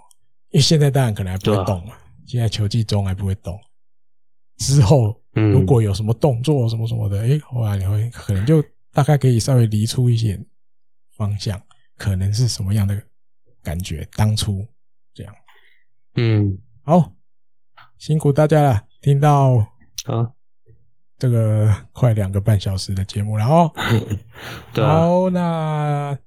[0.50, 1.94] 因为现在当然可能还不会动嘛，
[2.26, 3.60] 现在球季中还不会动。
[4.58, 10.40] 之后如果有什么动作什么什么的，哎，后来你会可能就大概可以稍微离出一些
[11.16, 11.62] 方向，
[11.96, 13.00] 可能是什么样的
[13.62, 14.08] 感觉。
[14.16, 14.66] 当初
[15.14, 15.36] 这样，
[16.16, 17.14] 嗯，好，
[18.00, 19.58] 辛苦大家了，听到
[20.06, 20.32] 啊
[21.20, 23.72] 这个快两个半小时的节目了哦。
[24.74, 26.18] 好，那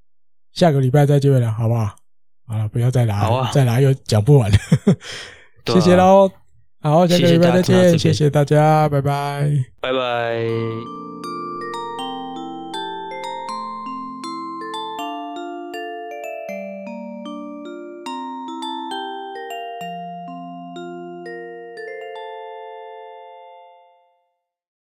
[0.53, 1.97] 下个礼拜再见了，好不好？
[2.51, 4.51] 好了，不要再拿，啊、再拿又讲不完。
[5.67, 6.29] 谢谢喽，
[6.81, 9.49] 好，下个礼拜再见，谢谢大家，拜拜，
[9.81, 11.30] 拜拜。